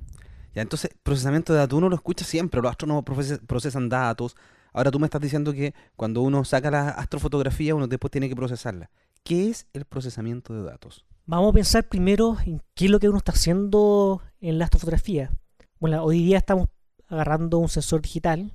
Ya, 0.54 0.62
entonces, 0.62 0.90
procesamiento 1.02 1.52
de 1.52 1.60
datos, 1.60 1.76
uno 1.76 1.88
lo 1.88 1.96
escucha 1.96 2.24
siempre, 2.24 2.60
los 2.60 2.70
astrónomos 2.70 3.04
procesan 3.46 3.88
datos. 3.88 4.36
Ahora 4.72 4.90
tú 4.90 5.00
me 5.00 5.06
estás 5.06 5.20
diciendo 5.20 5.52
que 5.52 5.74
cuando 5.96 6.22
uno 6.22 6.44
saca 6.44 6.70
la 6.70 6.90
astrofotografía, 6.90 7.74
uno 7.74 7.88
después 7.88 8.10
tiene 8.10 8.28
que 8.28 8.36
procesarla. 8.36 8.90
¿Qué 9.24 9.48
es 9.48 9.66
el 9.72 9.84
procesamiento 9.84 10.54
de 10.54 10.62
datos? 10.62 11.04
Vamos 11.26 11.50
a 11.50 11.54
pensar 11.54 11.88
primero 11.88 12.36
en 12.44 12.62
qué 12.74 12.86
es 12.86 12.90
lo 12.90 12.98
que 12.98 13.08
uno 13.08 13.18
está 13.18 13.32
haciendo 13.32 14.22
en 14.40 14.58
la 14.58 14.64
astrofotografía. 14.64 15.32
Bueno, 15.78 16.02
hoy 16.02 16.24
día 16.24 16.38
estamos 16.38 16.68
agarrando 17.10 17.58
un 17.58 17.68
sensor 17.68 18.00
digital, 18.00 18.52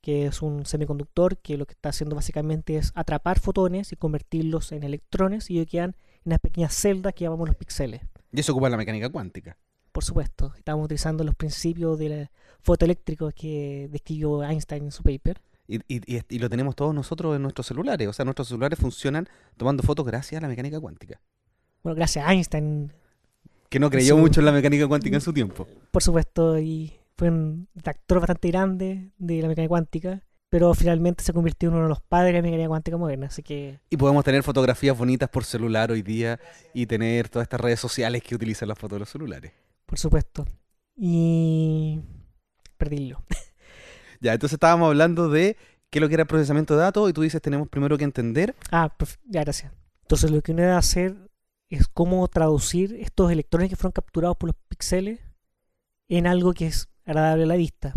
que 0.00 0.26
es 0.26 0.40
un 0.40 0.64
semiconductor, 0.64 1.36
que 1.38 1.58
lo 1.58 1.66
que 1.66 1.72
está 1.72 1.88
haciendo 1.88 2.14
básicamente 2.16 2.76
es 2.76 2.92
atrapar 2.94 3.40
fotones 3.40 3.92
y 3.92 3.96
convertirlos 3.96 4.72
en 4.72 4.84
electrones 4.84 5.50
y 5.50 5.58
ellos 5.58 5.68
quedan 5.70 5.96
en 6.24 6.26
unas 6.26 6.38
pequeñas 6.38 6.74
celdas 6.74 7.12
que 7.12 7.24
llamamos 7.24 7.48
los 7.48 7.56
píxeles. 7.56 8.02
Y 8.32 8.40
eso 8.40 8.52
ocupa 8.52 8.70
la 8.70 8.76
mecánica 8.76 9.08
cuántica. 9.08 9.58
Por 9.90 10.04
supuesto, 10.04 10.52
estamos 10.56 10.84
utilizando 10.84 11.24
los 11.24 11.34
principios 11.34 11.98
del 11.98 12.28
fotoeléctrico 12.60 13.30
que 13.34 13.88
describió 13.90 14.44
Einstein 14.44 14.84
en 14.84 14.92
su 14.92 15.02
paper. 15.02 15.40
Y, 15.66 15.80
y, 15.88 16.20
y, 16.28 16.38
lo 16.38 16.48
tenemos 16.48 16.76
todos 16.76 16.94
nosotros 16.94 17.34
en 17.34 17.42
nuestros 17.42 17.66
celulares. 17.66 18.06
O 18.06 18.12
sea, 18.12 18.24
nuestros 18.24 18.46
celulares 18.46 18.78
funcionan 18.78 19.28
tomando 19.56 19.82
fotos 19.82 20.06
gracias 20.06 20.38
a 20.38 20.42
la 20.42 20.48
mecánica 20.48 20.78
cuántica. 20.78 21.20
Bueno, 21.82 21.96
gracias 21.96 22.24
a 22.24 22.32
Einstein. 22.32 22.92
Que 23.68 23.80
no 23.80 23.90
creyó 23.90 24.16
mucho 24.16 24.40
en 24.40 24.46
la 24.46 24.52
mecánica 24.52 24.86
cuántica 24.86 25.16
en 25.16 25.20
su 25.20 25.32
tiempo. 25.32 25.66
Por 25.90 26.02
supuesto, 26.02 26.58
y 26.58 26.92
fue 27.16 27.30
un 27.30 27.68
actor 27.84 28.20
bastante 28.20 28.48
grande 28.48 29.10
de 29.18 29.42
la 29.42 29.48
mecánica 29.48 29.68
cuántica. 29.68 30.22
Pero 30.48 30.72
finalmente 30.74 31.24
se 31.24 31.32
convirtió 31.32 31.68
en 31.68 31.74
uno 31.74 31.84
de 31.84 31.88
los 31.88 32.00
padres 32.00 32.32
de 32.32 32.38
la 32.38 32.42
mecánica 32.42 32.68
cuántica 32.68 32.96
moderna. 32.96 33.26
Así 33.26 33.42
que. 33.42 33.80
Y 33.90 33.96
podemos 33.96 34.24
tener 34.24 34.42
fotografías 34.42 34.96
bonitas 34.96 35.28
por 35.28 35.44
celular 35.44 35.90
hoy 35.90 36.02
día 36.02 36.38
y 36.72 36.86
tener 36.86 37.28
todas 37.28 37.46
estas 37.46 37.60
redes 37.60 37.80
sociales 37.80 38.22
que 38.22 38.36
utilizan 38.36 38.68
las 38.68 38.78
fotos 38.78 38.96
de 38.96 39.00
los 39.00 39.10
celulares. 39.10 39.52
Por 39.86 39.98
supuesto. 39.98 40.46
Y. 40.96 42.00
Perdílo. 42.76 43.22
Ya, 44.20 44.32
entonces 44.32 44.54
estábamos 44.54 44.88
hablando 44.88 45.28
de 45.28 45.58
qué 45.90 45.98
es 45.98 46.00
lo 46.00 46.08
que 46.08 46.14
era 46.14 46.22
el 46.22 46.26
procesamiento 46.26 46.74
de 46.74 46.80
datos 46.80 47.10
y 47.10 47.12
tú 47.12 47.22
dices 47.22 47.42
tenemos 47.42 47.68
primero 47.68 47.98
que 47.98 48.04
entender. 48.04 48.54
Ah, 48.70 48.90
ya, 49.26 49.42
gracias. 49.42 49.72
Entonces 50.02 50.30
lo 50.30 50.40
que 50.40 50.52
uno 50.52 50.62
debe 50.62 50.74
hacer 50.74 51.16
es 51.68 51.86
cómo 51.88 52.26
traducir 52.28 52.94
estos 52.94 53.30
electrones 53.30 53.68
que 53.70 53.76
fueron 53.76 53.92
capturados 53.92 54.36
por 54.36 54.48
los 54.48 54.56
píxeles 54.68 55.20
en 56.08 56.26
algo 56.26 56.54
que 56.54 56.66
es 56.66 56.88
agradable 57.06 57.44
a 57.44 57.46
la 57.46 57.56
vista. 57.56 57.94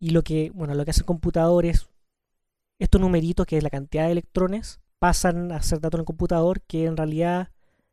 Y 0.00 0.10
lo 0.10 0.22
que, 0.22 0.50
bueno, 0.50 0.74
lo 0.74 0.84
que 0.84 0.90
hace 0.90 1.02
el 1.02 1.06
estos 2.78 3.00
numeritos, 3.00 3.46
que 3.46 3.56
es 3.56 3.62
la 3.62 3.70
cantidad 3.70 4.06
de 4.06 4.12
electrones, 4.12 4.80
pasan 4.98 5.52
a 5.52 5.62
ser 5.62 5.80
datos 5.80 5.98
en 5.98 6.02
el 6.02 6.06
computador, 6.06 6.60
que 6.62 6.86
en 6.86 6.96
realidad 6.96 7.50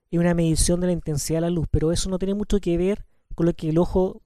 es 0.10 0.20
una 0.20 0.34
medición 0.34 0.80
de 0.80 0.88
la 0.88 0.94
intensidad 0.94 1.38
de 1.38 1.42
la 1.42 1.50
luz, 1.52 1.68
pero 1.70 1.92
eso 1.92 2.10
no 2.10 2.18
tiene 2.18 2.34
mucho 2.34 2.60
que 2.60 2.78
ver 2.78 3.06
con 3.36 3.46
lo 3.46 3.54
que 3.54 3.70
el 3.70 3.78
ojo 3.78 4.24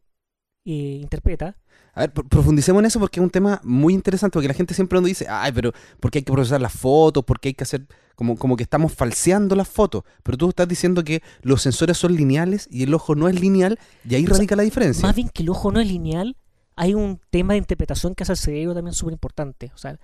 eh, 0.65 0.99
interpreta. 1.01 1.57
A 1.95 2.01
ver, 2.01 2.11
profundicemos 2.11 2.79
en 2.79 2.87
eso 2.87 2.99
porque 2.99 3.19
es 3.19 3.23
un 3.23 3.29
tema 3.29 3.61
muy 3.63 3.93
interesante, 3.93 4.33
porque 4.33 4.47
la 4.47 4.53
gente 4.55 4.73
siempre 4.73 4.99
nos 4.99 5.07
dice, 5.07 5.27
ay, 5.29 5.51
pero 5.51 5.73
¿por 5.99 6.09
qué 6.09 6.19
hay 6.19 6.23
que 6.23 6.33
procesar 6.33 6.59
las 6.59 6.73
fotos? 6.73 7.23
¿Por 7.23 7.39
qué 7.39 7.49
hay 7.49 7.53
que 7.53 7.63
hacer 7.63 7.85
como, 8.15 8.35
como 8.35 8.57
que 8.57 8.63
estamos 8.63 8.93
falseando 8.93 9.55
las 9.55 9.67
fotos? 9.67 10.03
Pero 10.23 10.37
tú 10.37 10.49
estás 10.49 10.67
diciendo 10.67 11.03
que 11.03 11.21
los 11.43 11.61
sensores 11.61 11.97
son 11.97 12.15
lineales 12.15 12.67
y 12.71 12.83
el 12.83 12.93
ojo 12.95 13.13
no 13.13 13.27
es 13.29 13.39
lineal, 13.39 13.77
y 14.09 14.15
ahí 14.15 14.25
radica 14.25 14.55
la 14.55 14.63
diferencia. 14.63 15.05
Más 15.05 15.15
bien 15.15 15.29
que 15.29 15.43
el 15.43 15.49
ojo 15.49 15.71
no 15.71 15.79
es 15.79 15.87
lineal, 15.87 16.35
hay 16.75 16.95
un 16.95 17.19
tema 17.29 17.53
de 17.53 17.59
interpretación 17.59 18.15
que 18.15 18.23
hace 18.23 18.31
el 18.31 18.37
cerebro 18.37 18.73
también 18.73 18.95
súper 18.95 19.13
importante. 19.13 19.71
O 19.75 19.77
sea, 19.77 19.99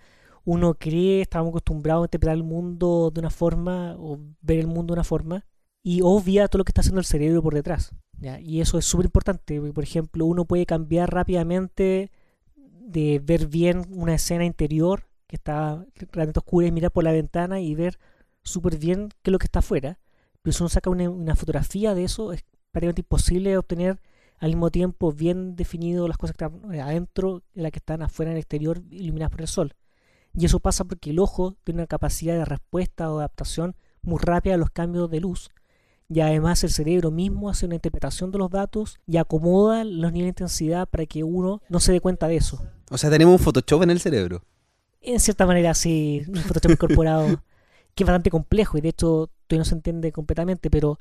uno 0.45 0.75
cree, 0.75 1.21
estamos 1.21 1.49
acostumbrados 1.49 2.03
a 2.03 2.05
interpretar 2.05 2.35
el 2.35 2.43
mundo 2.43 3.11
de 3.13 3.19
una 3.19 3.29
forma 3.29 3.95
o 3.97 4.19
ver 4.41 4.59
el 4.59 4.67
mundo 4.67 4.93
de 4.93 4.99
una 4.99 5.03
forma 5.03 5.45
y 5.81 6.01
obvia 6.03 6.47
todo 6.47 6.59
lo 6.59 6.65
que 6.65 6.71
está 6.71 6.81
haciendo 6.81 6.99
el 6.99 7.05
cerebro 7.05 7.41
por 7.41 7.53
detrás. 7.53 7.91
Y 8.21 8.61
eso 8.61 8.77
es 8.77 8.85
súper 8.85 9.05
importante. 9.05 9.61
Por 9.61 9.83
ejemplo, 9.83 10.25
uno 10.25 10.45
puede 10.45 10.65
cambiar 10.65 11.13
rápidamente 11.13 12.11
de 12.55 13.19
ver 13.23 13.47
bien 13.47 13.85
una 13.91 14.15
escena 14.15 14.45
interior 14.45 15.07
que 15.27 15.35
está 15.35 15.85
realmente 16.11 16.39
oscura 16.39 16.67
y 16.67 16.71
mirar 16.71 16.91
por 16.91 17.03
la 17.03 17.11
ventana 17.11 17.61
y 17.61 17.75
ver 17.75 17.99
súper 18.41 18.77
bien 18.77 19.09
qué 19.21 19.29
es 19.29 19.31
lo 19.31 19.39
que 19.39 19.45
está 19.45 19.59
afuera. 19.59 19.99
Pero 20.41 20.53
si 20.53 20.63
uno 20.63 20.69
saca 20.69 20.89
una, 20.89 21.35
fotografía 21.35 21.93
de 21.93 22.03
eso, 22.03 22.33
es 22.33 22.43
prácticamente 22.71 23.01
imposible 23.01 23.57
obtener 23.57 24.01
al 24.39 24.49
mismo 24.49 24.71
tiempo 24.71 25.11
bien 25.11 25.55
definido 25.55 26.07
las 26.07 26.17
cosas 26.17 26.35
que 26.35 26.45
están 26.45 26.79
adentro 26.79 27.43
y 27.53 27.61
las 27.61 27.71
que 27.71 27.79
están 27.79 28.01
afuera 28.01 28.31
en 28.31 28.37
el 28.37 28.41
exterior 28.41 28.81
iluminadas 28.89 29.31
por 29.31 29.41
el 29.41 29.47
sol. 29.47 29.75
Y 30.33 30.45
eso 30.45 30.59
pasa 30.59 30.83
porque 30.85 31.11
el 31.11 31.19
ojo 31.19 31.55
tiene 31.63 31.81
una 31.81 31.87
capacidad 31.87 32.35
de 32.35 32.45
respuesta 32.45 33.11
o 33.11 33.19
adaptación 33.19 33.75
muy 34.01 34.19
rápida 34.21 34.55
a 34.55 34.57
los 34.57 34.69
cambios 34.69 35.09
de 35.09 35.19
luz 35.19 35.49
y 36.09 36.21
además 36.21 36.63
el 36.63 36.71
cerebro 36.71 37.11
mismo 37.11 37.49
hace 37.49 37.67
una 37.67 37.75
interpretación 37.75 38.31
de 38.31 38.39
los 38.39 38.49
datos 38.49 38.99
y 39.05 39.17
acomoda 39.17 39.83
los 39.83 40.11
niveles 40.11 40.35
de 40.35 40.43
intensidad 40.43 40.89
para 40.89 41.05
que 41.05 41.23
uno 41.23 41.61
no 41.69 41.79
se 41.79 41.91
dé 41.91 42.01
cuenta 42.01 42.27
de 42.27 42.37
eso. 42.37 42.59
O 42.89 42.97
sea, 42.97 43.11
tenemos 43.11 43.39
un 43.39 43.39
Photoshop 43.39 43.83
en 43.83 43.91
el 43.91 43.99
cerebro. 43.99 44.43
En 45.01 45.19
cierta 45.19 45.45
manera, 45.45 45.73
sí, 45.75 46.23
un 46.27 46.37
Photoshop 46.37 46.71
incorporado 46.71 47.27
que 47.95 48.03
es 48.03 48.07
bastante 48.07 48.31
complejo 48.31 48.77
y 48.77 48.81
de 48.81 48.89
hecho 48.89 49.29
todavía 49.47 49.61
no 49.61 49.65
se 49.65 49.75
entiende 49.75 50.11
completamente, 50.11 50.71
pero 50.71 50.97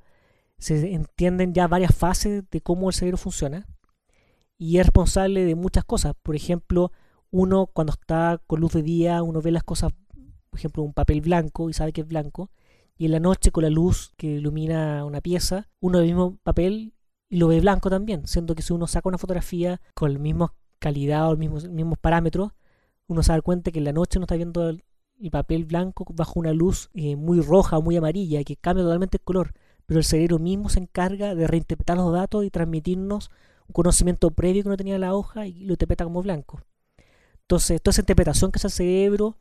se 0.58 0.92
entienden 0.92 1.54
ya 1.54 1.66
varias 1.68 1.94
fases 1.94 2.44
de 2.50 2.60
cómo 2.60 2.90
el 2.90 2.94
cerebro 2.94 3.16
funciona 3.16 3.66
y 4.58 4.78
es 4.78 4.86
responsable 4.86 5.44
de 5.44 5.54
muchas 5.54 5.84
cosas. 5.84 6.14
Por 6.22 6.36
ejemplo, 6.36 6.92
uno 7.30 7.66
cuando 7.66 7.92
está 7.92 8.42
con 8.46 8.60
luz 8.60 8.72
de 8.72 8.82
día, 8.82 9.22
uno 9.22 9.40
ve 9.40 9.52
las 9.52 9.64
cosas, 9.64 9.92
por 10.50 10.58
ejemplo, 10.58 10.82
un 10.82 10.92
papel 10.92 11.22
blanco 11.22 11.70
y 11.70 11.72
sabe 11.72 11.92
que 11.92 12.02
es 12.02 12.08
blanco, 12.08 12.50
y 12.98 13.06
en 13.06 13.12
la 13.12 13.20
noche 13.20 13.52
con 13.52 13.62
la 13.62 13.70
luz 13.70 14.12
que 14.16 14.26
ilumina 14.26 15.04
una 15.04 15.20
pieza, 15.20 15.68
uno 15.80 15.98
ve 15.98 16.04
el 16.04 16.10
mismo 16.10 16.36
papel 16.42 16.92
y 17.28 17.38
lo 17.38 17.46
ve 17.46 17.60
blanco 17.60 17.88
también, 17.88 18.26
siendo 18.26 18.56
que 18.56 18.62
si 18.62 18.72
uno 18.72 18.88
saca 18.88 19.08
una 19.08 19.18
fotografía 19.18 19.80
con 19.94 20.12
la 20.12 20.18
misma 20.18 20.52
calidad 20.80 21.28
o 21.28 21.36
los 21.36 21.68
mismos, 21.68 21.98
parámetros, 22.00 22.52
uno 23.06 23.22
se 23.22 23.32
da 23.32 23.40
cuenta 23.40 23.70
que 23.70 23.78
en 23.78 23.84
la 23.84 23.92
noche 23.92 24.18
no 24.18 24.24
está 24.24 24.34
viendo 24.34 24.68
el, 24.68 24.84
papel 25.30 25.64
blanco 25.64 26.04
bajo 26.14 26.38
una 26.38 26.52
luz 26.52 26.90
eh, 26.94 27.16
muy 27.16 27.40
roja 27.40 27.78
o 27.78 27.82
muy 27.82 27.96
amarilla 27.96 28.44
que 28.44 28.56
cambia 28.56 28.84
totalmente 28.84 29.16
el 29.16 29.24
color, 29.24 29.52
pero 29.86 29.98
el 29.98 30.04
cerebro 30.04 30.38
mismo 30.38 30.68
se 30.68 30.80
encarga 30.80 31.34
de 31.34 31.46
reinterpretar 31.46 31.96
los 31.96 32.12
datos 32.12 32.44
y 32.44 32.50
transmitirnos 32.50 33.30
un 33.68 33.72
conocimiento 33.72 34.30
previo 34.30 34.62
que 34.62 34.68
no 34.68 34.76
tenía 34.76 34.98
la 34.98 35.14
hoja 35.14 35.46
y 35.46 35.64
lo 35.64 35.72
interpreta 35.72 36.04
como 36.04 36.22
blanco. 36.22 36.60
Entonces, 37.42 37.80
toda 37.80 37.92
esa 37.92 38.02
interpretación 38.02 38.52
que 38.52 38.58
hace 38.58 38.68
el 38.68 38.72
cerebro 38.72 39.36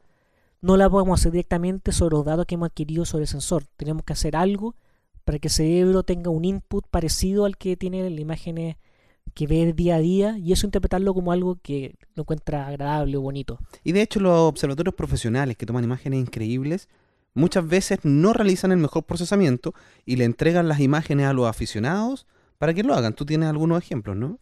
no 0.62 0.78
la 0.78 0.90
podemos 0.90 1.20
hacer 1.20 1.32
directamente 1.32 1.92
sobre 1.92 2.16
los 2.16 2.26
datos 2.26 2.46
que 2.46 2.56
hemos 2.56 2.68
adquirido 2.68 3.06
sobre 3.06 3.24
el 3.24 3.28
sensor. 3.28 3.64
Tenemos 3.78 4.04
que 4.04 4.14
hacer 4.14 4.36
algo 4.36 4.76
para 5.24 5.40
que 5.40 5.48
el 5.48 5.54
cerebro 5.54 6.04
tenga 6.04 6.30
un 6.30 6.46
input 6.46 6.86
parecido 6.90 7.46
al 7.46 7.58
que 7.58 7.76
tiene 7.76 8.10
la 8.10 8.22
imagen 8.22 8.78
que 9.34 9.48
ve 9.48 9.74
día 9.74 9.96
a 9.96 10.00
día 10.00 10.38
y 10.38 10.54
eso 10.54 10.66
interpretarlo 10.66 11.14
como 11.14 11.32
algo 11.32 11.60
que 11.62 11.96
lo 12.16 12.24
encuentra 12.24 12.68
agradable 12.68 13.18
o 13.18 13.22
bonito. 13.22 13.60
Y 13.84 13.92
de 13.92 14.02
hecho 14.02 14.20
los 14.20 14.40
observatorios 14.40 14.96
profesionales 14.96 15.58
que 15.58 15.66
toman 15.66 15.84
imágenes 15.84 16.20
increíbles 16.20 16.88
muchas 17.34 17.68
veces 17.68 18.00
no 18.04 18.34
realizan 18.34 18.72
el 18.72 18.80
mejor 18.80 19.04
procesamiento 19.04 19.74
y 20.06 20.16
le 20.16 20.26
entregan 20.26 20.68
las 20.68 20.80
imágenes 20.80 21.28
a 21.28 21.34
los 21.34 21.48
aficionados 21.48 22.26
para 22.58 22.74
que 22.74 22.84
lo 22.84 22.94
hagan. 22.96 23.14
Tú 23.14 23.26
tienes 23.26 23.50
algunos 23.50 23.82
ejemplos, 23.84 24.18
¿no? 24.18 24.40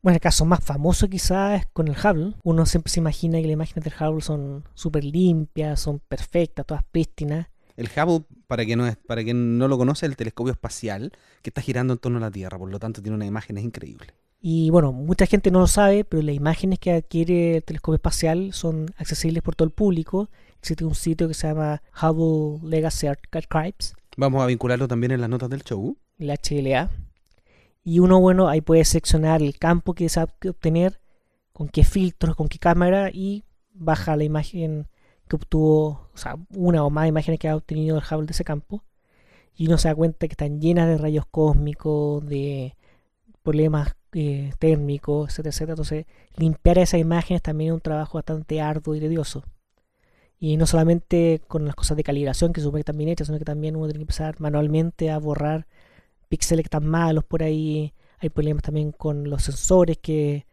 Bueno, 0.00 0.14
el 0.14 0.20
caso 0.20 0.44
más 0.44 0.64
famoso 0.64 1.08
quizás 1.08 1.60
es 1.60 1.66
con 1.72 1.88
el 1.88 1.96
Hubble. 1.96 2.34
Uno 2.44 2.66
siempre 2.66 2.92
se 2.92 3.00
imagina 3.00 3.38
que 3.38 3.46
las 3.46 3.54
imágenes 3.54 3.84
del 3.84 3.94
Hubble 3.94 4.22
son 4.22 4.64
súper 4.74 5.04
limpias, 5.04 5.80
son 5.80 5.98
perfectas, 5.98 6.64
todas 6.66 6.84
prístinas. 6.84 7.48
El 7.76 7.88
Hubble, 7.88 8.24
para 8.46 8.64
quien, 8.64 8.78
no 8.78 8.86
es, 8.86 8.96
para 8.96 9.24
quien 9.24 9.58
no 9.58 9.66
lo 9.66 9.76
conoce, 9.76 10.06
es 10.06 10.10
el 10.10 10.16
telescopio 10.16 10.52
espacial 10.52 11.12
que 11.42 11.50
está 11.50 11.62
girando 11.62 11.94
en 11.94 11.98
torno 11.98 12.18
a 12.18 12.20
la 12.20 12.30
Tierra, 12.30 12.58
por 12.58 12.70
lo 12.70 12.78
tanto 12.78 13.02
tiene 13.02 13.16
unas 13.16 13.28
imágenes 13.28 13.64
increíbles. 13.64 14.14
Y 14.40 14.70
bueno, 14.70 14.92
mucha 14.92 15.26
gente 15.26 15.50
no 15.50 15.60
lo 15.60 15.66
sabe, 15.66 16.04
pero 16.04 16.22
las 16.22 16.34
imágenes 16.34 16.78
que 16.78 16.92
adquiere 16.92 17.56
el 17.56 17.64
telescopio 17.64 17.96
espacial 17.96 18.52
son 18.52 18.86
accesibles 18.98 19.42
por 19.42 19.56
todo 19.56 19.66
el 19.66 19.74
público. 19.74 20.30
Existe 20.60 20.84
un 20.84 20.94
sitio 20.94 21.26
que 21.26 21.34
se 21.34 21.48
llama 21.48 21.82
Hubble 22.00 22.68
Legacy 22.68 23.08
Archives. 23.08 23.94
Vamos 24.16 24.42
a 24.42 24.46
vincularlo 24.46 24.86
también 24.86 25.10
en 25.10 25.20
las 25.20 25.30
notas 25.30 25.50
del 25.50 25.64
show. 25.64 25.96
El 26.18 26.30
HLA. 26.30 26.88
Y 27.84 28.00
uno, 28.00 28.20
bueno, 28.20 28.48
ahí 28.48 28.60
puede 28.60 28.84
seleccionar 28.84 29.42
el 29.42 29.58
campo 29.58 29.94
que 29.94 30.04
desea 30.04 30.24
obtener, 30.24 31.00
con 31.52 31.68
qué 31.68 31.84
filtros, 31.84 32.36
con 32.36 32.48
qué 32.48 32.58
cámara 32.58 33.10
y 33.12 33.44
baja 33.72 34.16
la 34.16 34.24
imagen 34.24 34.88
que 35.28 35.36
obtuvo, 35.36 36.08
o 36.14 36.16
sea, 36.16 36.36
una 36.54 36.84
o 36.84 36.90
más 36.90 37.08
imágenes 37.08 37.40
que 37.40 37.48
ha 37.48 37.56
obtenido 37.56 37.96
el 37.96 38.04
Hubble 38.04 38.26
de 38.26 38.32
ese 38.32 38.44
campo. 38.44 38.84
Y 39.54 39.66
uno 39.66 39.78
se 39.78 39.88
da 39.88 39.94
cuenta 39.94 40.28
que 40.28 40.32
están 40.32 40.60
llenas 40.60 40.86
de 40.88 40.98
rayos 40.98 41.26
cósmicos, 41.26 42.24
de 42.26 42.76
problemas 43.42 43.96
eh, 44.12 44.52
térmicos, 44.58 45.30
etcétera, 45.30 45.50
etcétera. 45.50 45.72
Entonces, 45.72 46.06
limpiar 46.36 46.78
esas 46.78 47.00
imágenes 47.00 47.42
también 47.42 47.70
es 47.70 47.74
un 47.74 47.80
trabajo 47.80 48.18
bastante 48.18 48.60
arduo 48.60 48.94
y 48.94 49.00
tedioso. 49.00 49.42
Y 50.38 50.56
no 50.56 50.66
solamente 50.66 51.42
con 51.48 51.64
las 51.66 51.74
cosas 51.74 51.96
de 51.96 52.04
calibración 52.04 52.52
que 52.52 52.60
supone 52.60 52.84
que 52.84 52.90
están 52.90 53.00
hechas, 53.08 53.26
sino 53.26 53.38
que 53.38 53.44
también 53.44 53.74
uno 53.74 53.86
tiene 53.86 53.98
que 53.98 54.02
empezar 54.02 54.40
manualmente 54.40 55.10
a 55.10 55.18
borrar 55.18 55.66
píxeles 56.28 56.62
que 56.62 56.66
están 56.66 56.86
malos 56.86 57.24
por 57.24 57.42
ahí. 57.42 57.92
Hay 58.18 58.30
problemas 58.30 58.62
también 58.62 58.92
con 58.92 59.28
los 59.28 59.42
sensores 59.44 59.98
que 59.98 60.46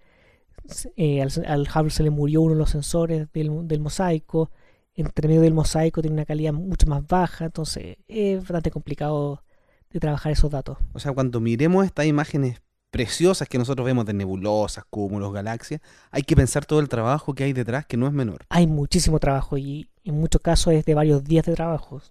eh, 0.96 1.22
al, 1.22 1.68
Hubble 1.74 1.92
se 1.92 2.04
le 2.04 2.10
murió 2.10 2.42
uno 2.42 2.54
de 2.54 2.60
los 2.60 2.70
sensores 2.70 3.28
del, 3.34 3.80
mosaico. 3.80 4.52
Entre 4.94 5.28
medio 5.28 5.42
del 5.42 5.54
mosaico 5.54 6.02
tiene 6.02 6.16
una 6.16 6.26
calidad 6.26 6.54
mucho 6.54 6.88
más 6.88 7.06
baja. 7.08 7.46
Entonces 7.46 7.98
es 8.08 8.40
bastante 8.40 8.72
complicado 8.72 9.44
de 9.90 10.00
trabajar 10.00 10.32
esos 10.32 10.52
datos. 10.52 10.78
O 10.94 11.00
sea, 11.00 11.12
cuando 11.12 11.40
miremos 11.40 11.86
estas 11.86 12.06
imágenes 12.06 12.62
preciosas 12.92 13.50
que 13.50 13.58
nosotros 13.58 13.86
vemos 13.86 14.06
de 14.06 14.14
nebulosas, 14.14 14.86
cúmulos, 14.90 15.34
galaxias, 15.34 15.82
hay 16.12 16.24
que 16.24 16.36
pensar 16.36 16.66
todo 16.66 16.80
el 16.80 16.88
trabajo 16.88 17.34
que 17.34 17.44
hay 17.44 17.52
detrás, 17.52 17.86
que 17.86 17.98
no 17.98 18.08
es 18.08 18.14
menor. 18.14 18.46
Hay 18.50 18.68
muchísimo 18.68 19.20
trabajo 19.20 19.58
y 19.58 19.90
en 20.06 20.16
muchos 20.16 20.42
casos 20.42 20.74
es 20.74 20.86
de 20.86 20.94
varios 20.94 21.24
días 21.24 21.46
de 21.46 21.56
trabajo 21.56 22.02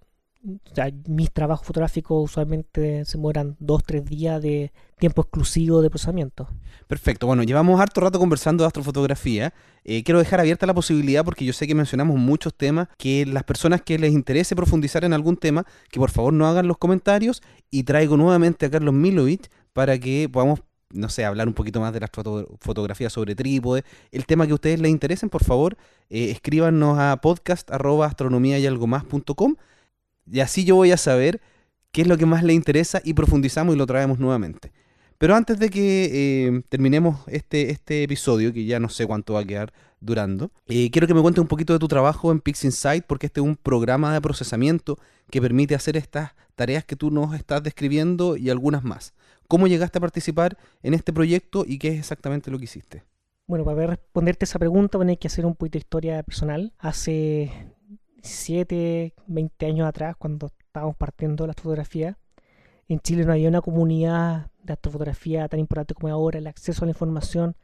mis 1.07 1.31
trabajos 1.31 1.65
fotográficos 1.65 2.31
usualmente 2.31 3.03
se 3.05 3.17
mueran 3.17 3.55
dos, 3.59 3.83
tres 3.83 4.05
días 4.05 4.41
de 4.41 4.71
tiempo 4.99 5.23
exclusivo 5.23 5.81
de 5.81 5.89
procesamiento. 5.89 6.47
Perfecto, 6.87 7.27
bueno, 7.27 7.43
llevamos 7.43 7.79
harto 7.79 8.01
rato 8.01 8.19
conversando 8.19 8.63
de 8.63 8.67
astrofotografía. 8.67 9.53
Eh, 9.83 10.03
quiero 10.03 10.19
dejar 10.19 10.39
abierta 10.39 10.65
la 10.65 10.73
posibilidad, 10.73 11.25
porque 11.25 11.45
yo 11.45 11.53
sé 11.53 11.67
que 11.67 11.75
mencionamos 11.75 12.17
muchos 12.17 12.53
temas, 12.53 12.87
que 12.97 13.25
las 13.25 13.43
personas 13.43 13.81
que 13.81 13.97
les 13.97 14.13
interese 14.13 14.55
profundizar 14.55 15.03
en 15.03 15.13
algún 15.13 15.37
tema, 15.37 15.65
que 15.89 15.99
por 15.99 16.11
favor 16.11 16.33
no 16.33 16.47
hagan 16.47 16.67
los 16.67 16.77
comentarios 16.77 17.41
y 17.71 17.83
traigo 17.83 18.17
nuevamente 18.17 18.67
a 18.67 18.69
Carlos 18.69 18.93
Milovich 18.93 19.49
para 19.73 19.97
que 19.99 20.29
podamos 20.31 20.59
no 20.91 21.09
sé, 21.09 21.25
hablar 21.25 21.47
un 21.47 21.53
poquito 21.53 21.79
más 21.81 21.91
de 21.93 21.99
las 21.99 22.09
fotografías 22.59 23.11
sobre 23.11 23.35
trípode, 23.35 23.83
el 24.11 24.25
tema 24.25 24.45
que 24.45 24.51
a 24.51 24.55
ustedes 24.55 24.79
les 24.79 24.91
interesen, 24.91 25.29
por 25.29 25.43
favor, 25.43 25.77
eh, 26.09 26.31
escríbanos 26.31 26.97
a 26.97 27.17
podcast 27.21 27.69
y 27.69 28.65
algo 28.65 28.87
y 30.29 30.39
así 30.39 30.65
yo 30.65 30.75
voy 30.75 30.91
a 30.91 30.97
saber 30.97 31.41
qué 31.91 32.01
es 32.01 32.07
lo 32.07 32.17
que 32.17 32.25
más 32.25 32.43
les 32.43 32.55
interesa 32.55 33.01
y 33.03 33.13
profundizamos 33.13 33.75
y 33.75 33.77
lo 33.77 33.85
traemos 33.85 34.19
nuevamente. 34.19 34.71
Pero 35.17 35.35
antes 35.35 35.59
de 35.59 35.69
que 35.69 36.09
eh, 36.11 36.61
terminemos 36.67 37.19
este, 37.27 37.71
este 37.71 38.03
episodio, 38.03 38.51
que 38.51 38.65
ya 38.65 38.79
no 38.79 38.89
sé 38.89 39.07
cuánto 39.07 39.33
va 39.33 39.41
a 39.41 39.45
quedar 39.45 39.71
durando, 40.01 40.51
eh, 40.67 40.91
quiero 40.91 41.07
que 41.07 41.13
me 41.13 41.21
cuentes 41.21 41.41
un 41.41 41.47
poquito 41.47 41.71
de 41.71 41.79
tu 41.79 41.87
trabajo 41.87 42.31
en 42.31 42.41
PixInsight, 42.41 43.05
porque 43.05 43.27
este 43.27 43.39
es 43.39 43.45
un 43.45 43.55
programa 43.55 44.13
de 44.13 44.19
procesamiento 44.19 44.97
que 45.29 45.41
permite 45.41 45.73
hacer 45.73 45.95
estas 45.95 46.31
tareas 46.55 46.83
que 46.83 46.95
tú 46.95 47.11
nos 47.11 47.33
estás 47.33 47.63
describiendo 47.63 48.35
y 48.35 48.49
algunas 48.49 48.83
más. 48.83 49.13
¿Cómo 49.47 49.67
llegaste 49.67 49.99
a 49.99 50.01
participar 50.01 50.57
en 50.83 50.93
este 50.93 51.13
proyecto 51.13 51.63
y 51.67 51.77
qué 51.77 51.89
es 51.89 51.99
exactamente 51.99 52.51
lo 52.51 52.57
que 52.57 52.65
hiciste? 52.65 53.03
Bueno, 53.47 53.63
para 53.63 53.87
responderte 53.87 54.45
esa 54.45 54.59
pregunta, 54.59 54.97
bueno, 54.97 55.11
hay 55.11 55.17
que 55.17 55.27
hacer 55.27 55.45
un 55.45 55.55
poquito 55.55 55.73
de 55.73 55.83
historia 55.83 56.23
personal. 56.23 56.73
Hace 56.79 57.51
17, 58.25 59.13
20 59.27 59.65
años 59.67 59.87
atrás, 59.87 60.15
cuando 60.17 60.47
estábamos 60.47 60.95
partiendo 60.95 61.45
la 61.45 61.53
fotografía, 61.53 62.17
en 62.87 62.99
Chile 62.99 63.23
no 63.23 63.31
había 63.31 63.49
una 63.49 63.61
comunidad 63.61 64.51
de 64.63 64.73
astrofotografía 64.73 65.47
tan 65.47 65.59
importante 65.59 65.93
como 65.93 66.11
ahora, 66.11 66.39
el 66.39 66.47
acceso 66.47 66.83
a 66.83 66.87
la 66.87 66.91
información 66.91 67.55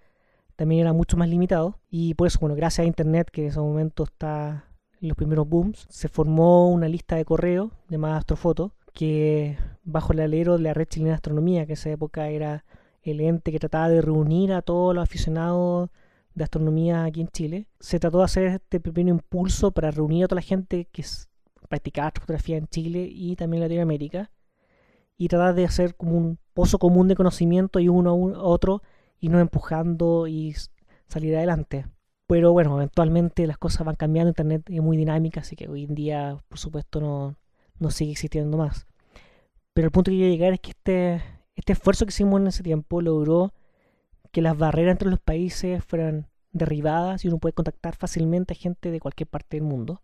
también 0.55 0.81
era 0.81 0.93
mucho 0.93 1.17
más 1.17 1.29
limitado. 1.29 1.79
Y 1.89 2.13
por 2.13 2.27
eso, 2.27 2.39
bueno, 2.39 2.55
gracias 2.55 2.85
a 2.85 2.87
Internet, 2.87 3.29
que 3.31 3.41
en 3.41 3.47
ese 3.47 3.59
momento 3.59 4.03
está 4.03 4.67
en 5.01 5.07
los 5.07 5.17
primeros 5.17 5.49
booms, 5.49 5.87
se 5.89 6.07
formó 6.07 6.69
una 6.69 6.87
lista 6.87 7.15
de 7.15 7.25
correo 7.25 7.71
llamada 7.89 8.17
Astrofoto, 8.17 8.75
que 8.93 9.57
bajo 9.83 10.13
el 10.13 10.19
alero 10.19 10.57
de 10.57 10.63
la 10.63 10.73
red 10.75 10.85
chilena 10.85 11.11
de 11.11 11.15
astronomía, 11.15 11.65
que 11.65 11.71
en 11.71 11.77
esa 11.77 11.89
época 11.89 12.29
era 12.29 12.65
el 13.01 13.19
ente 13.19 13.51
que 13.51 13.59
trataba 13.59 13.89
de 13.89 14.01
reunir 14.01 14.53
a 14.53 14.61
todos 14.61 14.93
los 14.93 15.03
aficionados 15.03 15.89
de 16.33 16.43
astronomía 16.43 17.03
aquí 17.05 17.21
en 17.21 17.27
Chile, 17.27 17.67
se 17.79 17.99
trató 17.99 18.19
de 18.19 18.25
hacer 18.25 18.45
este 18.45 18.79
pequeño 18.79 19.13
impulso 19.13 19.71
para 19.71 19.91
reunir 19.91 20.25
a 20.25 20.27
toda 20.27 20.41
la 20.41 20.47
gente 20.47 20.87
que 20.91 21.03
practicaba 21.69 22.07
astrofotografía 22.07 22.57
en 22.57 22.67
Chile 22.67 23.07
y 23.11 23.35
también 23.35 23.63
en 23.63 23.69
Latinoamérica 23.69 24.31
y 25.17 25.27
tratar 25.27 25.55
de 25.55 25.65
hacer 25.65 25.95
como 25.95 26.17
un 26.17 26.39
pozo 26.53 26.79
común 26.79 27.07
de 27.07 27.15
conocimiento 27.15 27.79
y 27.79 27.89
uno 27.89 28.09
a, 28.09 28.43
otro 28.43 28.81
y 29.19 29.29
no 29.29 29.39
empujando 29.39 30.27
y 30.27 30.55
salir 31.07 31.35
adelante. 31.35 31.85
Pero 32.27 32.53
bueno, 32.53 32.75
eventualmente 32.77 33.45
las 33.45 33.57
cosas 33.57 33.85
van 33.85 33.95
cambiando, 33.95 34.29
Internet 34.29 34.63
es 34.69 34.81
muy 34.81 34.97
dinámica, 34.97 35.41
así 35.41 35.55
que 35.55 35.67
hoy 35.67 35.83
en 35.83 35.95
día, 35.95 36.37
por 36.47 36.57
supuesto, 36.57 37.01
no, 37.01 37.35
no 37.77 37.91
sigue 37.91 38.13
existiendo 38.13 38.57
más. 38.57 38.87
Pero 39.73 39.87
el 39.87 39.91
punto 39.91 40.11
que 40.11 40.17
quiero 40.17 40.31
llegar 40.31 40.53
es 40.53 40.59
que 40.59 40.71
este, 40.71 41.21
este 41.55 41.73
esfuerzo 41.73 42.05
que 42.05 42.11
hicimos 42.11 42.41
en 42.41 42.47
ese 42.47 42.63
tiempo 42.63 43.01
logró 43.01 43.53
que 44.31 44.41
las 44.41 44.57
barreras 44.57 44.93
entre 44.93 45.09
los 45.09 45.19
países 45.19 45.83
fueran 45.83 46.27
derribadas 46.51 47.23
y 47.23 47.27
uno 47.27 47.37
puede 47.37 47.53
contactar 47.53 47.95
fácilmente 47.95 48.53
a 48.53 48.57
gente 48.57 48.91
de 48.91 48.99
cualquier 48.99 49.27
parte 49.27 49.57
del 49.57 49.63
mundo. 49.63 50.01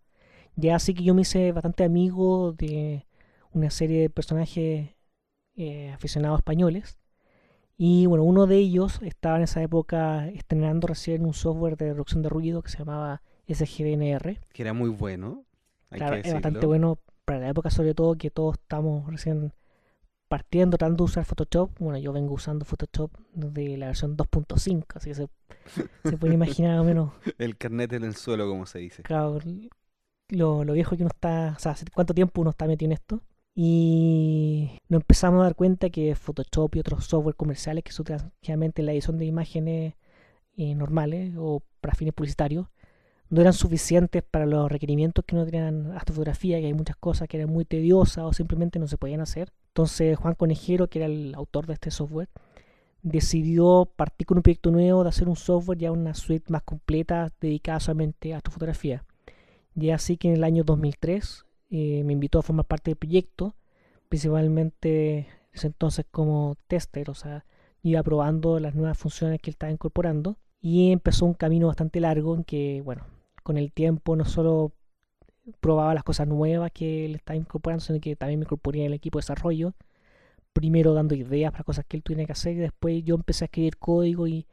Ya 0.56 0.76
así 0.76 0.94
que 0.94 1.04
yo 1.04 1.14
me 1.14 1.22
hice 1.22 1.52
bastante 1.52 1.84
amigo 1.84 2.52
de 2.52 3.06
una 3.52 3.70
serie 3.70 4.02
de 4.02 4.10
personajes 4.10 4.90
eh, 5.56 5.90
aficionados 5.92 6.38
españoles. 6.38 6.98
Y 7.76 8.06
bueno, 8.06 8.24
uno 8.24 8.46
de 8.46 8.56
ellos 8.56 9.00
estaba 9.02 9.36
en 9.36 9.44
esa 9.44 9.62
época 9.62 10.26
estrenando 10.28 10.88
recién 10.88 11.24
un 11.24 11.32
software 11.32 11.76
de 11.76 11.92
reducción 11.92 12.22
de 12.22 12.28
ruido 12.28 12.62
que 12.62 12.70
se 12.70 12.78
llamaba 12.78 13.22
SGDNR. 13.46 14.40
Que 14.52 14.62
era 14.62 14.72
muy 14.72 14.90
bueno. 14.90 15.44
claro, 15.90 16.16
es 16.16 16.32
bastante 16.32 16.66
bueno 16.66 16.98
para 17.24 17.38
la 17.38 17.48
época, 17.50 17.70
sobre 17.70 17.94
todo 17.94 18.16
que 18.16 18.30
todos 18.30 18.54
estamos 18.54 19.08
recién 19.08 19.52
partiendo, 20.28 20.76
tratando 20.76 21.04
de 21.04 21.10
usar 21.10 21.24
Photoshop. 21.24 21.70
Bueno, 21.78 21.98
yo 21.98 22.12
vengo 22.12 22.34
usando 22.34 22.64
Photoshop 22.64 23.10
desde 23.32 23.76
la 23.76 23.86
versión 23.86 24.16
2.5, 24.16 24.84
así 24.94 25.10
que 25.10 25.14
se, 25.14 25.28
se 26.04 26.16
puede 26.16 26.34
imaginar 26.34 26.76
más 26.76 26.82
o 26.82 26.84
menos. 26.84 27.12
El 27.38 27.56
carnet 27.56 27.92
en 27.94 28.04
el 28.04 28.14
suelo, 28.14 28.48
como 28.48 28.66
se 28.66 28.78
dice. 28.78 29.02
Claro, 29.02 29.40
lo, 30.28 30.64
lo, 30.64 30.72
viejo 30.74 30.96
que 30.96 31.02
uno 31.02 31.10
está, 31.12 31.54
o 31.56 31.60
sea, 31.60 31.72
hace 31.72 31.86
cuánto 31.92 32.14
tiempo 32.14 32.40
uno 32.40 32.50
está 32.50 32.66
metido 32.66 32.88
en 32.88 32.92
esto. 32.92 33.22
Y 33.54 34.70
nos 34.88 35.00
empezamos 35.00 35.40
a 35.40 35.44
dar 35.44 35.56
cuenta 35.56 35.90
que 35.90 36.14
Photoshop 36.14 36.76
y 36.76 36.78
otros 36.78 37.06
software 37.06 37.34
comerciales 37.34 37.82
que 37.82 37.90
se 37.90 38.02
usan 38.02 38.32
generalmente 38.40 38.82
en 38.82 38.86
la 38.86 38.92
edición 38.92 39.18
de 39.18 39.24
imágenes 39.24 39.94
eh, 40.56 40.74
normales 40.76 41.34
o 41.36 41.62
para 41.80 41.94
fines 41.94 42.14
publicitarios 42.14 42.68
no 43.30 43.40
eran 43.40 43.52
suficientes 43.52 44.22
para 44.22 44.46
los 44.46 44.70
requerimientos 44.70 45.24
que 45.24 45.36
no 45.36 45.44
tenían 45.44 45.92
astrofotografía, 45.92 46.60
que 46.60 46.66
hay 46.66 46.74
muchas 46.74 46.96
cosas 46.96 47.28
que 47.28 47.36
eran 47.36 47.50
muy 47.50 47.64
tediosas 47.64 48.24
o 48.24 48.32
simplemente 48.32 48.78
no 48.78 48.88
se 48.88 48.96
podían 48.96 49.20
hacer. 49.20 49.52
Entonces 49.78 50.18
Juan 50.18 50.34
Conejero, 50.34 50.88
que 50.88 50.98
era 50.98 51.06
el 51.06 51.32
autor 51.36 51.68
de 51.68 51.74
este 51.74 51.92
software, 51.92 52.28
decidió 53.02 53.88
partir 53.94 54.26
con 54.26 54.38
un 54.38 54.42
proyecto 54.42 54.72
nuevo 54.72 55.04
de 55.04 55.10
hacer 55.10 55.28
un 55.28 55.36
software 55.36 55.78
ya 55.78 55.92
una 55.92 56.14
suite 56.14 56.50
más 56.50 56.64
completa 56.64 57.32
dedicada 57.40 57.78
solamente 57.78 58.34
a 58.34 58.38
astrofotografía. 58.38 59.04
Y 59.76 59.90
así 59.90 60.16
que 60.16 60.26
en 60.26 60.34
el 60.34 60.42
año 60.42 60.64
2003 60.64 61.44
eh, 61.70 62.02
me 62.02 62.14
invitó 62.14 62.40
a 62.40 62.42
formar 62.42 62.66
parte 62.66 62.90
del 62.90 62.96
proyecto, 62.96 63.54
principalmente 64.08 65.28
ese 65.52 65.68
entonces 65.68 66.04
como 66.10 66.56
tester, 66.66 67.08
o 67.08 67.14
sea, 67.14 67.44
iba 67.80 68.02
probando 68.02 68.58
las 68.58 68.74
nuevas 68.74 68.98
funciones 68.98 69.40
que 69.40 69.50
él 69.50 69.54
estaba 69.54 69.70
incorporando 69.70 70.38
y 70.60 70.90
empezó 70.90 71.24
un 71.24 71.34
camino 71.34 71.68
bastante 71.68 72.00
largo 72.00 72.34
en 72.34 72.42
que, 72.42 72.82
bueno, 72.84 73.06
con 73.44 73.56
el 73.56 73.70
tiempo 73.70 74.16
no 74.16 74.24
solo 74.24 74.72
probaba 75.60 75.94
las 75.94 76.04
cosas 76.04 76.26
nuevas 76.28 76.70
que 76.72 77.04
él 77.06 77.16
estaba 77.16 77.36
incorporando, 77.36 77.84
sino 77.84 78.00
que 78.00 78.16
también 78.16 78.40
me 78.40 78.44
incorporé 78.44 78.80
en 78.80 78.86
el 78.86 78.94
equipo 78.94 79.18
de 79.18 79.22
desarrollo. 79.22 79.74
Primero 80.52 80.94
dando 80.94 81.14
ideas 81.14 81.52
para 81.52 81.64
cosas 81.64 81.84
que 81.86 81.96
él 81.96 82.02
tuviera 82.02 82.26
que 82.26 82.32
hacer 82.32 82.54
y 82.54 82.58
después 82.58 83.04
yo 83.04 83.14
empecé 83.14 83.44
a 83.44 83.46
escribir 83.46 83.76
código 83.76 84.26
y 84.26 84.46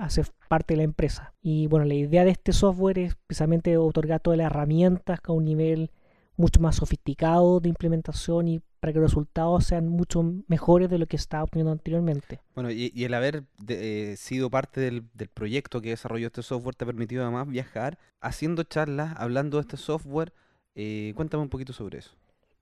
hacer 0.00 0.26
parte 0.48 0.74
de 0.74 0.78
la 0.78 0.84
empresa. 0.84 1.34
Y 1.42 1.66
bueno, 1.66 1.86
la 1.86 1.94
idea 1.94 2.24
de 2.24 2.30
este 2.30 2.52
software 2.52 2.98
es 2.98 3.16
precisamente 3.26 3.76
otorgar 3.76 4.20
todas 4.20 4.38
las 4.38 4.46
herramientas 4.46 5.20
a 5.22 5.32
un 5.32 5.44
nivel 5.44 5.90
mucho 6.38 6.60
más 6.60 6.76
sofisticado 6.76 7.60
de 7.60 7.68
implementación 7.68 8.48
y 8.48 8.60
para 8.80 8.92
que 8.92 9.00
los 9.00 9.10
resultados 9.10 9.64
sean 9.64 9.88
mucho 9.88 10.22
mejores 10.46 10.88
de 10.88 10.98
lo 10.98 11.06
que 11.06 11.16
estaba 11.16 11.42
obteniendo 11.42 11.72
anteriormente. 11.72 12.40
Bueno, 12.54 12.70
y, 12.70 12.92
el 12.94 13.12
haber 13.12 13.42
eh, 13.66 14.14
sido 14.16 14.48
parte 14.48 14.80
del, 14.80 15.02
proyecto 15.34 15.80
que 15.80 15.90
desarrolló 15.90 16.28
este 16.28 16.42
software 16.42 16.76
te 16.76 16.84
ha 16.84 16.86
permitido 16.86 17.24
además 17.24 17.48
viajar 17.48 17.98
haciendo 18.20 18.62
charlas, 18.62 19.14
hablando 19.16 19.58
de 19.58 19.62
este 19.62 19.76
software. 19.76 20.32
Eh, 20.76 21.12
cuéntame 21.16 21.42
un 21.42 21.48
poquito 21.48 21.72
sobre 21.72 21.98
eso. 21.98 22.12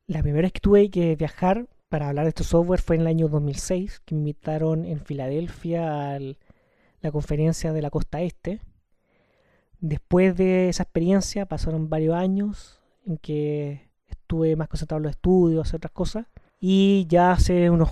La 0.07 0.23
primera 0.23 0.47
vez 0.47 0.53
que 0.53 0.61
tuve 0.61 0.91
que 0.91 1.15
viajar 1.15 1.69
para 1.91 2.09
hablar 2.09 2.25
de 2.25 2.31
este 2.31 2.45
software 2.45 2.81
fue 2.81 2.97
en 2.97 3.03
el 3.03 3.09
año 3.09 3.29
2006, 3.29 4.01
que 4.07 4.15
me 4.15 4.21
invitaron 4.21 4.87
en 4.87 5.01
Filadelfia 5.01 6.15
a 6.15 6.19
la 6.19 7.13
conferencia 7.13 7.75
de 7.75 7.83
la 7.83 7.91
costa 7.91 8.23
este. 8.23 8.61
Después 9.81 10.35
de 10.35 10.71
esa 10.71 10.85
experiencia 10.85 11.45
pasaron 11.45 11.91
varios 11.91 12.15
años 12.15 12.81
en 13.07 13.19
que 13.19 13.89
estuve 14.09 14.57
más 14.57 14.69
concentrado 14.69 14.99
en 14.99 15.05
los 15.05 15.13
estudios, 15.13 15.67
hacer 15.67 15.79
otras 15.79 15.93
cosas. 15.93 16.27
Y 16.61 17.07
ya 17.09 17.33
hace 17.33 17.71
unos 17.71 17.91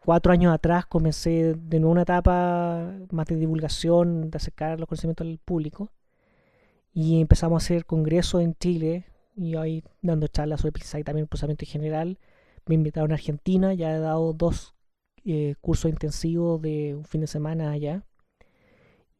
cuatro 0.00 0.32
años 0.32 0.54
atrás 0.54 0.86
comencé 0.86 1.54
de 1.54 1.80
nuevo 1.80 1.92
una 1.92 2.02
etapa 2.02 2.92
más 3.10 3.26
de 3.26 3.36
divulgación, 3.36 4.30
de 4.30 4.36
acercar 4.36 4.80
los 4.80 4.88
conocimientos 4.88 5.26
al 5.26 5.38
público. 5.38 5.90
Y 6.94 7.20
empezamos 7.20 7.62
a 7.62 7.64
hacer 7.64 7.84
congresos 7.84 8.42
en 8.42 8.54
Chile 8.54 9.04
y 9.36 9.56
ahí 9.56 9.84
dando 10.02 10.26
charlas 10.26 10.62
sobre 10.62 10.82
y 10.98 11.04
también 11.04 11.26
procesamiento 11.26 11.64
en 11.64 11.70
general. 11.70 12.18
Me 12.66 12.74
invitaron 12.74 13.12
a 13.12 13.14
Argentina, 13.14 13.74
ya 13.74 13.94
he 13.94 13.98
dado 13.98 14.32
dos 14.32 14.74
eh, 15.24 15.54
cursos 15.60 15.90
intensivos 15.90 16.60
de 16.62 16.94
un 16.94 17.04
fin 17.04 17.20
de 17.20 17.26
semana 17.26 17.70
allá. 17.70 18.02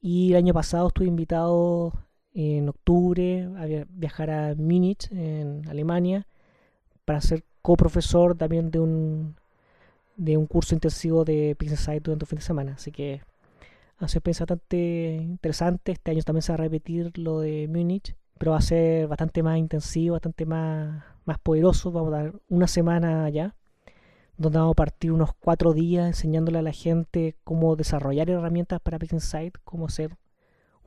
Y 0.01 0.31
el 0.31 0.37
año 0.37 0.55
pasado 0.55 0.89
estuve 0.89 1.07
invitado 1.07 1.93
en 2.39 2.69
octubre 2.69 3.49
a 3.57 3.85
viajar 3.89 4.31
a 4.31 4.55
Múnich, 4.55 5.11
en 5.11 5.69
Alemania, 5.69 6.27
para 7.05 7.21
ser 7.21 7.43
coprofesor 7.63 8.37
también 8.37 8.71
de 8.71 8.79
un, 8.79 9.35
de 10.17 10.37
un 10.37 10.47
curso 10.47 10.75
intensivo 10.75 11.25
de 11.25 11.57
Business 11.59 11.81
Site 11.81 12.01
durante 12.01 12.25
un 12.25 12.29
fin 12.29 12.39
de 12.39 12.45
semana. 12.45 12.73
Así 12.75 12.93
que 12.93 13.23
ha 13.99 14.07
sido 14.07 14.23
bastante 14.25 15.17
interesante. 15.21 15.93
Este 15.93 16.13
año 16.13 16.23
también 16.23 16.43
se 16.43 16.53
va 16.53 16.55
a 16.55 16.59
repetir 16.59 17.19
lo 17.19 17.41
de 17.41 17.67
Múnich, 17.69 18.15
pero 18.39 18.53
va 18.53 18.59
a 18.59 18.63
ser 18.63 19.09
bastante 19.09 19.43
más 19.43 19.59
intensivo, 19.59 20.13
bastante 20.13 20.47
más, 20.47 21.03
más 21.25 21.39
poderoso. 21.41 21.91
Vamos 21.91 22.15
a 22.15 22.19
dar 22.19 22.33
una 22.49 22.69
semana 22.69 23.25
allá, 23.25 23.57
donde 24.37 24.61
vamos 24.61 24.75
a 24.75 24.77
partir 24.77 25.11
unos 25.11 25.31
cuatro 25.41 25.73
días 25.73 26.07
enseñándole 26.07 26.59
a 26.61 26.63
la 26.63 26.73
gente 26.73 27.35
cómo 27.43 27.75
desarrollar 27.75 28.31
herramientas 28.31 28.81
para 28.81 28.99
Business 28.99 29.25
Site, 29.25 29.59
cómo 29.65 29.87
hacer 29.87 30.17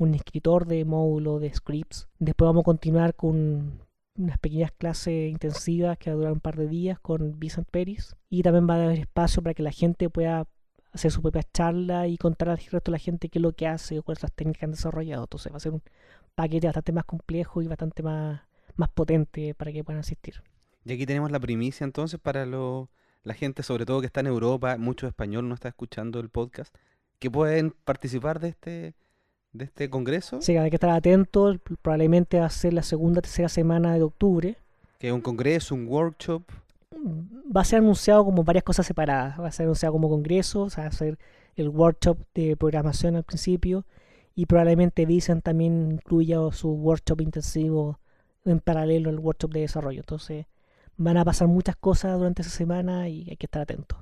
un 0.02 0.16
escritor 0.16 0.66
de 0.66 0.84
módulo 0.84 1.40
de 1.40 1.54
scripts. 1.54 2.08
Después 2.18 2.48
vamos 2.48 2.62
a 2.62 2.66
continuar 2.66 3.16
con 3.16 3.82
unas 4.16 4.40
pequeñas 4.40 4.72
clases 4.72 5.30
intensivas 5.30 5.96
que 6.00 6.10
va 6.10 6.16
a 6.16 6.18
durar 6.18 6.34
un 6.34 6.40
par 6.40 6.56
de 6.56 6.68
días 6.68 7.00
con 7.00 7.40
Vicent 7.40 7.70
Peris. 7.70 8.16
Y 8.28 8.42
también 8.42 8.68
va 8.68 8.76
a 8.76 8.84
haber 8.86 8.98
espacio 8.98 9.44
para 9.44 9.54
que 9.54 9.62
la 9.62 9.72
gente 9.72 10.10
pueda 10.10 10.48
hacer 10.92 11.12
su 11.12 11.22
propia 11.22 11.44
charla 11.54 12.08
y 12.08 12.18
contar 12.18 12.50
al 12.50 12.58
resto 12.58 12.80
de 12.86 12.92
la 12.94 12.98
gente 12.98 13.30
qué 13.30 13.38
es 13.38 13.44
lo 13.44 13.54
que 13.54 13.68
hace 13.68 14.00
o 14.00 14.04
cuáles 14.04 14.22
son 14.22 14.30
las 14.30 14.36
técnicas 14.36 14.60
que 14.60 14.66
han 14.66 14.72
desarrollado. 14.72 15.24
Entonces 15.24 15.54
va 15.54 15.58
a 15.58 15.60
ser 15.60 15.72
un 15.72 15.84
paquete 16.34 16.66
bastante 16.66 16.92
más 16.94 17.06
complejo 17.06 17.62
y 17.62 17.68
bastante 17.68 18.02
más, 18.02 18.42
más 18.78 18.90
potente 18.90 19.54
para 19.54 19.72
que 19.72 19.84
puedan 19.84 20.00
asistir. 20.00 20.42
Y 20.84 20.94
aquí 20.94 21.06
tenemos 21.06 21.30
la 21.30 21.40
primicia 21.40 21.84
entonces 21.84 22.20
para 22.20 22.48
lo, 22.48 22.90
la 23.22 23.36
gente, 23.36 23.62
sobre 23.62 23.86
todo 23.86 24.00
que 24.00 24.08
está 24.08 24.22
en 24.22 24.28
Europa, 24.28 24.78
mucho 24.78 25.06
español 25.06 25.48
no 25.48 25.54
está 25.54 25.68
escuchando 25.68 26.20
el 26.20 26.30
podcast, 26.30 26.76
que 27.20 27.30
pueden 27.30 27.70
participar 27.70 28.40
de 28.40 28.48
este, 28.48 28.96
de 29.54 29.66
este 29.66 29.90
congreso. 29.90 30.42
Sí, 30.42 30.58
hay 30.58 30.70
que 30.70 30.76
estar 30.76 30.90
atentos. 30.90 31.58
Probablemente 31.82 32.40
va 32.40 32.46
a 32.46 32.50
ser 32.50 32.74
la 32.74 32.84
segunda 32.84 33.22
tercera 33.22 33.50
semana 33.50 33.94
de 33.96 34.04
octubre. 34.04 34.58
Que 35.00 35.08
es 35.08 35.14
un 35.14 35.22
congreso, 35.22 35.76
un 35.76 35.88
workshop. 35.88 36.44
Va 37.56 37.62
a 37.62 37.66
ser 37.66 37.80
anunciado 37.80 38.24
como 38.24 38.44
varias 38.44 38.64
cosas 38.64 38.86
separadas. 38.86 39.40
Va 39.40 39.48
a 39.48 39.52
ser 39.52 39.66
anunciado 39.66 39.94
como 39.94 40.10
congreso, 40.10 40.64
o 40.64 40.70
sea, 40.70 40.86
va 40.86 40.90
a 40.90 40.94
ser 40.94 41.18
el 41.56 41.70
workshop 41.70 42.18
de 42.34 42.56
programación 42.56 43.16
al 43.16 43.24
principio. 43.24 43.86
Y 44.36 44.46
probablemente 44.46 45.06
Vicent 45.06 45.44
también 45.44 45.92
incluya 45.94 46.40
su 46.52 46.70
workshop 46.70 47.22
intensivo 47.22 48.00
en 48.46 48.60
paralelo 48.60 49.10
al 49.10 49.20
workshop 49.20 49.52
de 49.54 49.62
desarrollo. 49.62 50.00
Entonces, 50.00 50.46
van 50.98 51.18
a 51.18 51.26
pasar 51.26 51.48
muchas 51.48 51.76
cosas 51.76 52.18
durante 52.18 52.42
esa 52.42 52.52
semana 52.52 53.10
y 53.10 53.30
hay 53.30 53.38
que 53.38 53.48
estar 53.48 53.62
atentos. 53.62 54.00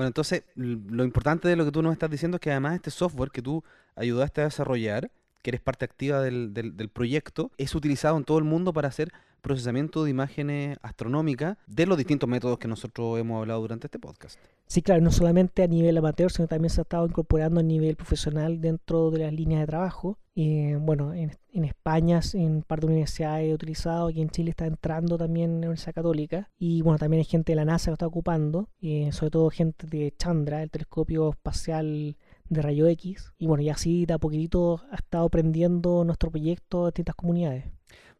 Bueno, 0.00 0.08
entonces 0.08 0.44
lo 0.54 1.04
importante 1.04 1.46
de 1.46 1.56
lo 1.56 1.66
que 1.66 1.72
tú 1.72 1.82
nos 1.82 1.92
estás 1.92 2.08
diciendo 2.08 2.36
es 2.36 2.40
que 2.40 2.50
además 2.50 2.74
este 2.74 2.90
software 2.90 3.30
que 3.30 3.42
tú 3.42 3.62
ayudaste 3.96 4.40
a 4.40 4.44
desarrollar, 4.44 5.10
que 5.42 5.50
eres 5.50 5.60
parte 5.60 5.84
activa 5.84 6.22
del, 6.22 6.54
del, 6.54 6.88
proyecto, 6.88 7.50
es 7.58 7.74
utilizado 7.74 8.16
en 8.16 8.24
todo 8.24 8.38
el 8.38 8.44
mundo 8.44 8.72
para 8.72 8.88
hacer 8.88 9.12
procesamiento 9.40 10.04
de 10.04 10.10
imágenes 10.10 10.78
astronómicas 10.82 11.56
de 11.66 11.86
los 11.86 11.96
distintos 11.96 12.28
métodos 12.28 12.58
que 12.58 12.68
nosotros 12.68 13.18
hemos 13.18 13.40
hablado 13.40 13.60
durante 13.60 13.86
este 13.86 13.98
podcast. 13.98 14.38
Sí, 14.66 14.82
claro, 14.82 15.00
no 15.00 15.10
solamente 15.10 15.64
a 15.64 15.66
nivel 15.66 15.98
amateur, 15.98 16.30
sino 16.30 16.46
también 16.46 16.70
se 16.70 16.80
ha 16.80 16.82
estado 16.82 17.04
incorporando 17.04 17.58
a 17.58 17.62
nivel 17.64 17.96
profesional 17.96 18.60
dentro 18.60 19.10
de 19.10 19.20
las 19.20 19.32
líneas 19.32 19.62
de 19.62 19.66
trabajo. 19.66 20.18
Y, 20.32 20.74
bueno, 20.74 21.12
en, 21.12 21.32
en 21.52 21.64
España, 21.64 22.20
en 22.34 22.62
parte 22.62 22.86
de 22.86 22.92
universidades 22.92 23.50
he 23.50 23.54
utilizado, 23.54 24.06
aquí 24.08 24.22
en 24.22 24.30
Chile 24.30 24.50
está 24.50 24.66
entrando 24.66 25.18
también 25.18 25.50
en 25.50 25.60
la 25.62 25.66
Universidad 25.66 25.94
Católica. 25.94 26.48
Y 26.56 26.82
bueno, 26.82 26.98
también 26.98 27.18
hay 27.18 27.24
gente 27.24 27.52
de 27.52 27.56
la 27.56 27.64
NASA 27.64 27.90
que 27.90 27.94
está 27.94 28.06
ocupando, 28.06 28.68
y 28.78 29.10
sobre 29.10 29.30
todo 29.32 29.50
gente 29.50 29.86
de 29.88 30.14
Chandra, 30.16 30.62
el 30.62 30.70
telescopio 30.70 31.30
espacial 31.30 32.16
de 32.50 32.60
rayo 32.60 32.86
X. 32.88 33.32
Y 33.38 33.46
bueno, 33.46 33.62
y 33.62 33.70
así 33.70 34.04
de 34.04 34.14
a 34.14 34.18
poquitito 34.18 34.82
ha 34.90 34.96
estado 34.96 35.24
aprendiendo 35.24 36.04
nuestro 36.04 36.30
proyecto 36.30 36.84
de 36.84 36.90
distintas 36.90 37.14
comunidades. 37.14 37.64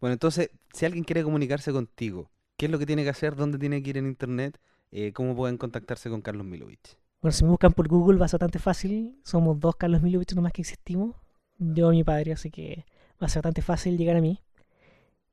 Bueno, 0.01 0.15
entonces, 0.15 0.51
si 0.73 0.87
alguien 0.87 1.05
quiere 1.05 1.23
comunicarse 1.23 1.73
contigo, 1.73 2.31
¿qué 2.57 2.67
es 2.67 2.73
lo 2.73 2.79
que 2.79 2.87
tiene 2.87 3.05
que 3.05 3.11
hacer? 3.11 3.37
¿Dónde 3.37 3.59
tiene 3.59 3.83
que 3.83 3.91
ir 3.91 3.99
en 3.99 4.07
internet? 4.07 4.59
Eh, 4.93 5.13
¿Cómo 5.13 5.37
pueden 5.37 5.59
contactarse 5.59 6.09
con 6.09 6.23
Carlos 6.23 6.47
Milovich? 6.47 6.97
Bueno, 7.21 7.33
si 7.33 7.45
me 7.45 7.51
buscan 7.51 7.73
por 7.73 7.87
Google 7.87 8.19
va 8.19 8.25
a 8.25 8.29
ser 8.29 8.39
bastante 8.39 8.59
fácil. 8.59 9.21
Somos 9.25 9.61
dos 9.61 9.77
Carlos 9.77 10.01
Milovich 10.01 10.35
nomás 10.35 10.53
que 10.53 10.63
existimos. 10.63 11.17
Yo 11.59 11.93
y 11.93 11.97
mi 11.97 12.05
padre, 12.05 12.33
así 12.33 12.51
que 12.51 12.87
va 13.23 13.27
a 13.27 13.29
ser 13.29 13.43
bastante 13.43 13.61
fácil 13.61 13.99
llegar 13.99 14.17
a 14.17 14.23
mí. 14.23 14.41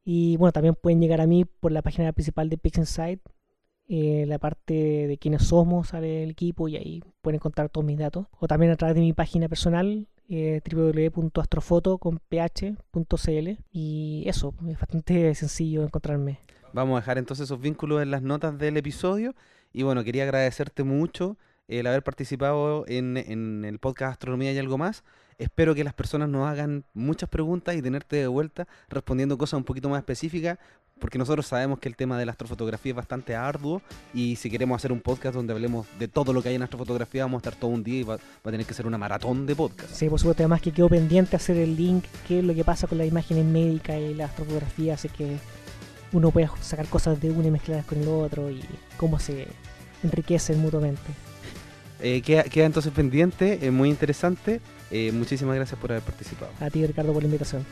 Y 0.04 0.38
bueno, 0.38 0.52
también 0.52 0.76
pueden 0.76 1.00
llegar 1.00 1.22
a 1.22 1.28
mí 1.28 1.46
por 1.46 1.72
la 1.72 1.82
página 1.82 2.12
principal 2.12 2.50
de 2.50 2.58
PixInsight. 2.58 3.22
Eh, 3.90 4.26
la 4.28 4.38
parte 4.38 5.08
de 5.08 5.18
quiénes 5.18 5.44
somos, 5.44 5.90
sale 5.90 6.24
el 6.24 6.32
equipo 6.32 6.68
y 6.68 6.76
ahí 6.76 7.02
pueden 7.22 7.38
encontrar 7.38 7.70
todos 7.70 7.86
mis 7.86 7.98
datos. 7.98 8.28
O 8.40 8.48
también 8.48 8.72
a 8.72 8.76
través 8.76 8.96
de 8.96 9.02
mi 9.02 9.14
página 9.14 9.48
personal, 9.48 10.08
eh, 10.30 10.62
www.astrofoto.cl 10.70 13.50
y 13.72 14.24
eso, 14.28 14.54
es 14.68 14.80
bastante 14.80 15.34
sencillo 15.36 15.84
encontrarme. 15.84 16.42
Vamos 16.74 16.98
a 16.98 17.00
dejar 17.00 17.18
entonces 17.18 17.46
esos 17.46 17.62
vínculos 17.62 18.02
en 18.02 18.12
las 18.12 18.22
notas 18.22 18.58
del 18.58 18.76
episodio. 18.76 19.36
Y 19.72 19.84
bueno, 19.84 20.04
quería 20.04 20.24
agradecerte 20.24 20.84
mucho 20.84 21.38
el 21.70 21.88
haber 21.88 22.04
participado 22.04 22.84
en, 22.88 23.18
en, 23.18 23.66
el 23.66 23.80
podcast 23.80 24.14
Astronomía 24.14 24.52
y 24.52 24.58
algo 24.58 24.78
más. 24.78 25.04
Espero 25.38 25.76
que 25.76 25.84
las 25.84 25.94
personas 25.94 26.30
nos 26.30 26.48
hagan 26.48 26.84
muchas 26.94 27.30
preguntas 27.30 27.76
y 27.76 27.82
tenerte 27.82 28.18
de 28.18 28.28
vuelta 28.28 28.68
respondiendo 28.90 29.38
cosas 29.38 29.60
un 29.60 29.64
poquito 29.64 29.88
más 29.88 30.00
específicas, 30.00 30.58
porque 31.00 31.18
nosotros 31.18 31.46
sabemos 31.46 31.80
que 31.80 31.90
el 31.90 31.96
tema 31.96 32.18
de 32.18 32.26
la 32.26 32.32
astrofotografía 32.32 32.92
es 32.92 32.96
bastante 32.96 33.36
arduo 33.36 33.82
y 34.14 34.36
si 34.36 34.50
queremos 34.50 34.78
hacer 34.78 34.92
un 34.92 35.02
podcast 35.02 35.36
donde 35.36 35.54
hablemos 35.54 35.88
de 36.00 36.08
todo 36.08 36.34
lo 36.34 36.42
que 36.42 36.50
hay 36.50 36.56
en 36.56 36.64
astrofotografía, 36.64 37.24
vamos 37.24 37.40
a 37.40 37.50
estar 37.50 37.60
todo 37.60 37.72
un 37.72 37.84
día 37.84 38.00
y 38.00 38.04
va, 38.04 38.16
a 38.16 38.52
tener 38.52 38.66
que 38.66 38.74
ser 38.74 38.88
una 38.88 38.98
maratón 38.98 39.46
de 39.46 39.56
podcast. 39.56 39.90
Sí, 39.94 40.10
por 40.10 40.20
supuesto, 40.20 40.44
además 40.44 40.62
que 40.62 40.72
quedó 40.72 40.90
pendiente 40.90 41.36
hacer 41.36 41.58
el 41.58 41.76
link, 41.76 42.06
qué 42.28 42.40
es 42.40 42.46
lo 42.46 42.54
que 42.54 42.64
pasa 42.64 42.88
con 42.88 42.98
las 42.98 43.08
imágenes 43.08 43.46
médicas 43.46 43.98
y 44.00 44.14
la 44.14 44.26
astrofotografía, 44.26 44.96
así 44.96 45.10
que 45.10 45.38
uno 46.12 46.32
puede 46.32 46.50
sacar 46.62 46.88
cosas 46.88 47.20
de 47.22 47.32
una 47.32 47.48
y 47.48 47.52
mezclarlas 47.52 47.86
con 47.86 48.02
el 48.02 48.08
otro 48.08 48.50
y 48.50 48.64
cómo 48.98 49.20
se 49.20 49.48
enriquecen 50.04 50.60
mutuamente. 50.60 51.02
Eh, 52.00 52.22
queda, 52.22 52.66
entonces 52.66 52.92
pendiente, 52.94 53.66
es 53.66 53.72
muy 53.72 53.90
interesante. 53.90 54.62
Eh, 54.92 55.12
muchísimas 55.12 55.56
gracias 55.56 55.80
por 55.80 55.92
haber 55.92 56.04
participado. 56.04 56.52
A 56.60 56.70
ti, 56.70 56.86
Ricardo, 56.86 57.12
por 57.12 57.24
la 57.24 57.28
invitación. 57.28 57.66